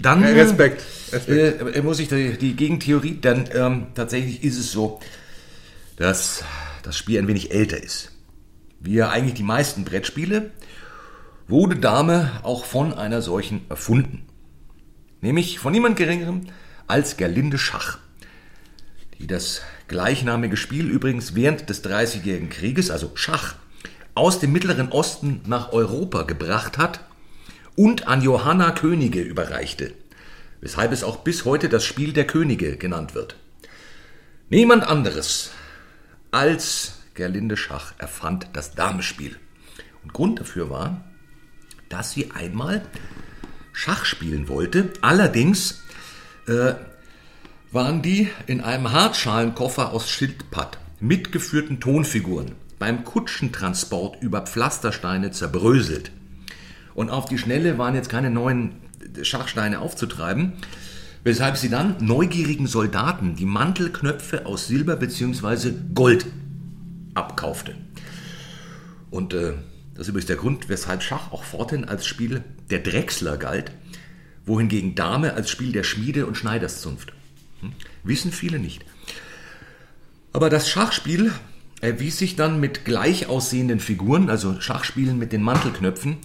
Dann 0.00 0.22
Äh, 0.22 0.32
Respekt. 0.32 0.84
Respekt. 1.12 1.76
Äh, 1.76 1.82
muss 1.82 1.98
ich 1.98 2.08
die, 2.08 2.36
die 2.36 2.54
Gegentheorie, 2.54 3.18
dann 3.20 3.48
ähm, 3.54 3.86
tatsächlich 3.94 4.44
ist 4.44 4.58
es 4.58 4.70
so, 4.70 5.00
dass 5.96 6.44
das 6.82 6.96
Spiel 6.96 7.18
ein 7.18 7.26
wenig 7.26 7.52
älter 7.52 7.82
ist. 7.82 8.12
Wie 8.80 9.02
eigentlich 9.02 9.34
die 9.34 9.42
meisten 9.42 9.84
Brettspiele, 9.84 10.50
wurde 11.48 11.76
Dame 11.76 12.40
auch 12.42 12.66
von 12.66 12.92
einer 12.92 13.22
solchen 13.22 13.62
erfunden. 13.70 14.26
Nämlich 15.22 15.58
von 15.58 15.72
niemand 15.72 15.96
Geringerem 15.96 16.42
als 16.86 17.16
Gerlinde 17.16 17.56
Schach, 17.56 17.98
die 19.18 19.26
das 19.26 19.62
gleichnamige 19.88 20.58
Spiel 20.58 20.88
übrigens 20.90 21.34
während 21.34 21.70
des 21.70 21.80
Dreißigjährigen 21.80 22.50
Krieges, 22.50 22.90
also 22.90 23.12
Schach, 23.14 23.54
aus 24.14 24.38
dem 24.38 24.52
Mittleren 24.52 24.90
Osten 24.92 25.40
nach 25.46 25.72
Europa 25.72 26.22
gebracht 26.22 26.76
hat 26.76 27.00
und 27.76 28.08
an 28.08 28.22
Johanna 28.22 28.72
Könige 28.72 29.20
überreichte, 29.20 29.92
weshalb 30.60 30.92
es 30.92 31.04
auch 31.04 31.18
bis 31.18 31.44
heute 31.44 31.68
das 31.68 31.84
Spiel 31.84 32.12
der 32.12 32.26
Könige 32.26 32.76
genannt 32.76 33.14
wird. 33.14 33.36
Niemand 34.48 34.84
anderes 34.84 35.50
als 36.30 36.94
Gerlinde 37.14 37.56
Schach 37.56 37.94
erfand 37.98 38.48
das 38.52 38.74
Damespiel. 38.74 39.36
Und 40.02 40.12
Grund 40.12 40.40
dafür 40.40 40.70
war, 40.70 41.04
dass 41.88 42.12
sie 42.12 42.30
einmal 42.32 42.82
Schach 43.72 44.04
spielen 44.04 44.48
wollte. 44.48 44.92
Allerdings 45.00 45.82
äh, 46.46 46.74
waren 47.72 48.02
die 48.02 48.30
in 48.46 48.60
einem 48.60 48.92
Hartschalenkoffer 48.92 49.92
aus 49.92 50.08
Schildpatt 50.08 50.78
mitgeführten 51.00 51.80
Tonfiguren 51.80 52.52
beim 52.78 53.04
Kutschentransport 53.04 54.22
über 54.22 54.42
Pflastersteine 54.42 55.30
zerbröselt. 55.30 56.12
Und 56.96 57.10
auf 57.10 57.26
die 57.26 57.36
Schnelle 57.36 57.76
waren 57.76 57.94
jetzt 57.94 58.08
keine 58.08 58.30
neuen 58.30 58.72
Schachsteine 59.20 59.80
aufzutreiben, 59.80 60.54
weshalb 61.24 61.58
sie 61.58 61.68
dann 61.68 61.96
neugierigen 62.00 62.66
Soldaten 62.66 63.36
die 63.36 63.44
Mantelknöpfe 63.44 64.46
aus 64.46 64.66
Silber 64.66 64.96
bzw. 64.96 65.72
Gold 65.94 66.24
abkaufte. 67.12 67.74
Und 69.10 69.34
äh, 69.34 69.52
das 69.92 70.02
ist 70.02 70.08
übrigens 70.08 70.26
der 70.26 70.36
Grund, 70.36 70.70
weshalb 70.70 71.02
Schach 71.02 71.32
auch 71.32 71.44
forthin 71.44 71.84
als 71.84 72.06
Spiel 72.06 72.42
der 72.70 72.78
Drechsler 72.78 73.36
galt, 73.36 73.72
wohingegen 74.46 74.94
Dame 74.94 75.34
als 75.34 75.50
Spiel 75.50 75.72
der 75.72 75.84
Schmiede 75.84 76.26
und 76.26 76.38
Schneiderszunft. 76.38 77.12
Hm? 77.60 77.72
Wissen 78.04 78.32
viele 78.32 78.58
nicht. 78.58 78.86
Aber 80.32 80.48
das 80.48 80.70
Schachspiel 80.70 81.30
erwies 81.82 82.16
sich 82.16 82.36
dann 82.36 82.58
mit 82.58 82.86
gleich 82.86 83.26
aussehenden 83.26 83.80
Figuren, 83.80 84.30
also 84.30 84.58
Schachspielen 84.62 85.18
mit 85.18 85.34
den 85.34 85.42
Mantelknöpfen, 85.42 86.16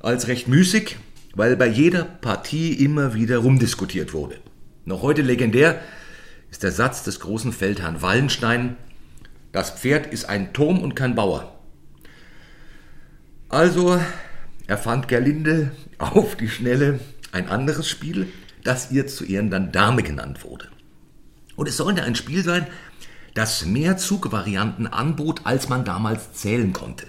als 0.00 0.28
recht 0.28 0.48
müßig, 0.48 0.96
weil 1.34 1.56
bei 1.56 1.66
jeder 1.66 2.04
Partie 2.04 2.72
immer 2.72 3.14
wieder 3.14 3.38
rumdiskutiert 3.38 4.12
wurde. 4.12 4.36
Noch 4.84 5.02
heute 5.02 5.22
legendär 5.22 5.80
ist 6.50 6.62
der 6.62 6.72
Satz 6.72 7.04
des 7.04 7.20
großen 7.20 7.52
Feldherrn 7.52 8.02
Wallenstein, 8.02 8.76
das 9.52 9.70
Pferd 9.70 10.06
ist 10.06 10.28
ein 10.28 10.52
Turm 10.52 10.80
und 10.80 10.94
kein 10.94 11.14
Bauer. 11.14 11.58
Also 13.48 14.00
erfand 14.66 15.08
Gerlinde 15.08 15.72
auf 15.98 16.36
die 16.36 16.48
Schnelle 16.48 17.00
ein 17.32 17.48
anderes 17.48 17.88
Spiel, 17.88 18.28
das 18.64 18.90
ihr 18.90 19.06
zu 19.06 19.24
Ehren 19.24 19.50
dann 19.50 19.72
Dame 19.72 20.02
genannt 20.02 20.44
wurde. 20.44 20.68
Und 21.56 21.68
es 21.68 21.76
sollte 21.76 22.04
ein 22.04 22.14
Spiel 22.14 22.42
sein, 22.44 22.66
das 23.34 23.64
mehr 23.64 23.96
Zugvarianten 23.96 24.86
anbot, 24.86 25.42
als 25.44 25.68
man 25.68 25.84
damals 25.84 26.32
zählen 26.32 26.72
konnte. 26.72 27.06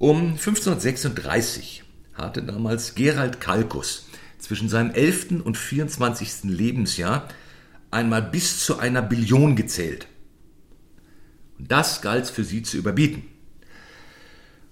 Um 0.00 0.30
1536 0.30 1.84
hatte 2.14 2.42
damals 2.42 2.94
Gerald 2.94 3.38
Kalkus 3.38 4.06
zwischen 4.38 4.70
seinem 4.70 4.92
11. 4.92 5.42
und 5.44 5.58
24. 5.58 6.44
Lebensjahr 6.44 7.28
einmal 7.90 8.22
bis 8.22 8.64
zu 8.64 8.78
einer 8.78 9.02
Billion 9.02 9.56
gezählt. 9.56 10.06
Und 11.58 11.70
das 11.70 12.00
galt 12.00 12.28
für 12.28 12.44
sie 12.44 12.62
zu 12.62 12.78
überbieten. 12.78 13.24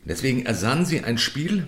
Und 0.01 0.09
deswegen 0.09 0.47
ersann 0.47 0.87
sie 0.87 1.05
ein 1.05 1.19
Spiel 1.19 1.67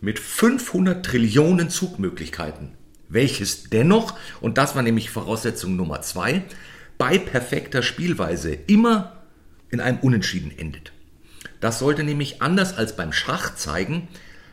mit 0.00 0.18
500 0.18 1.04
Trillionen 1.04 1.68
Zugmöglichkeiten, 1.68 2.70
welches 3.10 3.64
dennoch, 3.64 4.16
und 4.40 4.56
das 4.56 4.76
war 4.76 4.82
nämlich 4.82 5.10
Voraussetzung 5.10 5.76
Nummer 5.76 6.00
zwei, 6.00 6.42
bei 6.96 7.18
perfekter 7.18 7.82
Spielweise 7.82 8.54
immer 8.54 9.24
in 9.68 9.82
einem 9.82 9.98
Unentschieden 9.98 10.56
endet. 10.56 10.94
Das 11.64 11.78
sollte 11.78 12.04
nämlich 12.04 12.42
anders 12.42 12.76
als 12.76 12.94
beim 12.94 13.10
Schach 13.10 13.54
zeigen, 13.54 14.08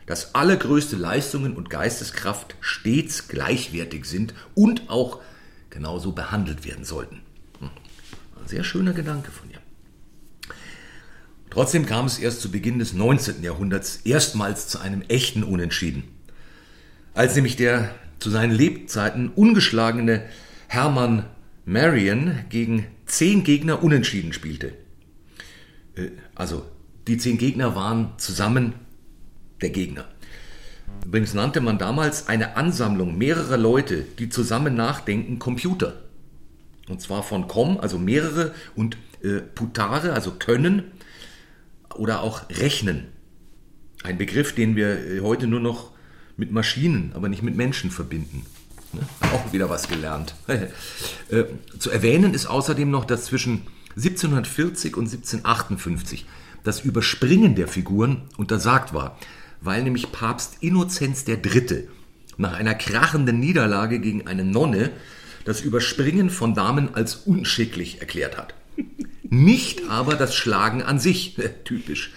dass 0.06 0.34
allergrößte 0.34 0.96
Leistungen 0.96 1.54
und 1.54 1.68
Geisteskraft 1.68 2.56
stets 2.62 3.28
gleichwertig 3.28 4.06
sind 4.06 4.32
und 4.54 4.88
auch 4.88 5.20
genauso 5.68 6.12
behandelt 6.12 6.64
werden 6.64 6.86
sollten. 6.86 7.20
Hm. 7.58 7.68
Ein 8.40 8.48
sehr 8.48 8.64
schöner 8.64 8.94
Gedanke 8.94 9.30
von 9.30 9.50
ihr. 9.50 9.58
Trotzdem 11.50 11.84
kam 11.84 12.06
es 12.06 12.18
erst 12.18 12.40
zu 12.40 12.50
Beginn 12.50 12.78
des 12.78 12.94
19. 12.94 13.42
Jahrhunderts 13.42 13.96
erstmals 14.04 14.68
zu 14.68 14.78
einem 14.78 15.02
echten 15.02 15.42
Unentschieden. 15.42 16.04
Als 17.12 17.34
nämlich 17.34 17.56
der 17.56 17.94
zu 18.20 18.30
seinen 18.30 18.52
Lebzeiten 18.52 19.28
ungeschlagene 19.28 20.24
Hermann 20.66 21.26
Marion 21.66 22.46
gegen 22.48 22.86
zehn 23.04 23.44
Gegner 23.44 23.82
unentschieden 23.82 24.32
spielte. 24.32 24.72
Äh, 25.94 26.12
Also 26.34 26.71
die 27.08 27.18
zehn 27.18 27.38
Gegner 27.38 27.74
waren 27.74 28.12
zusammen 28.18 28.74
der 29.60 29.70
Gegner. 29.70 30.04
Übrigens 31.04 31.34
nannte 31.34 31.60
man 31.60 31.78
damals 31.78 32.28
eine 32.28 32.56
Ansammlung 32.56 33.18
mehrerer 33.18 33.56
Leute, 33.56 34.04
die 34.18 34.28
zusammen 34.28 34.74
nachdenken, 34.74 35.38
Computer. 35.38 35.94
Und 36.88 37.00
zwar 37.00 37.22
von 37.22 37.48
com, 37.48 37.78
also 37.80 37.98
mehrere, 37.98 38.54
und 38.76 38.96
äh, 39.22 39.40
putare, 39.40 40.12
also 40.12 40.32
können, 40.32 40.84
oder 41.94 42.22
auch 42.22 42.48
rechnen. 42.50 43.08
Ein 44.02 44.18
Begriff, 44.18 44.54
den 44.54 44.76
wir 44.76 44.98
äh, 44.98 45.20
heute 45.20 45.46
nur 45.46 45.60
noch 45.60 45.90
mit 46.36 46.52
Maschinen, 46.52 47.12
aber 47.14 47.28
nicht 47.28 47.42
mit 47.42 47.56
Menschen 47.56 47.90
verbinden. 47.90 48.44
Ne? 48.92 49.00
Auch 49.32 49.52
wieder 49.52 49.70
was 49.70 49.88
gelernt. 49.88 50.34
äh, 50.46 51.44
zu 51.78 51.90
erwähnen 51.90 52.34
ist 52.34 52.46
außerdem 52.46 52.90
noch, 52.90 53.04
dass 53.04 53.24
zwischen 53.24 53.62
1740 53.96 54.96
und 54.96 55.04
1758 55.04 56.26
das 56.64 56.80
Überspringen 56.80 57.54
der 57.54 57.68
Figuren 57.68 58.22
untersagt 58.36 58.94
war, 58.94 59.18
weil 59.60 59.82
nämlich 59.82 60.12
Papst 60.12 60.58
Innozenz 60.60 61.24
III. 61.26 61.88
nach 62.36 62.54
einer 62.54 62.74
krachenden 62.74 63.40
Niederlage 63.40 64.00
gegen 64.00 64.26
eine 64.26 64.44
Nonne 64.44 64.90
das 65.44 65.60
Überspringen 65.60 66.30
von 66.30 66.54
Damen 66.54 66.94
als 66.94 67.16
unschicklich 67.16 68.00
erklärt 68.00 68.36
hat. 68.36 68.54
Nicht 69.22 69.88
aber 69.88 70.14
das 70.14 70.34
Schlagen 70.34 70.82
an 70.82 70.98
sich, 70.98 71.36
typisch. 71.64 72.12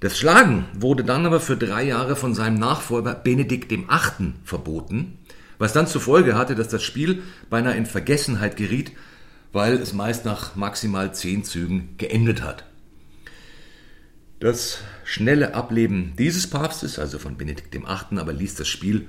Das 0.00 0.18
Schlagen 0.18 0.64
wurde 0.74 1.04
dann 1.04 1.26
aber 1.26 1.38
für 1.38 1.56
drei 1.56 1.84
Jahre 1.84 2.16
von 2.16 2.34
seinem 2.34 2.58
Nachfolger 2.58 3.14
Benedikt 3.14 3.70
VIII. 3.70 4.32
verboten, 4.42 5.18
was 5.58 5.72
dann 5.72 5.86
zur 5.86 6.00
Folge 6.00 6.34
hatte, 6.34 6.56
dass 6.56 6.68
das 6.68 6.82
Spiel 6.82 7.22
beinahe 7.50 7.76
in 7.76 7.86
Vergessenheit 7.86 8.56
geriet, 8.56 8.92
weil 9.52 9.74
es 9.74 9.92
meist 9.92 10.24
nach 10.24 10.56
maximal 10.56 11.14
zehn 11.14 11.44
Zügen 11.44 11.94
geendet 11.98 12.42
hat. 12.42 12.64
Das 14.42 14.82
schnelle 15.04 15.54
Ableben 15.54 16.14
dieses 16.18 16.50
Papstes, 16.50 16.98
also 16.98 17.20
von 17.20 17.36
Benedikt 17.36 17.72
VIII., 17.72 18.18
aber 18.18 18.32
ließ 18.32 18.56
das 18.56 18.66
Spiel 18.66 19.08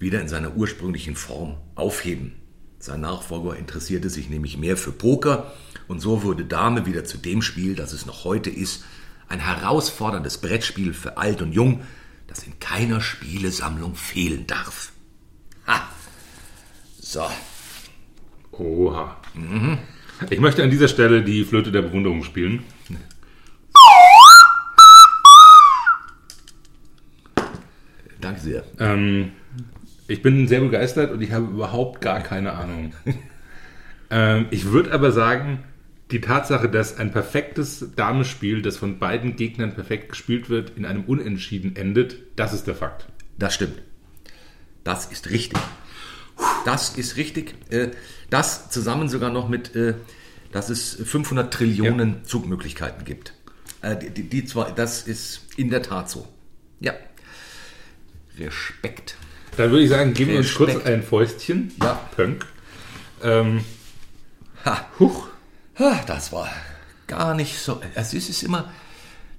wieder 0.00 0.20
in 0.20 0.26
seiner 0.26 0.56
ursprünglichen 0.56 1.14
Form 1.14 1.58
aufheben. 1.76 2.32
Sein 2.80 3.02
Nachfolger 3.02 3.56
interessierte 3.56 4.10
sich 4.10 4.28
nämlich 4.28 4.58
mehr 4.58 4.76
für 4.76 4.90
Poker 4.90 5.52
und 5.86 6.00
so 6.00 6.24
wurde 6.24 6.44
Dame 6.44 6.84
wieder 6.84 7.04
zu 7.04 7.16
dem 7.16 7.42
Spiel, 7.42 7.76
das 7.76 7.92
es 7.92 8.06
noch 8.06 8.24
heute 8.24 8.50
ist, 8.50 8.84
ein 9.28 9.38
herausforderndes 9.38 10.38
Brettspiel 10.38 10.94
für 10.94 11.16
alt 11.16 11.42
und 11.42 11.52
jung, 11.52 11.82
das 12.26 12.42
in 12.42 12.58
keiner 12.58 13.00
Spielesammlung 13.00 13.94
fehlen 13.94 14.48
darf. 14.48 14.90
Ha! 15.68 15.88
So. 16.98 17.24
Oha. 18.50 19.16
Ich 20.28 20.40
möchte 20.40 20.64
an 20.64 20.70
dieser 20.70 20.88
Stelle 20.88 21.22
die 21.22 21.44
Flöte 21.44 21.70
der 21.70 21.82
Bewunderung 21.82 22.24
spielen. 22.24 22.64
Danke 28.26 28.40
sehr. 28.40 28.64
Ähm, 28.80 29.30
ich 30.08 30.20
bin 30.20 30.48
sehr 30.48 30.60
begeistert 30.60 31.12
und 31.12 31.22
ich 31.22 31.30
habe 31.30 31.46
überhaupt 31.46 32.00
gar 32.00 32.20
keine 32.20 32.54
Ahnung. 32.54 32.92
ähm, 34.10 34.46
ich 34.50 34.64
würde 34.72 34.92
aber 34.92 35.12
sagen, 35.12 35.62
die 36.10 36.20
Tatsache, 36.20 36.68
dass 36.68 36.98
ein 36.98 37.12
perfektes 37.12 37.92
Damespiel, 37.94 38.62
das 38.62 38.76
von 38.78 38.98
beiden 38.98 39.36
Gegnern 39.36 39.74
perfekt 39.74 40.08
gespielt 40.08 40.50
wird, 40.50 40.72
in 40.76 40.84
einem 40.84 41.04
Unentschieden 41.04 41.76
endet, 41.76 42.16
das 42.34 42.52
ist 42.52 42.66
der 42.66 42.74
Fakt. 42.74 43.06
Das 43.38 43.54
stimmt. 43.54 43.80
Das 44.82 45.06
ist 45.06 45.30
richtig. 45.30 45.60
Das 46.64 46.96
ist 46.96 47.16
richtig. 47.16 47.54
Äh, 47.70 47.90
Das 48.28 48.70
zusammen 48.70 49.08
sogar 49.08 49.30
noch 49.30 49.48
mit, 49.48 49.76
äh, 49.76 49.94
dass 50.50 50.68
es 50.68 50.94
500 50.94 51.54
Trillionen 51.54 52.24
Zugmöglichkeiten 52.24 53.04
gibt. 53.04 53.34
Äh, 53.82 53.94
Die, 53.96 54.10
die, 54.10 54.28
die 54.28 54.44
zwei, 54.46 54.72
das 54.72 55.02
ist 55.02 55.42
in 55.56 55.70
der 55.70 55.82
Tat 55.82 56.10
so. 56.10 56.26
Ja. 56.80 56.92
Respekt. 58.38 59.16
Dann 59.56 59.70
würde 59.70 59.84
ich 59.84 59.90
sagen, 59.90 60.12
geben 60.14 60.32
wir 60.32 60.38
uns 60.38 60.54
kurz 60.54 60.84
ein 60.84 61.02
Fäustchen. 61.02 61.72
Ja. 61.82 61.94
Pönk. 62.14 62.46
Ähm, 63.22 63.64
Ha. 64.64 64.86
huch. 64.98 65.28
Ah, 65.78 66.00
Das 66.06 66.32
war 66.32 66.48
gar 67.06 67.34
nicht 67.34 67.58
so. 67.58 67.80
Es 67.94 68.12
ist 68.14 68.42
immer, 68.42 68.72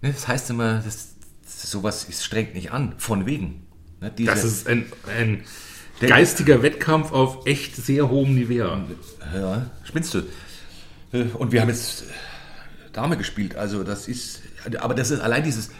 ne, 0.01 0.11
das 0.13 0.27
heißt 0.27 0.49
immer, 0.49 0.79
das, 0.79 1.09
sowas 1.45 2.05
ist, 2.05 2.23
strengt 2.23 2.53
nicht 2.55 2.71
an, 2.71 2.95
von 2.97 3.25
wegen. 3.25 3.65
Ne, 3.99 4.11
diese- 4.17 4.31
Das 4.31 4.43
ist 4.43 4.67
ein, 4.67 4.85
ein 5.19 5.43
geistiger 5.99 6.61
Wettkampf 6.63 7.11
auf 7.11 7.45
echt 7.45 7.75
sehr 7.75 8.09
hohem 8.09 8.35
Niveau. 8.35 8.77
Ja, 9.35 9.69
spinnst 9.83 10.13
du. 10.13 10.19
Äh, 11.11 11.23
Und 11.33 11.51
wir 11.51 11.61
haben 11.61 11.69
jetzt 11.69 12.03
äh, 12.03 12.05
Dame 12.93 13.17
gespielt, 13.17 13.55
also 13.55 13.83
das 13.83 14.07
ist, 14.07 14.41
aber 14.79 14.93
das 14.95 15.11
ist 15.11 15.19
allein 15.19 15.43
dieses 15.43 15.71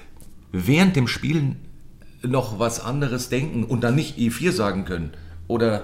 während 0.51 0.95
dem 0.95 1.07
Spielen 1.07 1.57
noch 2.28 2.59
was 2.59 2.80
anderes 2.80 3.30
denken 3.30 3.63
und 3.63 3.84
dann 3.84 3.95
nicht 3.95 4.17
E4 4.17 4.51
sagen 4.51 4.86
können 4.86 5.11
oder 5.47 5.84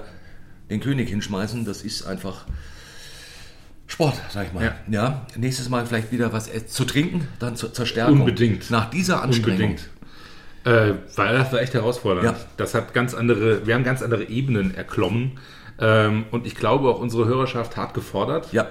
den 0.70 0.80
König 0.80 1.08
hinschmeißen, 1.08 1.64
das 1.64 1.82
ist 1.82 2.06
einfach 2.06 2.46
Sport, 3.86 4.14
sag 4.30 4.46
ich 4.46 4.52
mal. 4.52 4.64
Ja. 4.64 4.74
Ja, 4.90 5.26
nächstes 5.36 5.68
Mal 5.68 5.86
vielleicht 5.86 6.10
wieder 6.10 6.32
was 6.32 6.48
äh, 6.48 6.66
zu 6.66 6.84
trinken, 6.84 7.28
dann 7.38 7.54
zur, 7.56 7.72
zur 7.72 7.86
Stärkung. 7.86 8.20
Unbedingt. 8.20 8.70
Nach 8.70 8.88
dieser 8.90 9.22
Anstrengung. 9.22 9.76
Unbedingt. 9.76 9.90
Äh, 10.64 10.94
weil 11.16 11.36
das 11.36 11.52
war 11.52 11.60
echt 11.60 11.74
herausfordernd. 11.74 12.24
Ja. 12.24 12.36
Das 12.56 12.74
hat 12.74 12.94
ganz 12.94 13.12
andere, 13.14 13.66
wir 13.66 13.74
haben 13.74 13.84
ganz 13.84 14.00
andere 14.00 14.24
Ebenen 14.24 14.74
erklommen. 14.74 15.38
Ähm, 15.78 16.24
und 16.30 16.46
ich 16.46 16.54
glaube 16.54 16.88
auch 16.88 16.98
unsere 16.98 17.26
Hörerschaft 17.26 17.76
hart 17.76 17.94
gefordert. 17.94 18.52
Ja, 18.52 18.68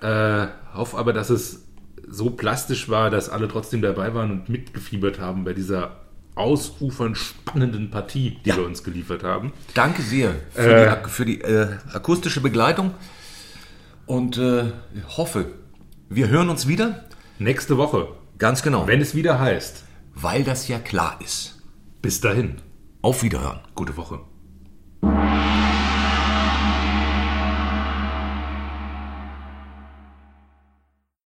Äh, 0.00 0.48
hoffe 0.74 0.98
aber, 0.98 1.12
dass 1.12 1.30
es 1.30 1.64
so 2.08 2.30
plastisch 2.30 2.88
war, 2.88 3.10
dass 3.10 3.28
alle 3.28 3.48
trotzdem 3.48 3.80
dabei 3.80 4.14
waren 4.14 4.30
und 4.30 4.48
mitgefiebert 4.48 5.20
haben 5.20 5.44
bei 5.44 5.52
dieser 5.52 5.96
ausufernd 6.34 7.16
spannenden 7.16 7.90
Partie, 7.90 8.38
die 8.44 8.48
Ja. 8.50 8.56
wir 8.56 8.66
uns 8.66 8.82
geliefert 8.82 9.22
haben. 9.22 9.52
danke 9.74 10.02
sehr 10.02 10.34
für 10.52 10.60
Äh. 10.76 10.96
die, 11.04 11.08
für 11.10 11.24
die 11.24 11.40
äh, 11.40 11.68
akustische 11.92 12.40
Begleitung 12.40 12.92
und 14.06 14.36
äh, 14.38 14.72
hoffe, 15.16 15.46
wir 16.08 16.28
hören 16.28 16.48
uns 16.50 16.66
wieder. 16.68 17.04
Nächste 17.38 17.76
Woche, 17.78 18.08
Ganz 18.38 18.62
genau. 18.62 18.86
wenn 18.86 19.00
es 19.00 19.14
wieder 19.14 19.38
heißt, 19.40 19.84
Weil 20.14 20.44
das 20.44 20.68
ja 20.68 20.78
klar 20.78 21.18
ist. 21.24 21.62
bis 22.02 22.20
dahin, 22.20 22.56
Auf 23.02 23.22
Wiederhören. 23.22 23.60
gute 23.74 23.96
Woche. 23.96 24.20